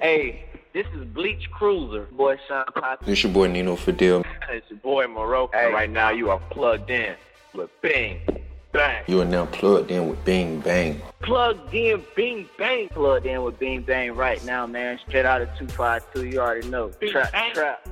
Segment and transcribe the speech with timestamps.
[0.00, 3.10] Hey, this is Bleach Cruiser, boy Sean Poppy.
[3.10, 4.24] It's your boy Nino Fidel.
[4.48, 5.50] It's your boy Moreau.
[5.52, 7.16] And right now you are plugged in
[7.52, 8.20] with Bing
[8.70, 9.02] Bang.
[9.08, 11.00] You are now plugged in with Bing Bang.
[11.20, 12.88] Plugged in, Bing Bang.
[12.90, 15.00] Plugged in with Bing Bang right now, man.
[15.08, 16.92] Straight out of 252, you already know.
[17.00, 17.54] Bing trap, Bang.
[17.54, 17.88] trap.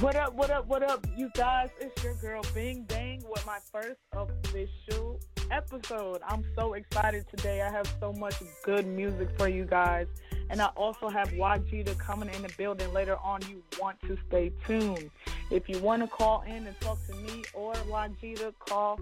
[0.00, 1.70] What up, what up, what up, you guys?
[1.80, 5.18] It's your girl Bing Bang with my first official
[5.50, 6.20] episode.
[6.26, 7.62] I'm so excited today.
[7.62, 10.06] I have so much good music for you guys.
[10.50, 13.40] And I also have YG coming in the building later on.
[13.48, 15.10] You want to stay tuned.
[15.50, 18.98] If you want to call in and talk to me or YG, call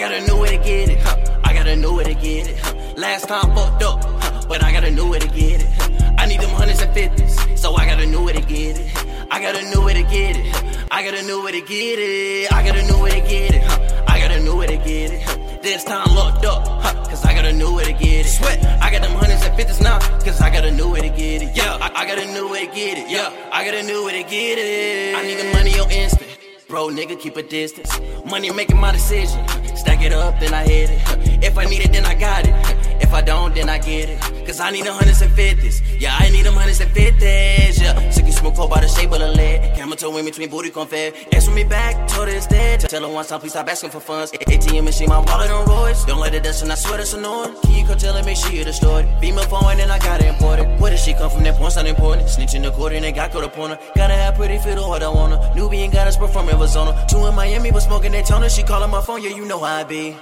[0.00, 1.40] I gotta know where to get it, huh?
[1.44, 2.56] I gotta know where to get it.
[2.58, 2.72] Huh?
[2.96, 4.46] Last time fucked up, huh?
[4.48, 5.68] but I gotta know where to get it.
[5.74, 6.14] Huh?
[6.16, 8.90] I need them hundreds and fifties, so I gotta know where to get it.
[9.30, 10.46] I gotta know where to get it.
[10.46, 10.86] Huh?
[10.90, 12.50] I gotta know where to get it.
[12.50, 13.62] I gotta know where to get it.
[13.62, 14.04] Huh?
[14.08, 15.20] I gotta know where to get it.
[15.20, 15.58] Huh?
[15.60, 16.94] This time locked up, huh?
[17.04, 18.30] cause I gotta know where to get it.
[18.30, 21.42] Sweat, I got them hundreds and fifties now, cause I gotta know where to get
[21.42, 21.54] it.
[21.54, 23.10] Yeah, I, I gotta know where to get it.
[23.10, 25.14] Yeah, I gotta know where to get it.
[25.14, 26.38] I need the money on instant.
[26.70, 28.00] Bro, nigga, keep a distance.
[28.24, 29.44] Money making my decision.
[29.74, 31.44] Stack it up, then I hit it.
[31.44, 32.79] If I need it, then I got it.
[33.10, 34.46] If I don't, then I get it.
[34.46, 35.82] Cause I need them hundreds and fifties.
[35.98, 37.82] Yeah, I need them hundreds and fifties.
[37.82, 39.74] Yeah, sick and smoke cold by the shape of the lead.
[39.74, 41.34] Camera toe in between booty confed.
[41.34, 42.78] Answer me back, told her instead.
[42.78, 44.30] Tell her one time, please stop asking for funds.
[44.30, 46.04] ATM machine, my wallet on Royce.
[46.04, 47.52] Don't let it dust, and I swear that's annoying.
[47.62, 49.06] Can you come tell her, make sure you destroyed?
[49.06, 49.20] it.
[49.20, 50.78] Female phone, and I got it imported.
[50.80, 51.42] Where did she come from?
[51.42, 52.28] That porn's not important.
[52.28, 53.78] Snitching the court, and they got caught up on her.
[53.96, 55.52] Gotta have pretty fit or what I want her.
[55.56, 57.04] Nubian got us from Arizona.
[57.10, 58.48] Two in Miami, but smoking that toner.
[58.48, 60.14] She calling my phone, yeah, you know how I be.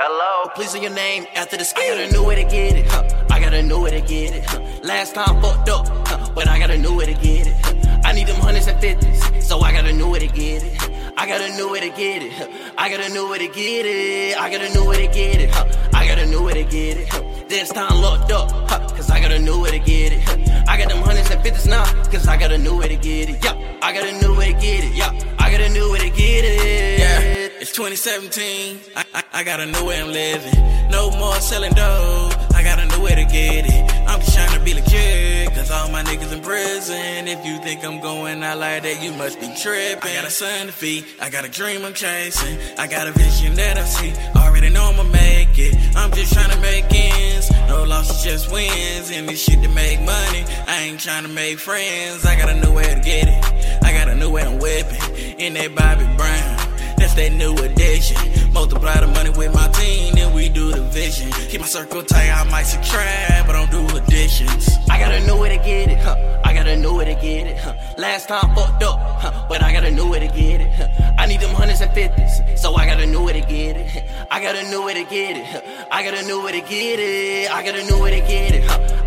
[0.00, 1.82] Hello, please say your name after the skin.
[1.82, 2.86] I gotta know where to get it.
[2.86, 3.02] Huh?
[3.32, 4.44] I gotta know where to get it.
[4.44, 4.60] Huh?
[4.84, 6.30] Last time fucked up, huh?
[6.36, 7.56] but I gotta know where to get it.
[8.04, 11.12] I need them hundreds and fifties, so I gotta know where to get it.
[11.16, 12.32] I gotta know where to get it.
[12.32, 12.46] Huh?
[12.78, 14.38] I gotta know where to get it.
[14.38, 15.50] I gotta know where to get it.
[15.50, 15.66] Huh?
[15.92, 17.08] I gotta know where to get it.
[17.08, 17.27] Huh?
[17.48, 18.78] This time locked up, huh?
[18.88, 20.20] cause I got a new way to get it.
[20.20, 20.64] Huh?
[20.68, 23.30] I got them hundreds and fifties now, cause I got a new way to get
[23.30, 23.42] it.
[23.42, 24.94] Yeah, I got a new way to get it.
[24.94, 26.98] Yeah, I gotta know where to get it.
[26.98, 28.80] Yeah, it's 2017.
[28.94, 30.90] I, I, I got a new way I'm living.
[30.90, 32.52] No more selling dope.
[32.54, 33.97] I got a new way to get it.
[34.18, 35.54] I'm trying to be legit.
[35.54, 37.28] Cause all my niggas in prison.
[37.28, 40.10] If you think I'm going out like that, you must be tripping.
[40.10, 41.04] I got a son to feed.
[41.20, 42.58] I got a dream I'm chasing.
[42.78, 44.12] I got a vision that I see.
[44.34, 45.76] Already know I'ma make it.
[45.96, 47.48] I'm just trying to make ends.
[47.68, 49.12] No losses, just wins.
[49.12, 50.44] And this shit to make money.
[50.66, 52.26] I ain't trying to make friends.
[52.26, 53.84] I gotta know where to get it.
[53.84, 55.00] I gotta know where I'm whipping.
[55.38, 56.57] In that Bobby Brown.
[56.98, 58.16] That's that new addition.
[58.52, 61.30] Multiply the money with my team, then we do the vision.
[61.48, 64.68] Keep my circle tight, I might subtract, but I don't do additions.
[64.90, 66.16] I gotta know where to get it, huh?
[66.44, 67.74] I gotta know where to get it, huh?
[67.98, 69.46] Last time fucked up, huh?
[69.48, 70.88] But I gotta know where to get it, huh?
[71.18, 74.04] I need them hundreds and fifties, so I gotta know where to get it.
[74.30, 75.86] I gotta know where to get it, huh?
[75.92, 77.50] I gotta know where to get it.
[77.50, 78.97] I gotta know where to get it, huh?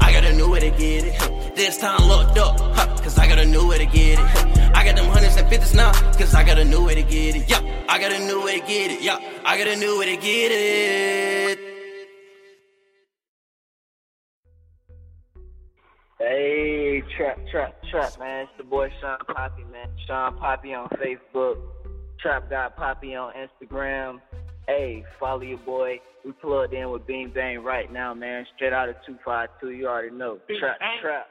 [0.42, 1.56] Know where to get it.
[1.56, 2.88] This time locked up, huh?
[3.04, 4.76] Cause I gotta know where to get it.
[4.76, 7.48] I got them hundreds and fifties now, cause I gotta know where to get it.
[7.48, 9.04] Yeah, I gotta know where to get it.
[9.04, 11.60] Yeah, I gotta know where to get it.
[16.18, 18.46] Hey, trap, trap, trap, man.
[18.46, 19.90] It's the boy Sean Poppy, man.
[20.08, 21.58] Sean Poppy on Facebook.
[22.20, 24.20] Trap God Poppy on Instagram.
[24.68, 26.00] Hey, follow your boy.
[26.24, 28.46] We plugged in with Bing Bang right now, man.
[28.56, 29.72] Straight out of 252.
[29.72, 30.40] You already know.
[30.60, 31.28] Trap, trap.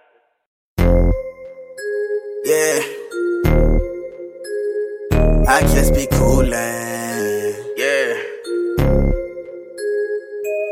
[2.44, 2.81] Yeah.
[5.49, 6.53] I just be coolin'.
[7.77, 8.23] Yeah,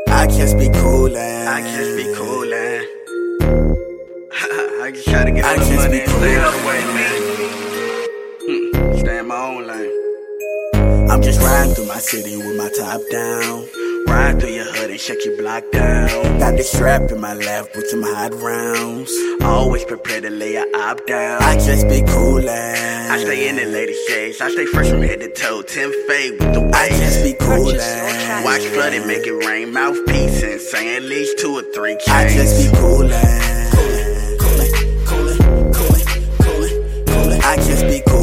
[0.07, 1.47] I just be coolin'.
[1.47, 2.85] I just be coolin'.
[4.83, 6.61] I just try to get I all money be and stay out coolin'.
[6.61, 7.29] the way, man.
[9.39, 10.08] own lane.
[11.09, 13.67] I'm just riding through my city with my top down.
[14.05, 16.39] Ride through your hood and shut your block down.
[16.39, 19.11] Got the strap in my lap with some hot rounds.
[19.41, 21.41] Always prepared to lay a op down.
[21.41, 22.47] I just be coolin'.
[22.47, 24.39] I stay in the latest shades.
[24.39, 25.63] I stay fresh from head to toe.
[25.63, 26.75] Ten fade with the waves.
[26.77, 28.43] I just be coolin'.
[28.43, 29.73] Watch flood and make it rain.
[29.73, 32.09] Mouthpiece and say at least two or three chains.
[32.09, 33.09] I just be coolin'.
[33.73, 34.71] Coolin', coolin',
[35.05, 36.05] coolin', coolin',
[36.37, 37.41] coolin', coolin'.
[37.41, 37.99] I just be.
[38.01, 38.18] Coolin',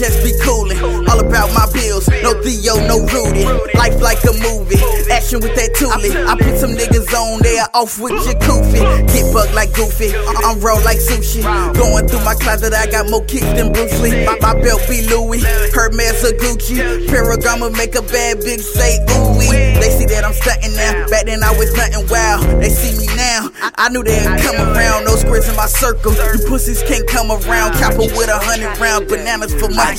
[0.00, 0.99] just be coolin'.
[1.40, 2.04] About my bills.
[2.20, 3.48] No Theo, no Rudy.
[3.72, 4.76] Life like a movie.
[5.08, 6.12] Action with that toolie.
[6.12, 8.84] I put some niggas on there off with your koofy.
[9.08, 10.12] Get bugged like Goofy.
[10.44, 11.40] I'm roll like sushi.
[11.72, 14.26] Going through my closet, I got more kicks than Bruce Lee.
[14.28, 15.40] My, my belt be Louis.
[15.72, 17.08] Hermes or Gucci.
[17.08, 19.40] Ferragamo make a bad bitch say ooh.
[19.80, 21.08] They see that I'm stunting now.
[21.08, 22.44] Back then I was nothing wild.
[22.60, 23.48] They see me now.
[23.80, 25.08] I, knew they'd come around.
[25.08, 26.12] No squares in my circle.
[26.12, 27.80] You pussies can't come around.
[27.80, 29.96] Chopper with a hundred round bananas for my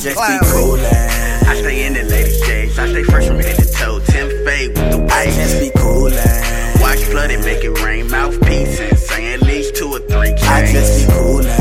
[0.54, 1.31] coolin'.
[1.48, 2.78] I stay in the lady shades.
[2.80, 4.00] I stay fresh from head to toe.
[4.00, 5.02] Ten fade with the eh?
[5.02, 5.14] waves.
[5.14, 6.82] I just be coolin'.
[6.82, 8.10] Watch flood and make it rain.
[8.10, 10.44] Mouthpiece and say at least two or three chains.
[10.44, 11.46] I just be coolin'.
[11.46, 11.61] Coolin', eh?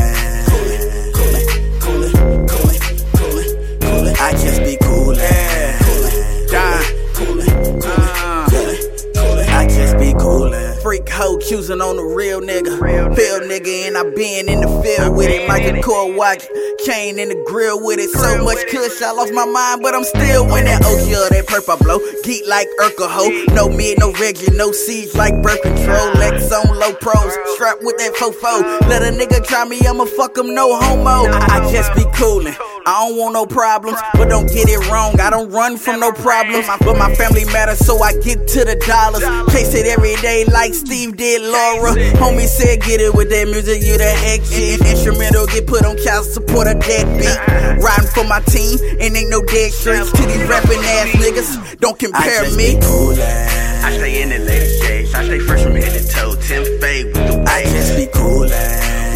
[10.90, 12.74] Freak hoe choosing on a real nigga.
[13.14, 15.46] Field nigga, and I been in the field with it.
[15.48, 16.42] A core watch,
[16.84, 18.10] chain in the grill with it.
[18.10, 20.82] So much kush, I lost my mind, but I'm still winning.
[20.82, 22.00] Oh yeah, that purple blow.
[22.24, 23.30] Geek like Urkel ho.
[23.54, 26.10] No mid, no regular, no siege like birth control.
[26.18, 28.58] Lex on low pros, strapped with that fofo.
[28.90, 31.30] Let a nigga try me, I'ma fuck him, no homo.
[31.30, 32.79] I, I just be coolin'.
[32.86, 35.20] I don't want no problems, but don't get it wrong.
[35.20, 38.76] I don't run from no problems, but my family matters, so I get to the
[38.86, 39.22] dollars.
[39.52, 41.92] Chase it every day like Steve did Laura.
[42.16, 44.80] Homie said, get it with that music, you the heck shit.
[44.80, 47.38] Instrumental get put on child support a dead beat.
[47.82, 51.78] Riding for my team, and ain't no dead streets to these rapping ass niggas.
[51.80, 52.76] Don't I compare just me.
[52.76, 53.20] be coolin'.
[53.20, 55.14] I stay in the lady shades.
[55.14, 56.34] I stay fresh from head to toe.
[56.36, 57.50] Ten fade with the waves.
[57.50, 58.50] I just be coolin'.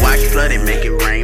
[0.01, 1.14] Watch flood and make it rain.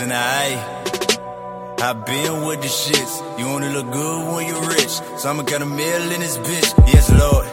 [0.00, 0.84] Her, aye.
[1.80, 3.38] I been with the shits.
[3.38, 4.88] You only look good when you're rich.
[5.18, 6.72] So I'ma got a meal in this bitch.
[6.88, 7.46] Yes, Lord.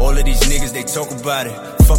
[0.00, 1.56] All of these niggas, they talk about it.
[1.86, 1.97] Fuck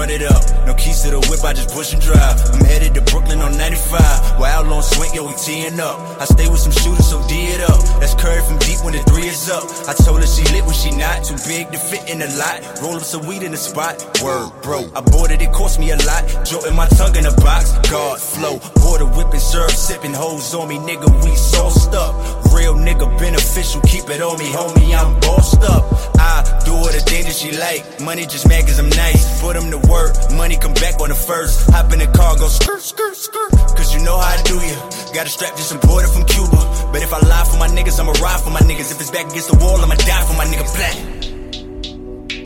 [0.00, 0.40] run it up.
[0.66, 2.40] No keys to the whip, I just push and drive.
[2.56, 4.40] I'm headed to Brooklyn on 95.
[4.40, 6.00] While out on swing, yo, we teeing up.
[6.16, 7.76] I stay with some shooters, so D it up.
[8.00, 9.64] That's Curry from deep when the three is up.
[9.84, 11.28] I told her she lit when she not.
[11.28, 12.64] Too big to fit in the lot.
[12.80, 14.00] Roll up some weed in the spot.
[14.24, 14.88] Word, bro.
[14.96, 16.24] I bought it, it cost me a lot.
[16.48, 17.76] Jolting my tongue in a box.
[17.92, 18.56] God flow.
[18.80, 21.08] Border whipping, serve, sipping hoes on me, nigga.
[21.24, 22.16] We sauced up.
[22.52, 24.94] Real nigga beneficial, keep it on me, homie.
[24.96, 25.84] I'm bossed up.
[26.18, 28.00] I do all the things that she like.
[28.00, 29.40] Money just mad cause I'm nice.
[29.40, 30.14] Put them to work.
[30.32, 31.70] Money come back on the first.
[31.70, 33.50] Hop in the car, go skirt, skirt, skirt.
[33.76, 34.76] Cause you know how I do you.
[35.14, 36.90] Got a strap just imported from Cuba.
[36.92, 38.90] But if I lie for my niggas, I'ma ride for my niggas.
[38.92, 40.96] If it's back against the wall, I'ma die for my nigga black.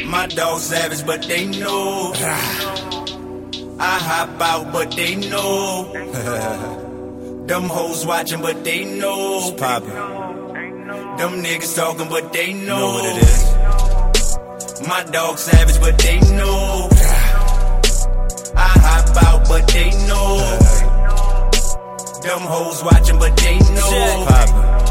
[0.06, 2.12] My dog savage, but they know.
[3.80, 6.90] I hop out, but they know.
[7.46, 9.38] Them hoes watching, but they know.
[9.42, 9.90] It's poppin'.
[9.90, 12.78] Them niggas talking, but they know.
[12.78, 14.88] know what it is.
[14.88, 16.88] My dog savage, but they know.
[18.56, 20.38] I hop out, but they know.
[22.22, 24.24] Them hoes watching, but they know.
[24.26, 24.83] Poppin'.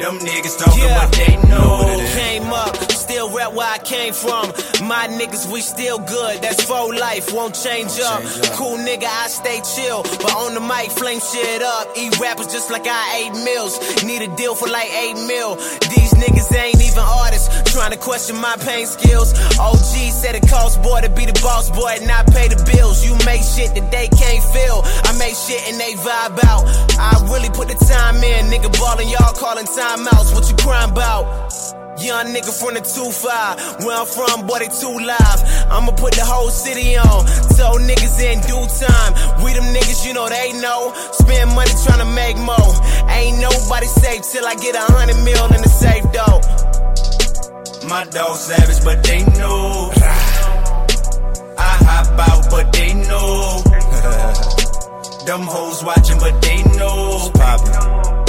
[0.00, 1.04] Them niggas talking, yeah.
[1.04, 1.58] but they know.
[1.58, 2.14] know what it is.
[2.14, 4.46] Came up still rap where I came from.
[4.86, 6.40] My niggas, we still good.
[6.40, 8.22] That's for life, won't change up.
[8.54, 10.02] Cool nigga, I stay chill.
[10.02, 11.88] But on the mic, flame shit up.
[11.96, 13.74] Eat rappers just like I ate meals.
[14.04, 15.56] Need a deal for like 8 mil.
[15.90, 17.50] These niggas ain't even artists.
[17.72, 19.34] Trying to question my pain skills.
[19.58, 23.04] OG said it costs boy to be the boss boy and not pay the bills.
[23.04, 24.82] You make shit that they can't feel.
[25.06, 26.62] I make shit and they vibe out.
[26.98, 28.46] I really put the time in.
[28.54, 30.34] Nigga ballin', y'all calling timeouts.
[30.34, 31.24] What you crying about?
[32.00, 33.84] Young nigga from the 2-5.
[33.84, 35.40] Where I'm from, boy, they too live.
[35.70, 37.26] I'ma put the whole city on.
[37.56, 39.12] Tell niggas in due time.
[39.44, 40.92] We them niggas, you know they know.
[41.12, 42.72] Spend money trying to make more.
[43.10, 46.40] Ain't nobody safe till I get a hundred mil in the safe, though.
[47.88, 49.90] My dog savage, but they know.
[51.58, 53.62] I hop out, but they know.
[55.26, 58.19] Them hoes watching, but they know.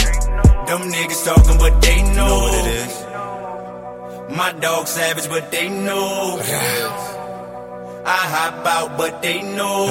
[0.72, 2.16] Them niggas talking, but they know.
[2.16, 4.38] know what it is.
[4.38, 6.40] My dog savage, but they know.
[8.06, 9.88] I hop out, but they know.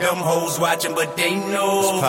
[0.00, 2.00] Them hoes watching, but they know.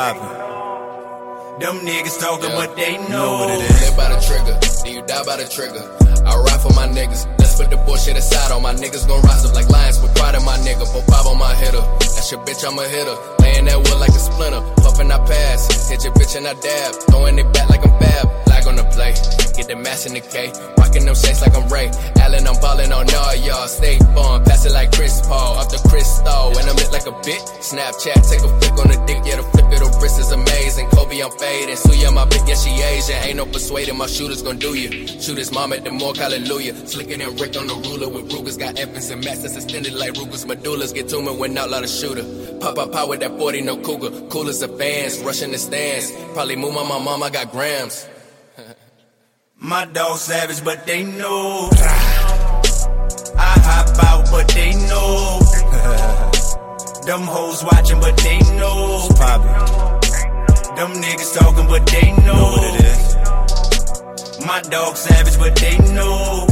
[1.60, 2.56] Them niggas talking, yeah.
[2.56, 3.08] but they know.
[3.08, 3.82] know what it is.
[3.82, 5.86] Live by the trigger, then you die by the trigger.
[6.26, 7.28] I ride for my niggas.
[7.38, 8.52] Let's put the bullshit aside.
[8.52, 10.00] All my niggas gon' rise up like lions.
[10.02, 10.88] With pride in my nigga.
[10.94, 11.84] Put pop on my hitter.
[12.16, 13.16] That's your bitch, I'm a hitter.
[13.44, 14.62] Laying that wood like a splinter.
[14.78, 15.90] Puffin', I pass.
[15.90, 16.96] Hit your bitch and I dab.
[17.12, 18.49] Throwing it back like I'm fab
[19.00, 19.40] on.
[19.60, 20.56] Get the mass in the K.
[20.80, 21.92] Rockin' them shakes like I'm Ray.
[22.24, 23.68] Allen, I'm ballin' on all y'all.
[23.68, 24.46] Stay fun.
[24.46, 25.60] Pass it like Chris Paul.
[25.60, 26.56] Off the crystal.
[26.56, 27.44] And I'm lit like a bitch.
[27.60, 29.20] Snapchat, take a flick on the dick.
[29.28, 30.88] Yeah, the flick of the wrist is amazing.
[30.96, 31.76] Kobe, I'm fading.
[31.76, 33.20] Suya, my bitch, yeah, she Asian.
[33.28, 33.98] Ain't no persuading.
[33.98, 35.08] My shooters gon' do you.
[35.08, 36.74] Shoot his mom at the morgue, hallelujah.
[36.88, 38.56] Slicker than Rick on the ruler with Rugers.
[38.56, 40.46] Got Evans and Max that's extended like Rugers.
[40.46, 42.24] Medullas get me when out loud a shooter.
[42.62, 44.12] Pop up with that 40, no cougar.
[44.30, 45.20] Cool as the fans.
[45.20, 46.16] Rushing the stands.
[46.32, 48.09] Probably move on my mom, I got grams.
[49.62, 51.70] My dog savage, but they know.
[53.38, 55.40] I hop out, but they know.
[57.06, 59.10] Them hoes watching, but they know.
[59.18, 59.52] Poppin'.
[60.78, 62.34] Them niggas talking, but they know.
[62.34, 63.16] know what it is.
[64.46, 66.48] My dog savage, but they know.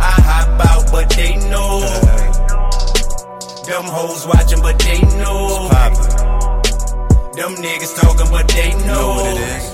[0.00, 1.80] I hop out, but they know.
[3.66, 5.68] Them hoes watching, but they know.
[5.70, 6.08] Poppin'.
[7.36, 8.86] Them niggas talking, but they know.
[8.86, 9.73] know what it is.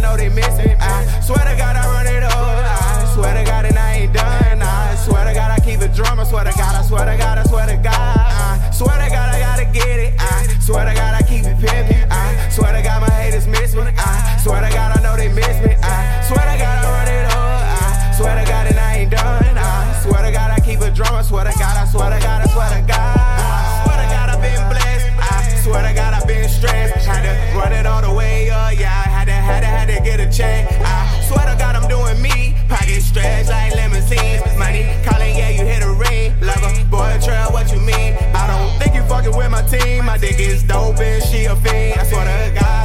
[14.41, 15.77] Swear to God, I know they miss me.
[15.85, 17.61] I swear to God, I run it up.
[17.61, 19.53] I swear to God, and I ain't done.
[19.55, 21.13] I swear to God, I keep a drum.
[21.13, 23.17] I swear to God, I swear to God, I swear to God.
[23.21, 25.07] I swear to God, I've been blessed.
[25.21, 27.05] I swear to God, I've been stressed.
[27.05, 28.73] Had to run it all the way up.
[28.73, 30.65] Yeah, I had to, had to, had to get a check.
[30.81, 32.57] I swear to God, I'm doing me.
[32.67, 34.41] Pocket stretch like limousines.
[34.57, 36.33] Money calling, yeah, you hit a ring.
[36.41, 38.17] Lover, boy, trail, what you mean?
[38.33, 40.05] I don't think you fucking with my team.
[40.05, 41.99] My dick is dope and she a fiend.
[41.99, 42.80] I swear to God.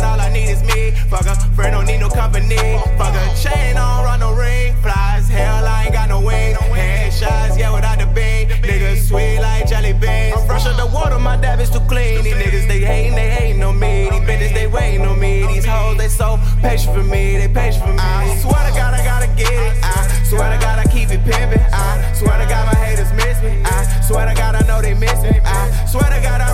[1.08, 2.56] Fuck a friend, don't need no company.
[2.98, 4.74] Fuck a chain, I don't run no ring.
[4.82, 6.58] Flies, hell, I ain't got no wings.
[6.58, 8.48] Headshots, yeah, without the bean.
[8.62, 10.36] Niggas sweet like jelly beans.
[10.36, 12.24] I'm fresh out the water, my dab is too clean.
[12.24, 14.10] These niggas, they hating, they hating on me.
[14.10, 15.46] These bitches, they waiting on me.
[15.46, 17.38] These hoes, they so patient for me.
[17.38, 17.98] They patient for me.
[18.00, 19.78] I swear to God, I gotta get it.
[19.82, 21.62] I swear to God, I keep it pimping.
[21.72, 23.62] I swear to God, my haters miss me.
[23.64, 25.38] I swear to God, I know they miss me.
[25.44, 26.45] I swear to God, I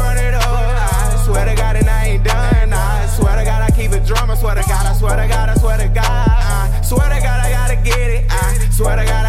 [5.72, 8.26] swear to God, I swear to God, I gotta get it.
[8.28, 9.21] I swear to God.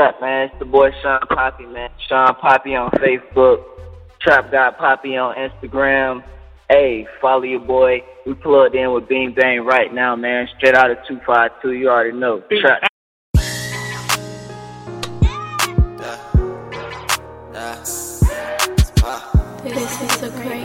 [0.00, 0.48] Trap, man.
[0.48, 1.90] It's the boy Sean Poppy, man.
[2.08, 3.62] Sean Poppy on Facebook.
[4.22, 6.24] Trap God Poppy on Instagram.
[6.70, 8.02] Hey, follow your boy.
[8.24, 10.48] We plugged in with Bing Bang right now, man.
[10.56, 11.72] Straight out of 252.
[11.72, 12.42] You already know.
[12.60, 12.82] Trap.
[19.62, 20.59] This is a great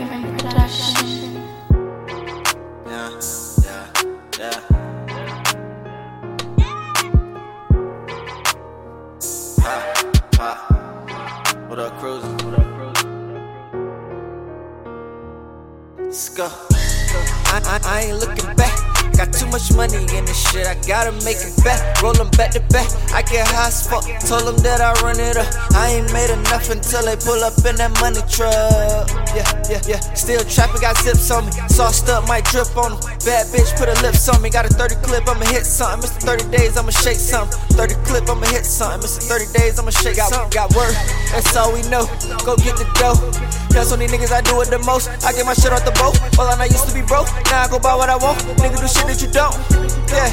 [11.76, 12.32] What up, cruising?
[12.38, 13.12] What up, cruising?
[15.98, 16.48] Let's go.
[16.48, 18.95] I, I, I ain't looking back.
[19.16, 21.80] Got too much money in this shit, I gotta make it back.
[22.02, 22.84] Rollin' back to back,
[23.16, 24.04] I get high as fuck.
[24.28, 25.48] Told them that I run it up.
[25.72, 29.08] I ain't made enough until they pull up in that money truck.
[29.32, 30.00] Yeah, yeah, yeah.
[30.12, 31.52] Still trapping, got zips on me.
[31.72, 33.00] Sauced up, might drip on them.
[33.24, 34.52] Bad bitch, put her lips on me.
[34.52, 36.04] Got a 30 clip, I'ma hit something.
[36.04, 36.36] Mr.
[36.36, 37.56] 30 days, I'ma shake something.
[37.72, 39.00] 30 clip, I'ma hit something.
[39.00, 39.24] Mr.
[39.32, 40.52] 30 days, I'ma shake something.
[40.52, 40.92] Got word,
[41.32, 42.04] that's all we know.
[42.44, 43.16] Go get the dough.
[43.72, 45.08] That's on these niggas, I do it the most.
[45.24, 46.16] I get my shit off the boat.
[46.36, 47.28] All I used to be broke.
[47.48, 48.40] Now I go buy what I want.
[48.60, 49.54] Nigga do shit that you don't.
[50.10, 50.30] Yeah.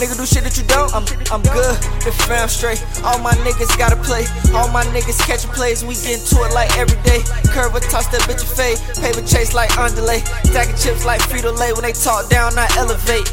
[0.00, 0.88] Nigga do shit that you don't.
[0.96, 1.76] I'm I'm good.
[2.00, 2.80] The fam straight.
[3.04, 4.24] All my niggas gotta play.
[4.56, 5.84] All my niggas catching plays.
[5.84, 7.20] We get into it like every day.
[7.52, 8.80] Curve a toss that bitch a fade.
[9.04, 10.20] Paper chase like underlay.
[10.48, 11.72] Stacking chips like Frito Lay.
[11.72, 13.28] When they talk down, I elevate.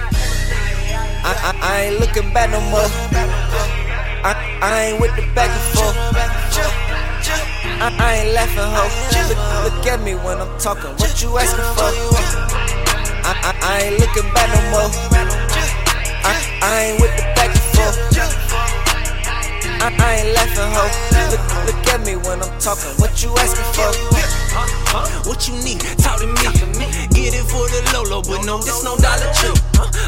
[1.23, 2.87] I, I, I ain't looking back no more.
[4.27, 5.95] I, I ain't with the back and forth.
[7.79, 8.83] I, I ain't laughing, ho.
[9.29, 10.91] Look, look at me when I'm talking.
[10.99, 12.76] What you asking for?
[13.27, 14.87] I, I, I ain't looking back no more.
[16.23, 17.99] I, I ain't with the back and forth.
[19.83, 20.87] I, I ain't laughing, ho.
[21.27, 22.95] Look, look at me when I'm talking.
[23.03, 23.91] What you asking for?
[25.27, 25.81] What you need?
[25.99, 27.06] Talk to me.
[27.27, 29.51] Get it for the Lolo, but no, this no Dollar Tree.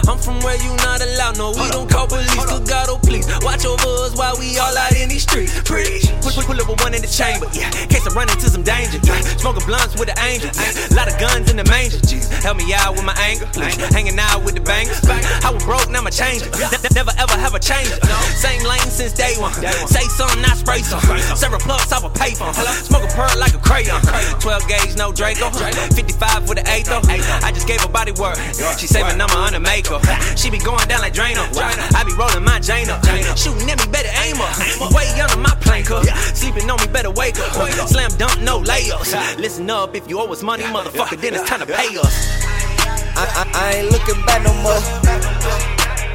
[0.08, 1.36] I'm from where you not allowed.
[1.36, 2.32] No, we don't call police.
[2.48, 5.52] Oh please, watch over us while we all out in these streets.
[5.68, 6.08] Preach.
[6.24, 7.52] Pull, pull, pull up with one in the chamber.
[7.52, 9.04] Yeah, case I run into some danger.
[9.04, 10.48] Yeah, smoking blunts with the angel.
[10.56, 12.00] Yeah, lot of guns in the manger.
[12.08, 13.52] Jesus, help me out with my anger.
[13.52, 15.04] Please, hanging out with the bangers.
[15.44, 16.48] I was broke, now my change.
[16.96, 17.92] Never ever have a change.
[18.40, 19.52] Same lane since day one.
[19.92, 21.04] Say something, I spray some.
[21.36, 22.56] Several plugs off a payphone.
[22.88, 24.00] Smoke a pearl like a crayon.
[24.40, 25.52] 12 gauge, no Draco.
[25.52, 27.09] 55 with the eight though.
[27.10, 28.38] I just gave her body work.
[28.78, 30.02] She saving number on the makeup.
[30.38, 31.44] She be going down like Drano.
[31.96, 33.04] I be rolling my Jane up.
[33.38, 34.94] Shooting at me, better aim up.
[34.94, 36.06] Way under my plank up.
[36.36, 37.52] Sleeping on me, better wake up.
[37.90, 39.14] Slam dunk, no layups.
[39.38, 42.14] Listen up, if you owe us money, motherfucker, then it's time to pay us.
[43.16, 44.80] I, I, I ain't looking back no more.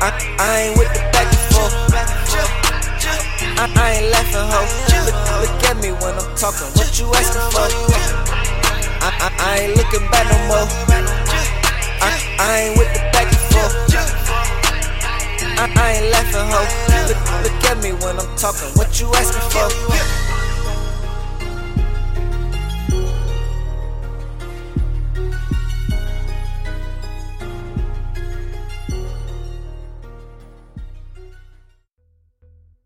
[0.00, 1.74] I, I ain't with the back and forth.
[3.57, 4.61] I, I ain't laughing, ho.
[5.04, 6.66] Look, look at me when I'm talking.
[6.74, 8.24] What you asking for?
[9.07, 10.67] I, I, ain't looking back no more.
[12.01, 13.75] I, I ain't with the back and forth.
[15.61, 16.64] I, I ain't laughing, ho.
[17.09, 18.71] Look, look at me when I'm talking.
[18.77, 19.69] What you asking for?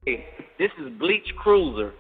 [0.05, 0.27] Hey,
[0.59, 1.95] this is Bleach Cruiser.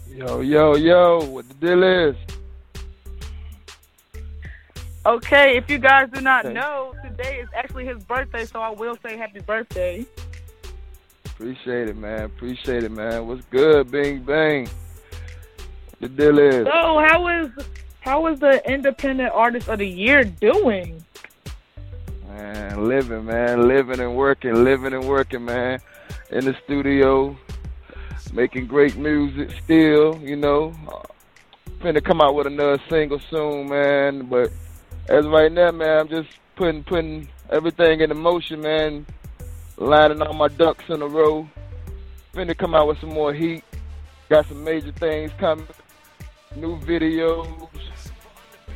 [0.09, 2.15] Yo, yo, yo, what the deal is?
[5.05, 8.97] Okay, if you guys do not know, today is actually his birthday, so I will
[9.03, 10.05] say happy birthday.
[11.41, 12.21] Appreciate it, man.
[12.25, 13.25] Appreciate it, man.
[13.25, 14.69] What's good, Bing Bang?
[15.99, 16.67] The deal is.
[16.67, 17.49] So, how is
[18.01, 21.04] how is the Independent Artist of the Year doing?
[22.27, 23.67] Man, living, man.
[23.67, 25.80] Living and working, living and working, man.
[26.30, 27.36] In the studio,
[28.32, 30.75] making great music still, you know.
[31.80, 34.27] Finna come out with another single soon, man.
[34.27, 34.51] But
[35.10, 39.08] as of right now, man, I'm just putting putting everything into motion, man.
[39.81, 41.49] Lining all my ducks in a row.
[42.35, 43.63] Finna come out with some more heat.
[44.29, 45.65] Got some major things coming.
[46.55, 47.67] New videos.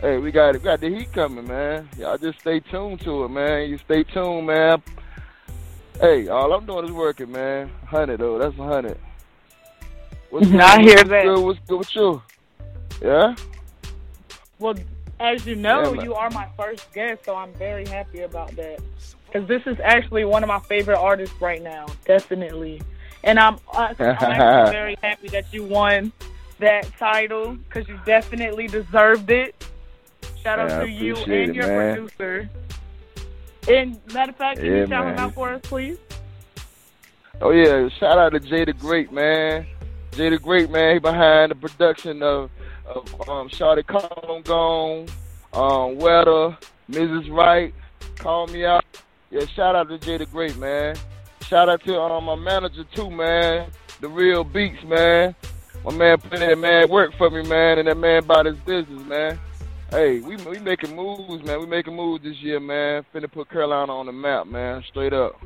[0.01, 0.63] Hey, we got it.
[0.63, 1.87] we got the heat coming, man.
[1.99, 3.69] Y'all just stay tuned to it, man.
[3.69, 4.81] You stay tuned, man.
[6.01, 7.69] Hey, all I'm doing is working, man.
[7.85, 8.97] Hundred though, that's a hundred.
[10.31, 11.23] What's I hear what's that.
[11.23, 12.21] Good, what's good with you?
[13.03, 13.35] Yeah.
[14.57, 14.73] Well,
[15.19, 18.79] as you know, Yeah, you are my first guest, so I'm very happy about that.
[19.35, 22.81] Because this is actually one of my favorite artists right now, definitely.
[23.25, 26.13] And I'm, uh, I'm actually very happy that you won
[26.59, 29.53] that title because you definitely deserved it.
[30.41, 31.95] Shout out Yeah, to you and it, your man.
[31.95, 32.49] producer.
[33.67, 35.97] And matter of fact, can Yeah, you shout him out for us, please?
[37.41, 39.65] Oh yeah, shout out to Jay the Great, man.
[40.13, 40.93] Jay the Great, man.
[40.93, 42.49] He behind the production of
[42.85, 45.07] of um Shawty Come Gone,
[45.51, 46.57] um Wetter,
[46.89, 47.29] Mrs.
[47.29, 47.73] Right,
[48.15, 48.85] Call Me Out.
[49.35, 50.95] Yeah, shout out to Jay the Great, man.
[51.41, 53.69] Shout out to um my manager too, man.
[53.99, 55.35] The real beats, man.
[55.83, 59.05] My man put that man work for me, man, and that man about his business,
[59.05, 59.37] man.
[59.91, 61.59] Hey, we we making moves, man.
[61.59, 63.05] We making moves this year, man.
[63.13, 64.81] Finna put Carolina on the map, man.
[64.87, 65.37] Straight up.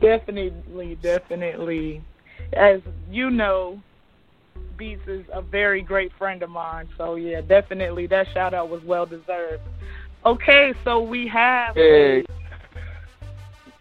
[0.00, 2.00] Definitely, definitely.
[2.52, 3.82] As you know,
[4.76, 6.88] Beats is a very great friend of mine.
[6.96, 9.64] So yeah, definitely that shout out was well deserved.
[10.24, 12.24] Okay, so we have Hey.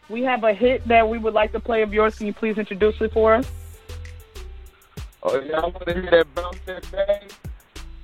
[0.07, 2.17] we have a hit that we would like to play of yours.
[2.17, 3.51] Can you please introduce it for us?
[5.21, 7.29] Oh, y'all want to hear that bounce that thing?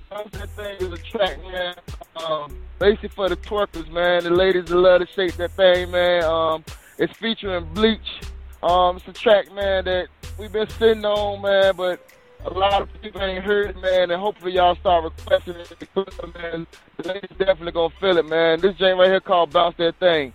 [0.10, 1.76] Bounce that thing is a track, man.
[2.18, 4.26] Um, basically for the twerkers, man.
[4.26, 6.26] The ladies that love to shake that thing, man.
[6.26, 6.66] Um,
[6.98, 8.20] it's featuring Bleach.
[8.62, 12.06] Um, it's a track, man, that we've been sitting on, man, but
[12.46, 16.08] a lot of people ain't heard it, man, and hopefully y'all start requesting it, because,
[16.34, 16.68] man.
[16.98, 18.62] The definitely gonna feel it, man.
[18.62, 20.34] This jam right here called Bounce That Thing.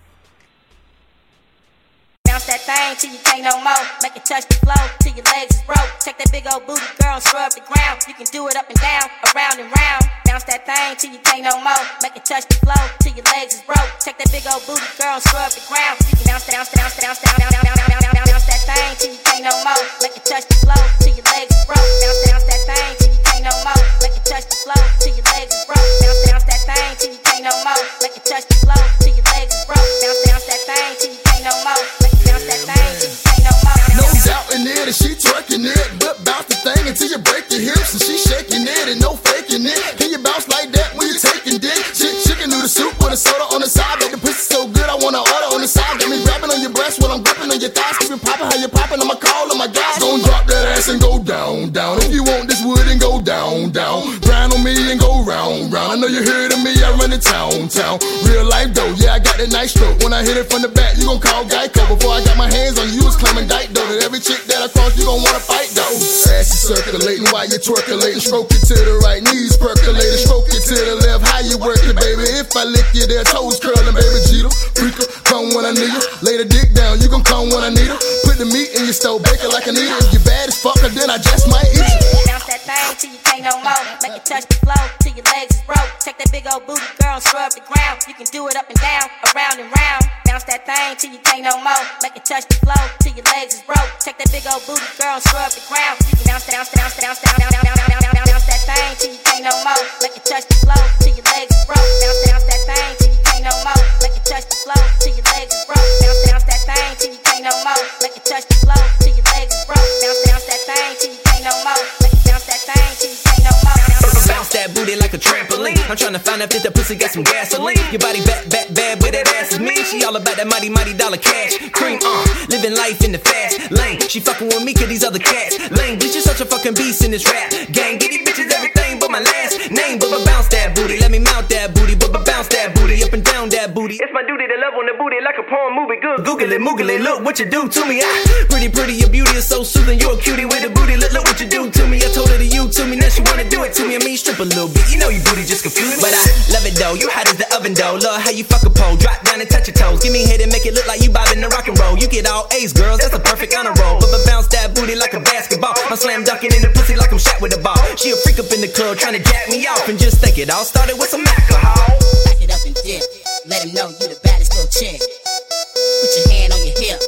[2.40, 3.84] Bounce that thing till you can't no more.
[4.00, 5.92] Make it touch the floor till your legs is broke.
[6.00, 8.00] Take that big old booty, girl, and scrub the ground.
[8.08, 10.08] You can do it up and down, around and round.
[10.24, 11.84] Bounce that thing till you can't no more.
[12.00, 13.92] Make it touch the floor till your legs is broke.
[14.00, 16.00] Take that big old booty, girl, and scrub the ground.
[16.00, 19.12] You can bounce, bounce, bounce, bounce, bounce, bounce, bounce, bounce, bounce, bounce, that thing till
[19.12, 19.84] you can't no more.
[20.00, 21.76] Make it touch the floor till your legs is broke.
[21.76, 23.84] Bounce, bounce that thing till you can't no more.
[24.00, 25.84] Make it touch the floor till your legs is broke.
[26.08, 27.84] Bounce, bounce that thing till you can't no more.
[28.00, 29.84] Make it touch the floor till your legs is broke.
[30.00, 31.84] Bounce, bounce that thing till you can't no more.
[32.00, 33.10] Make it that thing.
[33.34, 33.79] Ain't no
[34.20, 35.88] no doubt in it, and she twerking it.
[35.96, 39.16] But bounce the thing until you break your hips, and she shaking it, and no
[39.16, 39.80] faking it.
[39.96, 41.80] Can you bounce like that when you're taking dick?
[41.96, 43.96] Chick, chicken noodle soup with a soda on the side.
[44.12, 45.96] The pussy so good, I wanna order on the side.
[45.96, 47.96] Got me grabbing on your breast while I'm gripping on your thighs.
[47.96, 49.00] Keep it popping, how you popping?
[49.00, 49.96] I'ma call on my guys.
[50.04, 51.96] Don't drop that ass and go down, down.
[52.04, 54.04] If you want this wood and go down, down.
[54.20, 55.92] Grind on me and go round, round.
[55.92, 57.96] I know you heard of me, I run the town, town.
[58.28, 59.96] Real life though, yeah, I got that nice stroke.
[60.04, 61.88] When I hit it from the back, you gon' call Geico.
[61.88, 63.88] Before I got my hands on you, you was claiming dyke though.
[64.10, 65.86] Every chick that I cross, you gon' wanna fight though.
[66.34, 68.18] Ass is circulating while you twerkulating.
[68.18, 70.18] Stroke it to the right, knees percolating.
[70.18, 72.26] Stroke it to the left, how you work it, baby?
[72.42, 74.18] If I lick you, their toes curling, baby.
[74.26, 76.02] Jeter, freaker, come when I need you.
[76.26, 77.98] Lay the dick down, you gon' come when I need her.
[78.26, 80.02] Put the meat in your stove, bake it like I need it.
[80.10, 82.26] You bad as fuck, then I just might eat you.
[82.26, 83.84] Bounce that thing till you can't no more.
[84.02, 85.90] Make it touch the floor till your legs is broke.
[86.02, 88.02] Take that big old booty, girl, and scrub the ground.
[88.10, 90.02] You can do it up and down, around and round.
[90.26, 91.84] Bounce that thing till you can't no more.
[92.02, 93.86] Make it touch the floor till your legs is broke.
[94.02, 95.94] Take that big old booty, girl, and scrub the ground.
[96.10, 98.90] You can bounce, bounce, bounce, bounce, bounce, bounce, bounce, bounce, bounce, bounce, bounce that thing
[98.98, 99.82] till you can't no more.
[100.02, 101.86] Make it touch the floor till your legs is broke.
[102.02, 103.84] Bounce, bounce that thing till you can't no more.
[104.02, 105.80] Make it touch the floor till your legs is broke.
[106.00, 107.82] Bounce, bounce that thing till you can't no more.
[108.02, 109.80] Make it touch the floor till your legs is broke.
[109.80, 111.84] Bounce, bounce that thing till you can't no more.
[112.00, 113.79] Make it bounce that thing till you can't no more.
[114.28, 115.78] Bounce that booty like a trampoline.
[115.88, 117.78] I'm trying to find out if that pussy got some gasoline.
[117.90, 119.84] Your body back, back, bad, but that ass is mean.
[119.84, 121.56] She all about that mighty, mighty dollar cash.
[121.72, 124.00] Cream, uh, living life in the fast lane.
[124.08, 125.98] She fucking with me cause these other cats lame.
[125.98, 127.98] Bitch, you such a fucking beast in this rap gang.
[127.98, 129.98] Get these bitches everything but my last name.
[129.98, 131.94] But bounce that booty, let me mount that booty.
[131.94, 133.96] But bounce that booty up and down that booty.
[133.96, 135.98] It's my duty to love on the booty like a porn movie.
[136.00, 137.00] Good, Google it, Moogle it.
[137.00, 138.02] Look what you do to me.
[138.04, 139.98] Ah, pretty, pretty, your beauty is so soothing.
[139.98, 140.96] You're a cutie with a booty.
[140.96, 141.98] Look, look what you do to me.
[141.98, 143.96] I told her to you to me, now she wanna do it to me.
[143.96, 144.86] I mean, strip a little bit.
[144.90, 146.22] You know your booty just confused, but I
[146.54, 146.94] love it though.
[146.94, 147.98] You hot as the oven dough.
[147.98, 148.96] Love how you fuck a pole.
[148.96, 149.98] Drop down and touch your toes.
[150.02, 151.98] Give me head and make it look like you bobbing the rock and roll.
[151.98, 153.00] You get all A's, girls.
[153.00, 154.00] That's a perfect honor roll.
[154.00, 155.74] But but bounce that booty like a basketball.
[155.88, 157.78] I'm slam dunking in the pussy like I'm shot with a ball.
[157.96, 160.38] She a freak up in the club trying to jack me off, and just think
[160.38, 161.86] it all started with some alcohol.
[162.24, 163.02] Back it up and dip.
[163.46, 165.00] Let him know you the baddest little chick.
[165.00, 166.98] Put your hand on your hip.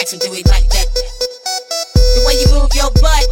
[0.00, 0.88] Ask him, do it like that.
[1.94, 3.24] The way you move your butt,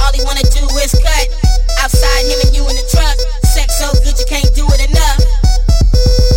[0.00, 1.47] all he wanna do is cut.
[1.76, 3.16] Outside, him and you in the truck.
[3.44, 5.20] Sex so good you can't do it enough.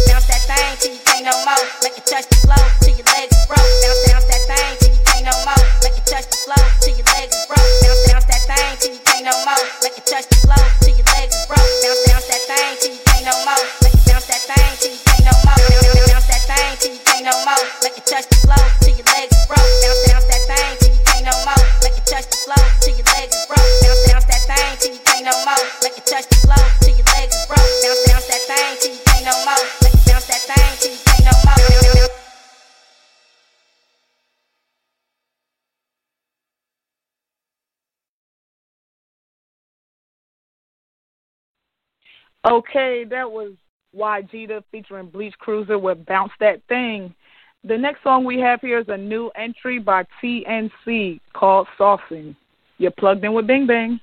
[0.08, 1.64] Bounce that thing till you can't no more.
[1.84, 3.60] Make it touch the floor till your legs is broke.
[3.60, 5.64] Bounce, bounce that thing till you can't no more.
[5.84, 7.72] Make it touch the floor till your legs is broke.
[7.86, 9.64] Bounce, bounce that thing till you can't no more.
[9.84, 11.70] Make it touch the floor till your legs is broke.
[11.82, 12.41] Bounce, bounce that
[42.44, 43.54] Okay, that was
[43.96, 47.14] YGEETA featuring Bleach Cruiser with Bounce That Thing.
[47.64, 52.36] The next song we have here is a new entry by TNC called Saucing.
[52.80, 54.00] You're plugged in with Bing Bang.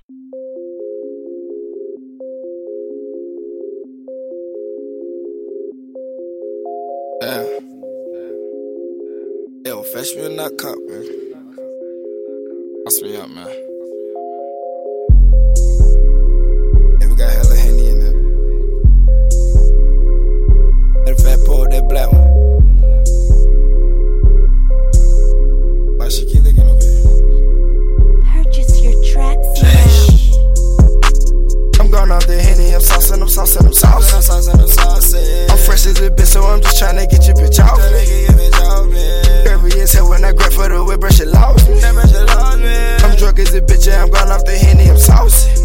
[7.21, 7.43] Yeah.
[9.65, 11.05] Yo, in that cup, man.
[12.85, 13.68] Pass me up, man.
[33.09, 34.61] Henny, I'm saucing, I'm saucing, I'm saucing.
[34.61, 35.51] I'm saucing, I'm.
[35.51, 37.79] I'm fresh as a bitch, so I'm just tryna get your bitch off.
[39.49, 41.81] Curvy as hell when I grab for the whip, brush it lost me.
[41.81, 45.57] I'm drunk as a bitch, yeah, I'm going off the Henny, I'm saucing.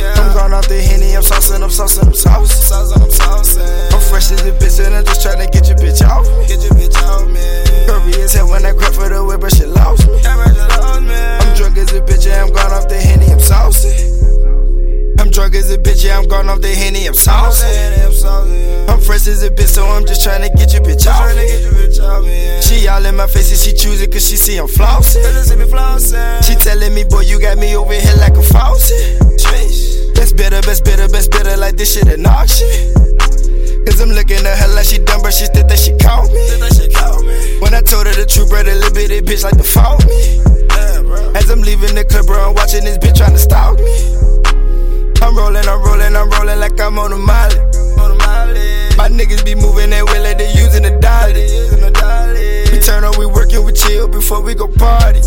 [0.00, 3.94] I'm going off the Henny, I'm saucing, I'm saucing, I'm saucing.
[3.94, 6.26] I'm fresh as a bitch, and I'm just tryna get your bitch off.
[6.48, 7.40] Get your bitch off me.
[7.86, 10.18] Curvy as hell when I grab for the whip, brush it lost me.
[10.26, 14.19] I'm drunk as a bitch, yeah, I'm going off the Henny, I'm saucing.
[15.20, 17.68] I'm drunk as a bitch, yeah, I'm gone off the henny, I'm saucy.
[18.88, 21.28] I'm fresh as a bitch, so I'm just trying to get your bitch off.
[22.64, 25.20] She all in my face and she choose it cause she see I'm flossing.
[26.42, 29.20] She telling me, boy, you got me over here like a faucet.
[30.14, 32.66] Best better, best better, best better, like this shit an auction.
[33.84, 37.60] Cause I'm looking at her like she dumb, but she think that she caught me.
[37.60, 40.40] When I told her the truth, brother, little bitty bitch like to fault me.
[41.36, 44.19] As I'm leaving the club, bro, I'm watching this bitch trying to stalk me.
[45.22, 47.56] I'm rolling, I'm rolling, I'm rolling like I'm on a molly.
[48.96, 51.46] My niggas be moving that way like they using the dolly.
[52.72, 55.20] We turn on, we working, we chill before we go party.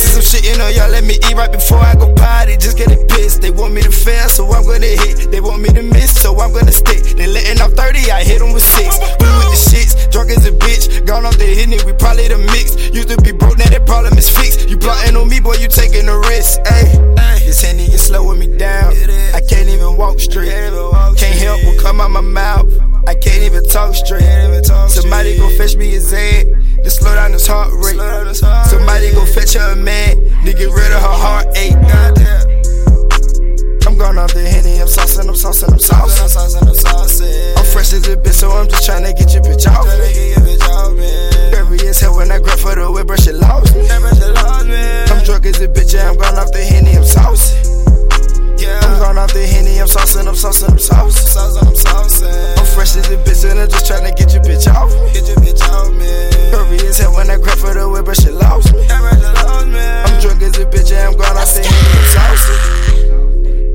[0.00, 2.56] See some shit, you know, y'all let me eat right before I go potty.
[2.56, 3.42] Just getting pissed.
[3.42, 5.30] They want me to fail, so I'm gonna hit.
[5.30, 7.02] They want me to miss, so I'm gonna stick.
[7.16, 8.98] They letting off 30, I hit them with six.
[8.98, 11.06] We with the shits, drunk as a bitch.
[11.06, 12.74] Gone off the hitting, we probably the mix.
[12.90, 14.68] Used to be broke, now that problem is fixed.
[14.68, 16.60] You plotting on me, boy, you taking a risk.
[16.66, 17.15] Ayy,
[17.46, 18.92] this handy is slowing me down.
[19.32, 20.50] I can't even walk straight.
[20.50, 22.70] Can't help what come out my mouth.
[23.06, 24.64] I can't even talk straight.
[24.88, 26.46] Somebody go fetch me his head
[26.82, 28.34] to slow down his heart rate.
[28.34, 32.55] Somebody go fetch her a man to get rid of her heartache.
[33.96, 36.20] I'm gone off the henny, I'm saucing, I'm saucing, I'm saucing.
[36.20, 37.56] I'm saucing, I'm saucing.
[37.56, 39.88] I'm fresh as a bitch, so I'm just tryna get your bitch off.
[39.88, 43.88] Curvy as hell when I grab for the whip, brush it lost me.
[43.88, 48.60] I'm drunk as a bitch, yeah, I'm gone off the henny, I'm saucing.
[48.60, 48.84] Yeah.
[48.84, 51.64] I'm gone off the henny, I'm saucing, I'm saucing, I'm saucing.
[51.64, 52.28] I'm saucing.
[52.60, 54.92] I'm fresh as a bitch, and I'm just tryna get your bitch off.
[55.16, 56.04] Get your bitch off me.
[56.52, 58.84] Curvy as hell when I grab for the whip, brush it lost me.
[58.92, 62.95] I'm drunk as a bitch, yeah, I'm gone off the henny, I'm saucing.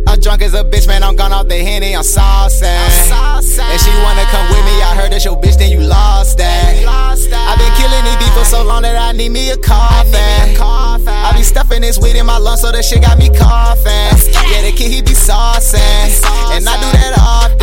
[0.07, 1.03] I'm drunk as a bitch, man.
[1.03, 1.95] I'm gone off the henny.
[1.95, 2.67] I'm saucing.
[2.67, 4.81] And she wanna come with me.
[4.81, 6.83] I heard that your bitch, then you lost that.
[6.85, 10.55] lost I've been killing these beats for so long that I need me a coffin.
[10.61, 14.17] I be stuffing this weed in my lungs, so that shit got me coughing.
[14.51, 15.79] Yeah, the kid he be saucing,
[16.51, 17.57] and I do that often.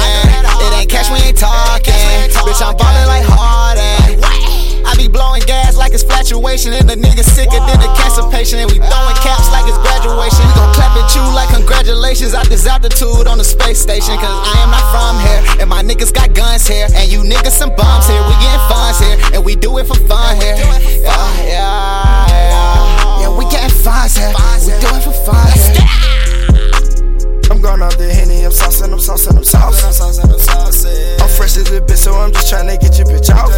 [0.65, 1.93] It ain't cash, we ain't talking.
[1.93, 4.25] Bitch, I'm ballin' like Harden.
[4.25, 4.58] I
[4.99, 8.67] be blowing gas like it's fluctuation, and the nigga sicker than a cancer patient.
[8.67, 10.43] And we throwing caps like it's graduation.
[10.43, 14.19] We gon' clap at you like congratulations out this altitude on the space station.
[14.19, 16.91] Cause I am not from here, and my niggas got guns here.
[16.99, 18.21] And you niggas some bums here.
[18.27, 20.59] We getting funds here, and we do it for fun here.
[20.59, 23.21] Yeah, yeah, yeah.
[23.23, 24.35] Yeah, we getting funds here.
[24.67, 26.28] We do it for fun here.
[27.59, 29.83] I'm gone off the henny, I'm saucing, I'm saucing, I'm saucing.
[29.83, 31.19] I'm saucing, I'm, saucing.
[31.19, 33.51] I'm fresh as a bitch, so I'm just tryna get your bitch off.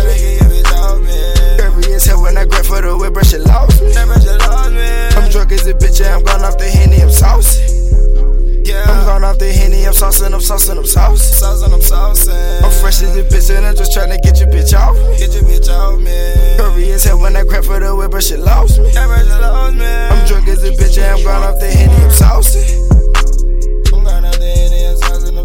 [1.60, 3.92] Curvy as hell when I grab for the whip, brush it lost me.
[3.92, 8.64] I'm drunk as a bitch, yeah, I'm gone off the henny, I'm saucing.
[8.64, 8.88] Yeah.
[8.88, 11.68] I'm gone off the henny, I'm saucing, I'm saucing, I'm saucing.
[11.68, 12.64] I'm saucing.
[12.64, 14.96] I'm fresh as a bitch, and I'm just tryna get your bitch off.
[15.20, 16.56] Get your bitch off me.
[16.56, 18.88] Curvy as hell when I grab for the whip, brush it lost me.
[18.96, 22.89] I'm drunk as a bitch, yeah, I'm gone off the henny, I'm saucing.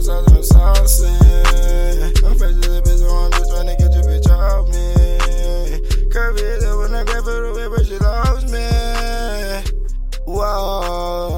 [0.08, 4.04] I'm saucing, I'm saucing, I'm fresh as a bitch, so I'm just tryna get your
[4.04, 4.84] bitch off me.
[6.10, 10.22] Curvy when I grab the whip, brush it lost me.
[10.26, 11.35] Whoa.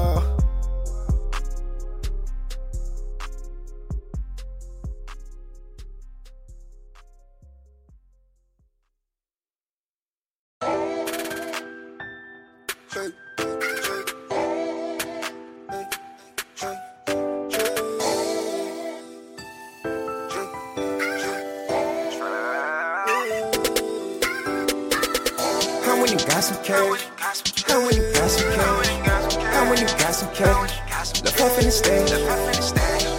[30.38, 31.22] Cash?
[31.22, 32.10] Left off in the stage.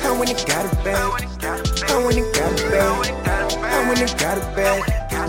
[0.01, 1.27] How when it got a bag?
[1.87, 3.07] How when it got a bag?
[3.59, 4.83] How when it got a bag?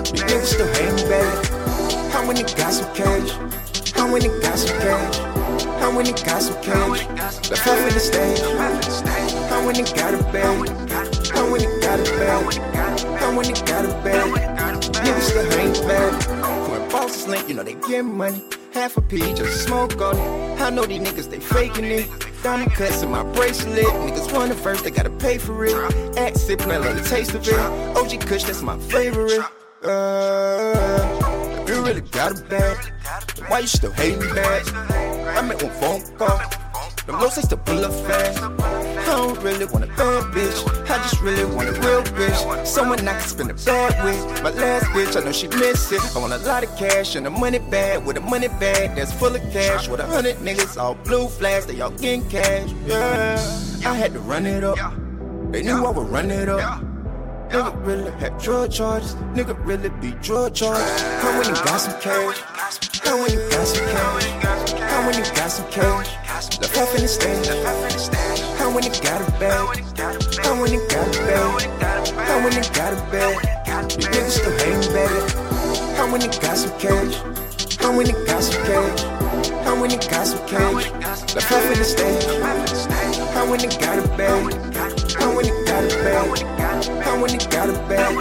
[0.06, 1.46] These niggas still hating back.
[2.12, 3.30] How when it got some cash?
[3.92, 5.16] How when it got some cash?
[5.80, 7.50] How when it got some cash?
[7.50, 8.40] Left off in the stage.
[9.50, 10.68] How when it got a bag?
[11.34, 12.54] How when it got a bag?
[13.18, 14.30] How when it got a bag?
[15.02, 16.12] Niggas still hating back.
[16.70, 18.42] When bosses link, you know they get money.
[18.72, 20.60] Half a P, just smoke on it.
[20.60, 22.08] I know these niggas, they faking it.
[22.42, 23.84] Diamond cuts in my bracelet.
[23.84, 25.74] Niggas want it first, they gotta pay for it.
[26.16, 27.54] Act sippin', I love the taste of it.
[27.96, 29.40] OG Kush, that's my favorite.
[29.82, 32.92] Uh, you really got a bag,
[33.48, 34.64] why you still hating back?
[35.36, 36.59] I make one phone call.
[37.10, 38.40] Them low to pull up fast.
[38.40, 40.88] I don't really want a bad bitch.
[40.88, 42.64] I just really want a real bitch.
[42.64, 44.44] Someone I can spend a bag with.
[44.44, 46.00] My last bitch, I know she miss it.
[46.14, 49.12] I want a lot of cash and a money bag with a money bag that's
[49.12, 49.88] full of cash.
[49.88, 52.70] With a hundred niggas all blue flags, they all getting cash.
[52.86, 53.34] Yeah,
[53.84, 54.78] I had to run it up.
[55.50, 56.89] They knew I would run it up.
[57.50, 59.16] Nigga really had drug charges.
[59.34, 61.02] Nigga really be drug charges.
[61.20, 62.38] How when you got some cash?
[63.02, 64.70] How when you got some cash?
[64.78, 66.60] How when you got some cash?
[66.60, 67.48] Left off in the stage.
[68.56, 69.82] How when you got a bag?
[70.44, 72.08] How when you got a bag?
[72.14, 73.34] How when you got a bag?
[73.96, 75.30] These niggas still hating back.
[75.96, 77.16] How when you got some cash?
[77.80, 79.19] How when you got some cash?
[79.64, 80.90] How when you got some cash?
[81.34, 82.24] Left off in the stage.
[83.34, 84.54] How when you got a bag?
[85.14, 87.02] How when you got a bag?
[87.04, 88.16] How when you got a bag?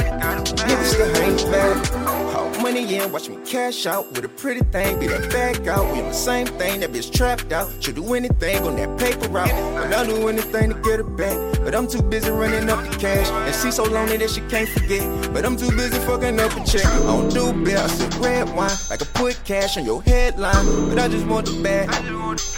[0.45, 2.38] Niggas still hating back.
[2.61, 5.91] Money in, watch me cash out with a pretty thing, be that back out.
[5.93, 7.71] We on the same thing, that bitch trapped out.
[7.81, 11.37] Should do anything on that paper route, but I'll do anything to get it back.
[11.63, 14.67] But I'm too busy running up the cash, and she so lonely that she can't
[14.67, 15.33] forget.
[15.33, 16.85] But I'm too busy fucking up a check.
[16.85, 20.89] I don't do bill, I red wine, I put cash on your headline.
[20.89, 21.89] But I just want the bag.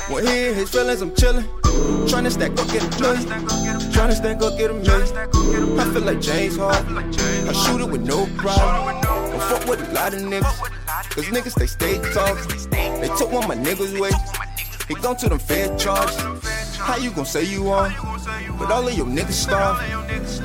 [0.10, 1.46] When he his feelings, I'm chillin'.
[2.10, 3.28] Tryna stack up, get a million.
[3.92, 5.80] Tryna stack up, get a million.
[5.80, 6.98] I feel like James Harden.
[6.98, 9.01] I shoot it with no problem.
[9.42, 10.60] Don't fuck with a lot of niggas.
[11.10, 13.02] Cause niggas, they stay talking.
[13.02, 14.12] They took one my niggas' way.
[14.88, 16.18] He gone to them fed charges.
[16.78, 17.90] How you gon' say you are?
[18.58, 19.80] But all of your niggas starve.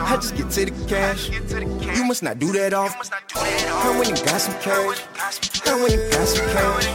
[0.00, 1.28] I just get to the cash.
[1.30, 2.94] You must not do that off.
[3.32, 5.00] How when you got some cash?
[5.64, 6.86] How when you got some cash?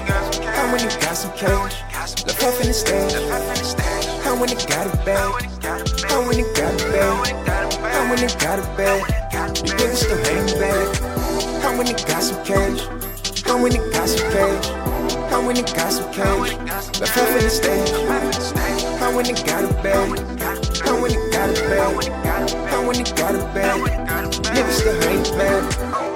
[0.56, 2.26] How when you got some cash?
[2.26, 3.14] Left off in the stage.
[4.24, 5.30] How when you got a bag?
[6.10, 7.72] How when you got a bag?
[7.94, 9.06] How when you got a bag?
[9.54, 11.21] These niggas still hating back.
[11.62, 12.82] How when you got some cash?
[13.44, 14.68] How when you got some cash?
[15.30, 16.54] How when you got some cash?
[17.00, 17.92] Left off in the stage.
[19.00, 20.20] How when you got a bag?
[20.82, 22.50] How when you got a bag?
[22.70, 23.80] How when you got a bag?
[24.56, 26.11] Niggas still hating back.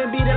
[0.00, 0.29] Wake up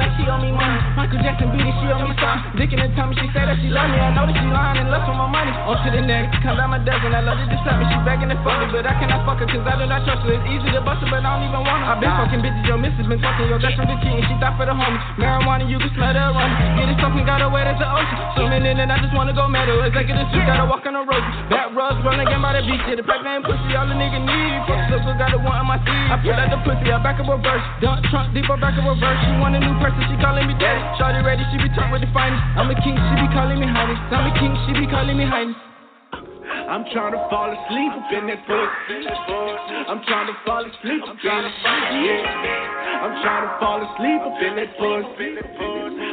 [1.33, 2.37] Jackson beat it, she owe me some.
[2.61, 3.97] Dick in the tummy, she say that she love me.
[3.97, 5.49] I know that she lying and lust for my money.
[5.65, 7.09] On to the next, come down my dozen.
[7.09, 9.49] I love it to tell me she begging and fucking, but I cannot fuck her
[9.49, 10.29] cause I do not trust her.
[10.29, 11.89] It's easy to bust her, but I don't even want her.
[11.89, 14.21] I been fucking bitches, your missus been fucking your best friend been cheating.
[14.29, 15.01] She thought for the homies.
[15.17, 16.53] Marijuana, you can smell the aroma.
[16.77, 18.17] Get it something, got away, there's the ocean.
[18.37, 19.81] Swimming in it, I just wanna go metal.
[19.81, 21.25] Executive suit, gotta walk on the road.
[21.49, 22.85] Back rubs, run again by the beach.
[22.85, 24.69] Yeah, the pregnant pussy, all the nigga need.
[24.69, 26.13] Fuck circle, got the one on my seat.
[26.13, 27.65] I put out the pussy, I back up reverse.
[27.81, 29.17] Dump trunk, deep up back up reverse.
[29.25, 30.77] She want a new person, she calling me daddy.
[31.01, 32.43] Shorty ready, she be turned with the finest.
[32.59, 33.97] I'm a king, she be calling me highness.
[34.11, 35.55] I'm a king, she be calling me highness.
[36.69, 39.07] I'm trying to fall asleep up in that pussy.
[39.87, 41.53] I'm trying to fall asleep up in it.
[41.63, 43.03] Yeah.
[43.03, 45.39] I'm trying to fall asleep up in that pussy.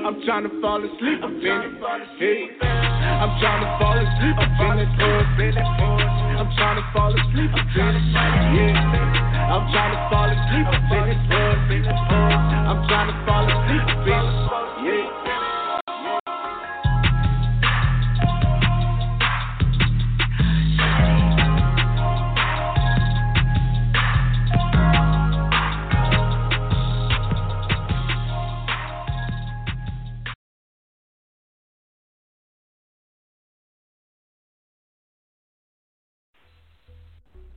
[0.06, 1.74] I'm trying to fall asleep up in it.
[2.20, 3.22] Yeah.
[3.22, 6.19] I'm trying to fall asleep up in that pussy.
[6.40, 8.16] I'm trying to fall asleep up in it.
[8.16, 9.52] Yeah.
[9.52, 11.84] I'm trying to fall asleep up in that pussy.
[11.84, 13.84] I'm trying to fall asleep.
[14.08, 15.49] Yeah.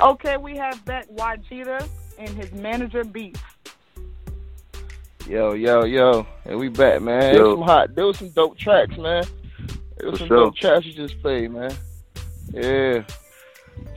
[0.00, 3.40] Okay, we have back YGEETA and his manager Beats.
[5.28, 7.34] Yo, yo, yo, and we back, man.
[7.34, 7.54] Yo.
[7.54, 9.24] Some hot, there was some dope tracks, man.
[9.98, 10.36] There was For some sure.
[10.36, 11.72] dope tracks you just played, man.
[12.52, 13.04] Yeah.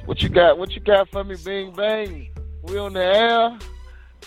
[0.05, 0.57] What you got?
[0.57, 2.29] What you got for me, Bing Bang?
[2.63, 3.59] We on the air.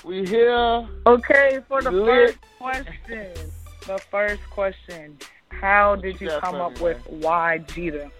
[0.04, 0.86] We here.
[1.06, 2.36] Okay, for the Lit.
[2.36, 3.50] first question,
[3.86, 8.04] the first question, how did you got come up me, with YGEETA?
[8.04, 8.10] Why,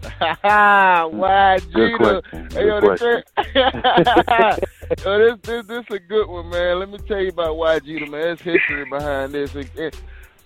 [1.72, 2.22] Good Gita?
[2.22, 2.50] question.
[2.52, 3.24] Hey, yo, Good this,
[5.04, 6.78] yo, this, this, this a good one, man.
[6.78, 8.10] Let me tell you about YGEETA, man.
[8.10, 9.54] There's history behind this.
[9.54, 9.96] It,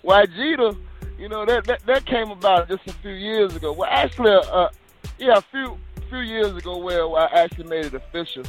[0.03, 0.77] YGEETA,
[1.17, 3.71] you know, that, that that came about just a few years ago.
[3.71, 4.69] Well, actually, uh,
[5.17, 5.77] yeah, a few
[6.09, 8.43] few years ago, where I actually made it official.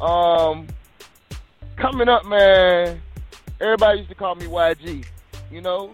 [0.00, 0.66] Um,
[1.76, 3.00] coming up, man,
[3.60, 5.04] everybody used to call me YG,
[5.50, 5.92] you know.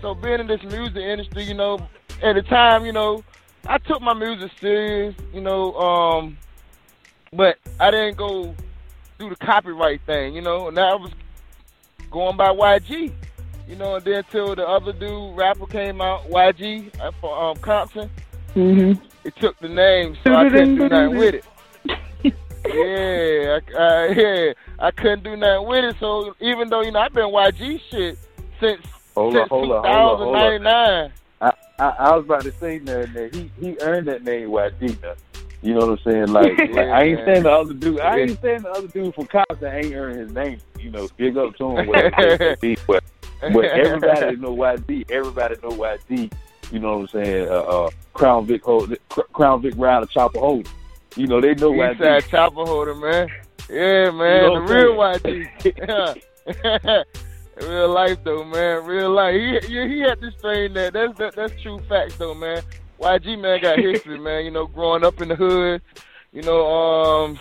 [0.00, 1.78] So being in this music industry, you know,
[2.22, 3.22] at the time, you know,
[3.66, 6.36] I took my music serious, you know, um,
[7.32, 8.54] but I didn't go
[9.18, 11.12] do the copyright thing, you know, and I was
[12.10, 13.12] going by YG,
[13.68, 17.56] you know, and then till the other dude rapper came out, YG uh, for um,
[17.58, 18.10] Compton,
[18.54, 19.02] Mm-hmm.
[19.24, 21.44] it took the name, so I couldn't do nothing with it.
[22.66, 25.96] yeah, I, I, yeah, I couldn't do nothing with it.
[25.98, 28.18] So even though you know I've been YG shit
[28.60, 28.82] since
[29.14, 31.12] Hold since on, hold on, hold on, hold on.
[31.82, 31.84] 2099.
[31.98, 35.16] I, I, was about to say that, that he he earned that name YGEETA.
[35.62, 36.26] You know what I'm saying?
[36.28, 38.00] Like, like I ain't saying the other dude.
[38.00, 40.58] I ain't saying the other dude from Compton ain't earned his name.
[40.78, 41.86] You know, big up to him.
[41.86, 43.04] Whatever it may be, but
[43.40, 45.10] but everybody know YG.
[45.10, 46.32] Everybody know YG.
[46.70, 47.48] You know what I'm saying?
[47.48, 50.68] Uh, uh, Crown Vic hold, Crown Vic Rider Chopper hold.
[51.16, 51.72] You know they know.
[51.72, 53.28] Eastside chopper holder, man.
[53.68, 57.04] Yeah, man, You know the real YG.
[57.60, 58.84] Real life though, man.
[58.84, 59.34] Real life.
[59.34, 62.62] He he, he had this thing that that's that, that's true facts though, man.
[63.00, 64.44] YG man got history, man.
[64.44, 65.82] You know, growing up in the hood.
[66.32, 67.38] You know, um,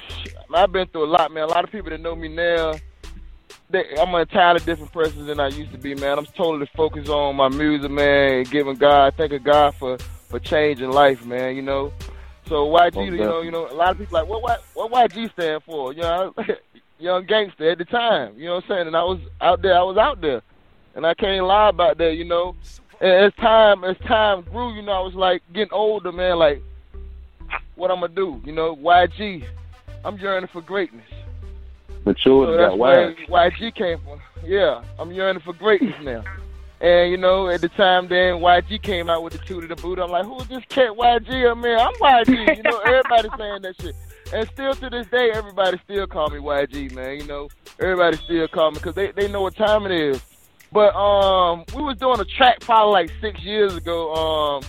[0.53, 1.43] I've been through a lot, man.
[1.43, 2.73] A lot of people that know me now,
[3.69, 6.17] they, I'm an entirely different person than I used to be, man.
[6.17, 10.91] I'm totally focused on my music, man, and giving God, thanking God for for changing
[10.91, 11.55] life, man.
[11.55, 11.93] You know,
[12.47, 15.31] so YG, you know, you know, a lot of people like what what what YG
[15.31, 15.93] stand for?
[15.93, 16.33] You know,
[17.01, 18.37] young gangster at the time.
[18.37, 18.87] You know what I'm saying?
[18.87, 19.77] And I was out there.
[19.77, 20.41] I was out there,
[20.95, 22.15] and I can't lie about that.
[22.15, 22.55] You know,
[22.99, 26.37] and as time as time grew, you know, I was like getting older, man.
[26.37, 26.61] Like,
[27.75, 28.41] what I'm gonna do?
[28.45, 29.45] You know, YG,
[30.05, 31.05] I'm yearning for greatness.
[32.05, 33.13] Mature So got that's where.
[33.13, 34.19] YG came from.
[34.45, 36.23] Yeah, I'm yearning for greatness now.
[36.79, 39.75] And you know, at the time then YG came out with the two to the
[39.75, 39.99] boot.
[39.99, 41.51] I'm like, who's this cat YG?
[41.51, 42.57] I'm man, I'm YG.
[42.57, 43.95] You know, everybody saying that shit.
[44.33, 47.19] And still to this day, everybody still call me YG, man.
[47.19, 50.21] You know, everybody still call me because they, they know what time it is.
[50.71, 54.13] But um, we was doing a track probably like six years ago.
[54.13, 54.63] Um,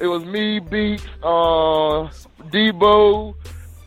[0.00, 2.08] it was me, Beats, uh,
[2.50, 3.34] Debo.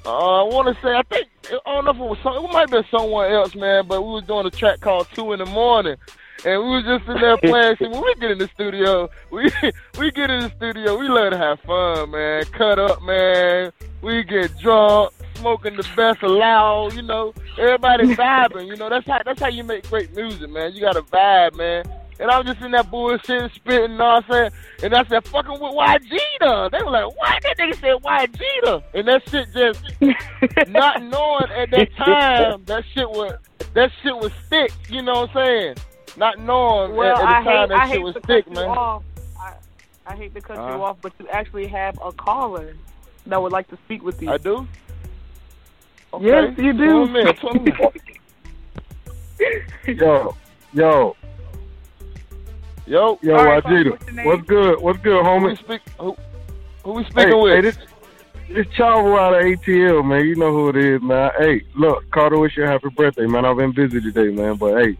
[0.05, 1.27] Uh, I want to say I think
[1.65, 3.87] I don't know if it was some, it might have been someone else, man.
[3.87, 5.95] But we was doing a track called Two in the Morning,
[6.43, 7.75] and we was just in there playing.
[7.77, 9.49] See, when we get in the studio, we
[9.99, 12.43] we get in the studio, we love to have fun, man.
[12.45, 13.71] Cut up, man.
[14.01, 17.33] We get drunk, smoking the best loud, you know.
[17.57, 18.89] Everybody vibing, you know.
[18.89, 20.73] That's how that's how you make great music, man.
[20.73, 21.85] You got to vibe, man.
[22.19, 24.53] And I was just in that bullshit, spitting nonsense.
[24.81, 26.69] And I said, fucking with YG though.
[26.71, 27.43] They were like, what?
[27.43, 28.83] That nigga said YG though.
[28.93, 33.33] And that shit just, not knowing at that time, that shit was,
[33.73, 34.71] that shit was thick.
[34.89, 35.75] You know what I'm saying?
[36.17, 38.19] Not knowing Well, at, at I the time hate, that I shit hate was to
[38.21, 38.77] thick, cut you man.
[38.77, 39.03] off.
[39.39, 39.53] I,
[40.07, 40.75] I hate to cut Uh-huh.
[40.77, 42.75] you off, but you actually have a caller
[43.27, 44.29] that would like to speak with you.
[44.31, 44.67] I do?
[46.13, 46.25] Okay.
[46.25, 46.85] Yes, you do.
[46.85, 47.73] Tell me, tell me.
[49.87, 50.35] Yo,
[50.73, 51.15] yo,
[52.87, 53.91] yo, yo, All right, Wajita.
[53.91, 54.25] what's your name?
[54.25, 54.81] What's good?
[54.81, 55.41] What's good, homie?
[55.41, 56.17] Who we, speak, who,
[56.83, 57.53] who we speaking hey, with?
[57.53, 57.77] Hey, this,
[58.49, 60.25] this Chavo out of ATL, man.
[60.25, 61.31] You know who it is, man.
[61.37, 63.45] Hey, look, Carter, wish you a happy birthday, man.
[63.45, 64.55] I've been busy today, man.
[64.55, 64.97] But hey,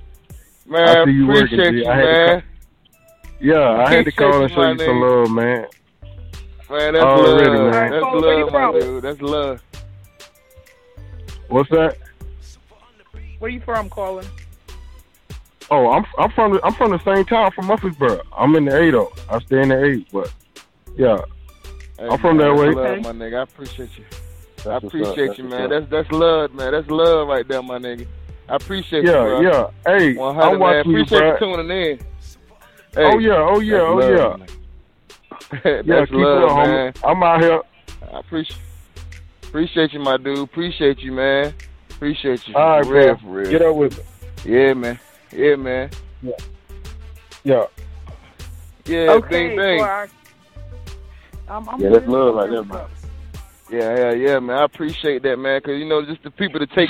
[0.66, 1.78] Man, I see you working, appreciate G.
[1.78, 2.44] you, I had to man.
[3.40, 5.68] yeah, I had to call and show you some love, man.
[6.70, 7.72] Man, that's Already, love.
[7.72, 7.92] man.
[7.92, 9.04] That's Alright, where love, my dude.
[9.04, 9.62] That's love.
[11.50, 11.98] What's that?
[13.40, 14.28] Where you from, calling?
[15.70, 18.22] Oh, I'm I'm from the, I'm from the same town from Murfreesboro.
[18.36, 19.12] I'm in the eight oh.
[19.30, 20.34] I stay in the eight, but
[20.96, 21.18] yeah,
[22.00, 22.96] Hey, I'm from man, that that's way.
[22.96, 23.40] Love, my nigga.
[23.40, 24.04] I appreciate you.
[24.10, 24.16] I
[24.56, 25.70] That's what's up, appreciate that's you, man.
[25.70, 26.72] That's that's love, man.
[26.72, 28.08] That's love right there, my nigga.
[28.48, 29.42] I appreciate you, Yeah, bro.
[29.42, 29.68] yeah.
[29.86, 30.60] Hey, 100, I'm man.
[30.60, 31.58] watching you, Appreciate you bro.
[31.58, 32.00] tuning in.
[32.98, 34.38] Oh, yeah, oh, yeah, oh, love, yeah.
[34.38, 34.48] man.
[35.66, 36.68] Yeah, that's keep it love, up, homie.
[36.68, 36.94] man.
[37.04, 37.62] I'm out here.
[38.14, 38.60] I appreciate
[39.44, 40.40] appreciate you, my dude.
[40.40, 41.54] Appreciate you, man.
[41.90, 42.56] Appreciate you.
[42.56, 43.18] All right, for real, man.
[43.18, 43.52] for real.
[43.52, 44.06] Get up with it.
[44.46, 45.00] Yeah, man.
[45.32, 45.90] Yeah, man.
[46.22, 46.32] Yeah.
[47.44, 47.66] Yeah.
[48.86, 49.80] Yeah, okay, bing, bing.
[49.80, 50.08] so I,
[51.48, 52.88] I'm, I'm Yeah, that's love right there, man.
[53.72, 54.58] Yeah, yeah, yeah, man.
[54.58, 55.60] I appreciate that, man.
[55.62, 56.90] Cause you know, just the people to take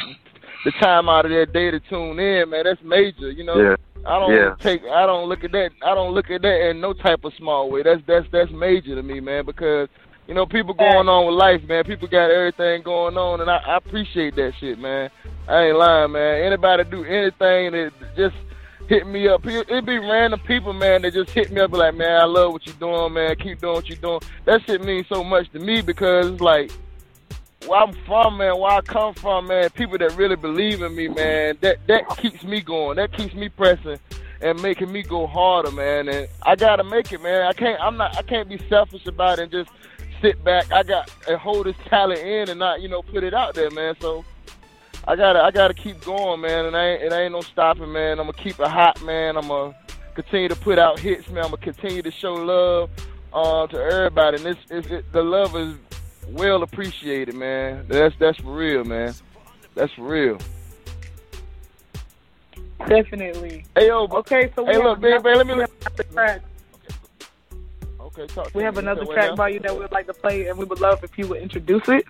[0.66, 2.63] the time out of their day to tune in, man.
[2.66, 3.32] That's major.
[3.32, 3.76] You know, Yeah.
[4.05, 4.55] I don't Yeah.
[4.59, 7.34] take, I don't look at that, I don't look at that in no type of
[7.36, 7.82] small way.
[7.84, 9.45] That's that's that's major to me, man.
[9.45, 9.88] Because
[10.28, 11.84] you know, people going on with life, man.
[11.84, 15.11] People got everything going on, and I, I appreciate that shit, man.
[15.47, 16.43] I ain't lying, man.
[16.43, 18.36] Anybody do anything that just
[18.88, 19.45] hit me up.
[19.45, 22.66] It'd be random people, man, that just hit me up like, man, I love what
[22.66, 23.36] you're doing, man.
[23.36, 24.20] Keep doing what you're doing.
[24.45, 26.72] That shit means so much to me because it's like
[27.68, 31.07] where I'm from, man, where I come from, man, people that really believe in me,
[31.07, 32.97] man, that that keeps me going.
[32.97, 33.99] That keeps me pressing
[34.41, 36.09] and making me go harder, man.
[36.09, 37.43] And I gotta make it, man.
[37.43, 39.70] I can't I'm not I can't be selfish about it and just
[40.22, 40.72] sit back.
[40.72, 43.72] I got and hold this talent in and not, you know, put it out there,
[43.72, 43.95] man.
[43.99, 44.26] So
[45.07, 48.20] I gotta I gotta keep going, man, and I ain't, it ain't no stopping, man.
[48.20, 49.38] I'm gonna keep it hot, man.
[49.38, 49.76] I'm gonna
[50.16, 51.45] continue to put out hits, man.
[51.45, 52.89] I'm gonna continue to show love
[53.34, 55.76] uh, to everybody, and this is it, the love is
[56.30, 57.86] well appreciated, man.
[57.88, 59.13] That's that's for real, man.
[59.76, 60.38] That's for real.
[62.88, 63.65] Definitely.
[63.76, 66.41] Hey yo, okay, so we hey have look, another- man, let me track.
[67.99, 70.47] Okay, talk to We have another track by you that we would like to play,
[70.47, 72.05] and we would love if you would introduce it.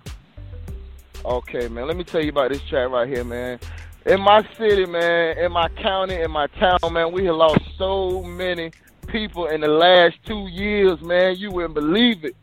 [1.24, 1.86] Okay, man.
[1.88, 3.58] Let me tell you about this track right here, man.
[4.04, 8.22] In my city, man, in my county, in my town, man, we have lost so
[8.22, 8.70] many
[9.08, 11.36] people in the last two years, man.
[11.36, 12.36] You wouldn't believe it.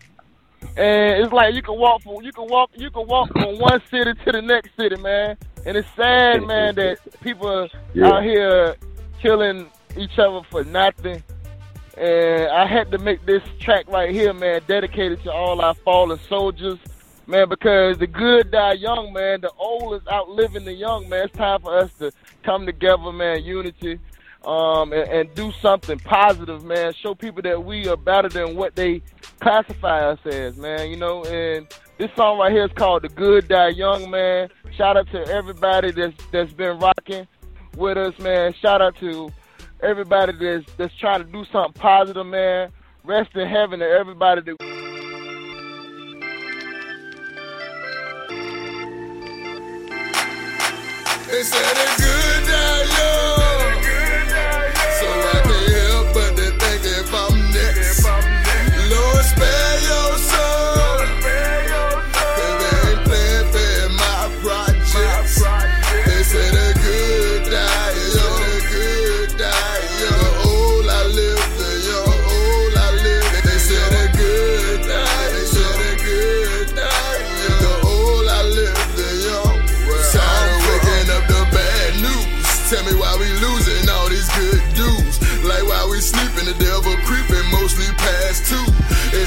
[0.77, 3.81] And it's like you can walk from you can walk you can walk from one
[3.91, 5.37] city to the next city, man.
[5.65, 8.07] And it's sad, man, that people Yeah.
[8.07, 8.75] out here
[9.21, 11.23] killing each other for nothing.
[11.97, 16.19] And I had to make this track right here, man, dedicated to all our fallen
[16.27, 16.79] soldiers,
[17.27, 19.41] man, because the good die young, man.
[19.41, 21.25] The old is outliving the young, man.
[21.25, 22.11] It's time for us to
[22.43, 23.99] come together, man, unity,
[24.45, 26.93] um, and, and do something positive, man.
[26.93, 29.01] Show people that we are better than what they
[29.39, 30.89] classify us as, man.
[30.89, 31.67] You know, and
[31.97, 34.49] this song right here is called "The Good Die Young," man.
[34.75, 37.27] Shout out to everybody that's that's been rocking
[37.77, 38.53] with us, man.
[38.53, 39.31] Shout out to
[39.81, 42.71] everybody that's that's trying to do something positive, man.
[43.03, 44.55] Rest in heaven to everybody that.
[51.29, 53.42] They said it good die young.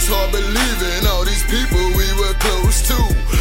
[0.07, 2.99] It's hard believing all these people we were close to.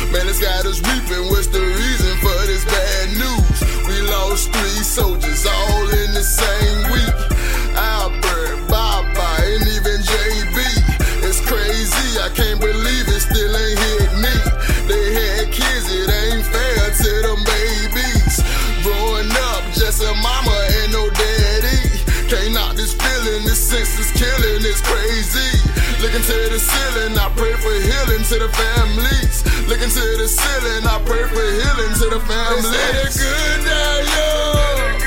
[0.10, 1.30] Man, it's got us weeping.
[1.30, 3.58] What's the reason for this bad news?
[3.86, 7.18] We lost three soldiers all in the same week.
[7.78, 10.58] Albert, Baba, and even JB.
[11.22, 12.18] It's crazy.
[12.18, 14.36] I can't believe it still ain't hit me.
[14.90, 15.86] They had kids.
[15.94, 18.42] It ain't fair to them babies.
[18.82, 22.02] Growing up, just a mama and no daddy.
[22.26, 23.46] Can't knock this feeling.
[23.46, 24.66] This sense is killing.
[24.66, 25.55] It's crazy.
[26.16, 29.44] Looking to the ceiling, I pray for healing to the families.
[29.68, 33.16] Looking to the ceiling, I pray for healing to the families.
[33.16, 35.05] Say good die young.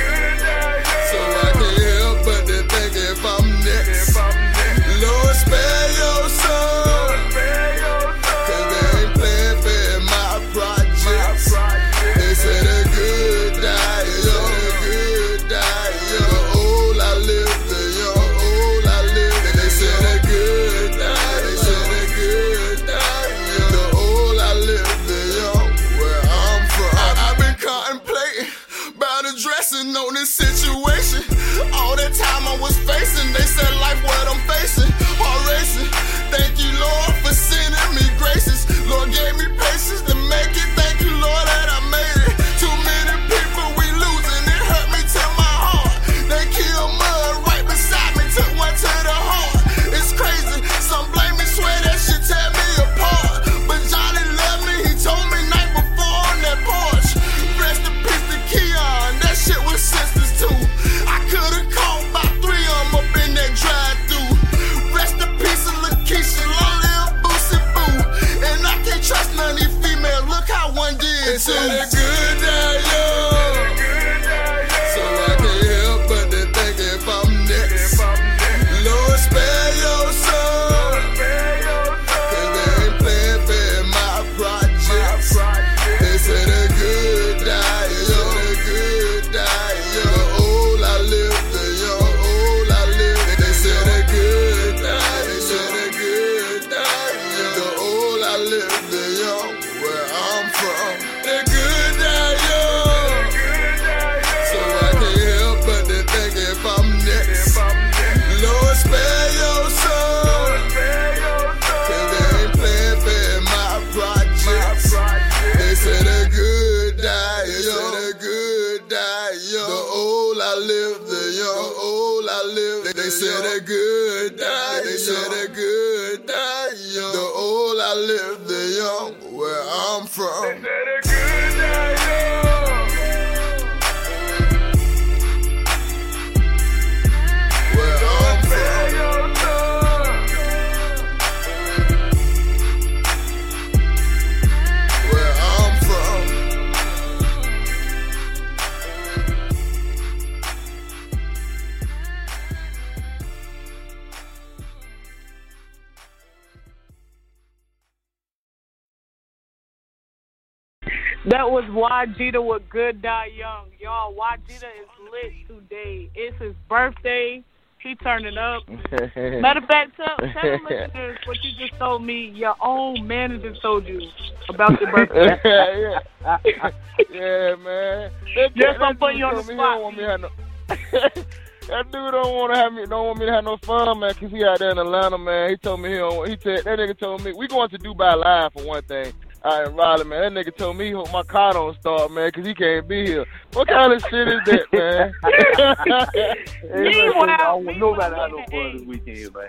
[161.99, 163.67] YGEETA with Good Die Young.
[163.81, 166.09] Y'all, YGEETA is lit today.
[166.15, 167.43] It's his birthday.
[167.83, 168.63] He turning up.
[169.17, 172.31] Matter of fact, tell, tell the listeners what you just told me.
[172.31, 174.01] Your own manager told you
[174.49, 175.41] about your birthday.
[175.45, 175.99] yeah,
[176.45, 176.71] yeah.
[177.11, 178.13] yeah, man.
[178.37, 180.29] That, Yes, that I'm putting you on the he don't want me to have no.
[180.69, 182.87] that dude don't want to have me.
[182.87, 184.15] Don't want me to have no fun, man.
[184.15, 185.51] Cause he out there in Atlanta, man.
[185.51, 186.29] He told me he don't.
[186.29, 189.13] He said that nigga told me we going to Dubai live for one thing.
[189.45, 190.35] Out in Raleigh, man.
[190.35, 193.07] That nigga told me he hope my car don't start, man, cause he can't be
[193.07, 193.25] here.
[193.53, 195.15] What kind of shit is that, man?
[196.61, 199.49] Hey, listen, I don't want nobody to no fun this weekend, man.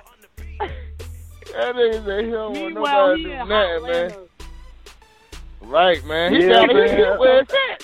[0.60, 4.14] That nigga said he don't want Meanwhile, nobody he to do nothing, man.
[5.62, 6.34] Right, man.
[6.34, 6.88] He Yeah, down man.
[6.88, 7.18] here.
[7.18, 7.78] Where's that?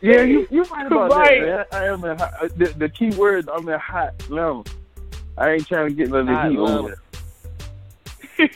[0.00, 1.40] Yeah, you you right about Right.
[1.42, 1.82] that, man.
[1.82, 3.48] I am in hot, the, the key word.
[3.48, 4.64] I'm in hot Atlanta.
[5.38, 6.78] I ain't trying to get none of Hot the heat Atlanta.
[6.78, 6.96] over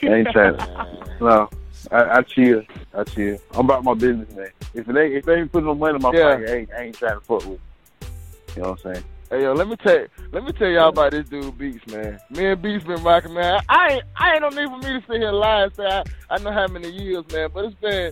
[0.01, 0.11] there.
[0.11, 0.87] I ain't trying to.
[1.19, 1.49] No,
[1.91, 2.63] I, I chill.
[2.93, 3.37] I chill.
[3.53, 4.49] I'm about my business, man.
[4.73, 6.33] If ain't if they ain't putting no money in my Yeah.
[6.33, 7.59] pocket, I ain't, I ain't trying to fuck with.
[8.01, 8.07] it.
[8.55, 9.05] You know what I'm saying?
[9.29, 12.19] Hey yo, let me tell let me tell y'all about this dude Beats, man.
[12.29, 13.61] Me and Beats been rocking, man.
[13.67, 15.85] I ain't I ain't no need for me to sit here and lie and say
[15.85, 18.11] I, I know how many years, man, but it's been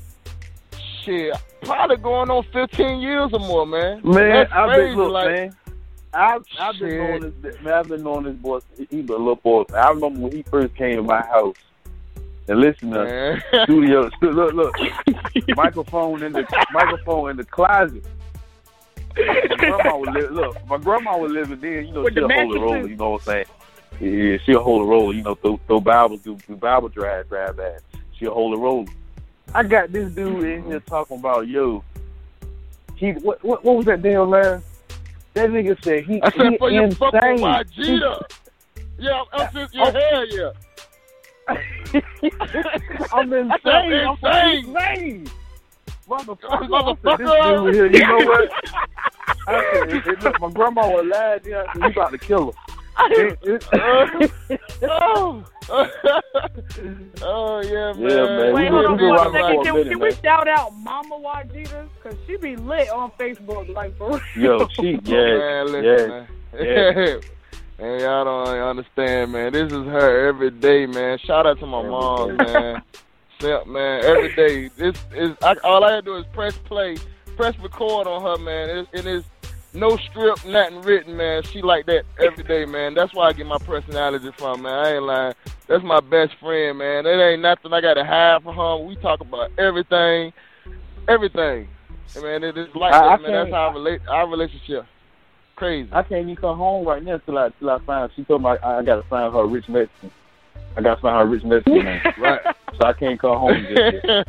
[1.04, 4.02] shit, probably going on fifteen years or more, man.
[4.04, 5.58] Man, I've been look, like, man.
[6.14, 7.74] I've I've been knowing this man.
[7.74, 8.60] I've been knowing this boy.
[8.90, 9.64] He was a little boy.
[9.74, 11.56] I remember when he first came to my house.
[12.48, 13.38] And listen to Man.
[13.38, 13.64] Uh-huh.
[13.66, 14.10] studio.
[14.22, 14.76] Look, look,
[15.56, 18.06] microphone in the microphone in the closet.
[19.18, 20.68] My grandma was li- look.
[20.68, 21.82] My grandma was living there.
[21.82, 22.88] You know, With she'll hold a roller.
[22.88, 23.46] You know what I'm saying?
[24.00, 25.14] Yeah, she'll hold a roller.
[25.14, 27.82] You know, throw, throw Bibles, do, do Bible drive, drive that.
[28.18, 28.88] She'll hold a roller.
[29.54, 31.84] I got this dude in here talking about yo.
[32.96, 34.62] He what what, what was that damn line?
[35.34, 37.40] That nigga said he I said he for your fucking insane.
[37.40, 38.32] YGEETA.
[38.98, 40.52] Yeah, I'm just your hair, yeah.
[41.48, 43.52] I'm insane.
[43.52, 44.76] I said, I'm insane.
[44.76, 45.30] insane.
[46.08, 47.28] Motherfucker, Motherfucker.
[47.28, 48.52] I this dude here, you know what?
[49.48, 51.40] I said, it- it- look, my grandma was lying.
[51.46, 52.58] Yeah, he about to kill her.
[54.84, 55.44] Oh.
[55.70, 55.90] oh,
[57.24, 58.10] oh yeah, man.
[58.10, 58.54] Yeah, man.
[58.54, 59.64] Wait, hold on we go one second.
[59.64, 61.88] Can, minute, can we shout out Mama YGEETA?
[62.02, 64.60] Because she be lit on Facebook, like, for real.
[64.60, 66.28] Yo, she, oh, yeah, man, listen, yeah, man.
[66.96, 67.18] yeah.
[67.80, 69.52] Man, y'all don't understand, man.
[69.52, 71.18] This is her every day, man.
[71.20, 72.82] Shout out to my mom, man.
[73.42, 74.06] Simp, man.
[74.06, 74.70] Every day.
[74.78, 76.96] This is I, all I had to do is press play,
[77.36, 78.70] press record on her, man.
[78.70, 79.26] It, it is
[79.74, 81.44] no strip, nothing written, man.
[81.44, 82.94] She like that every day, man.
[82.94, 84.74] That's why I get my personality from, man.
[84.74, 85.34] I ain't lying.
[85.68, 87.06] That's my best friend, man.
[87.06, 88.78] It ain't nothing I got to hide from her.
[88.78, 90.32] We talk about everything,
[91.10, 91.68] everything.
[92.16, 93.32] And, man, it is like I- that, I man.
[93.32, 94.86] That's our relate our relationship.
[95.56, 95.90] Crazy.
[95.94, 98.12] I can't even come home right now till I till I find.
[98.16, 100.12] She told me I, I got to find her rich Mexican.
[100.76, 102.02] I got to find her rich Mexican man.
[102.18, 102.42] Right.
[102.78, 104.28] So I can't come home just yet.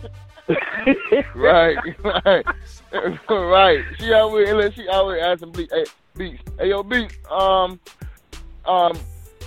[1.34, 2.46] right, right,
[3.28, 3.84] right.
[3.98, 5.84] She always, she always asking Beats, hey,
[6.16, 7.80] Beats, hey, yo, Beats, um,
[8.64, 8.96] um,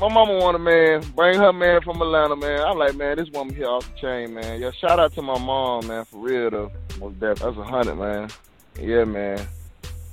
[0.01, 1.01] my mama want a man.
[1.15, 2.59] Bring her man from Atlanta, man.
[2.61, 4.59] I'm like, man, this woman here off the chain, man.
[4.59, 6.71] Yo, shout out to my mom, man, for real though.
[6.99, 7.55] Most definitely.
[7.55, 8.30] That's a hundred, man.
[8.77, 9.47] Yeah, man.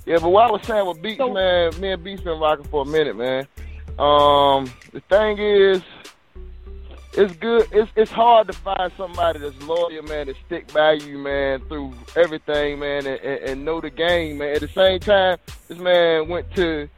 [0.07, 2.83] Yeah, but what I was saying with Beats, man, me and Beats been rocking for
[2.83, 3.47] a minute, man.
[3.99, 5.83] Um, the thing is,
[7.15, 7.67] it's good.
[7.73, 11.93] It's it's hard to find somebody that's loyal, man, that stick by you, man, through
[12.15, 14.55] everything, man, and, and, and know the game, man.
[14.55, 16.89] At the same time, this man went to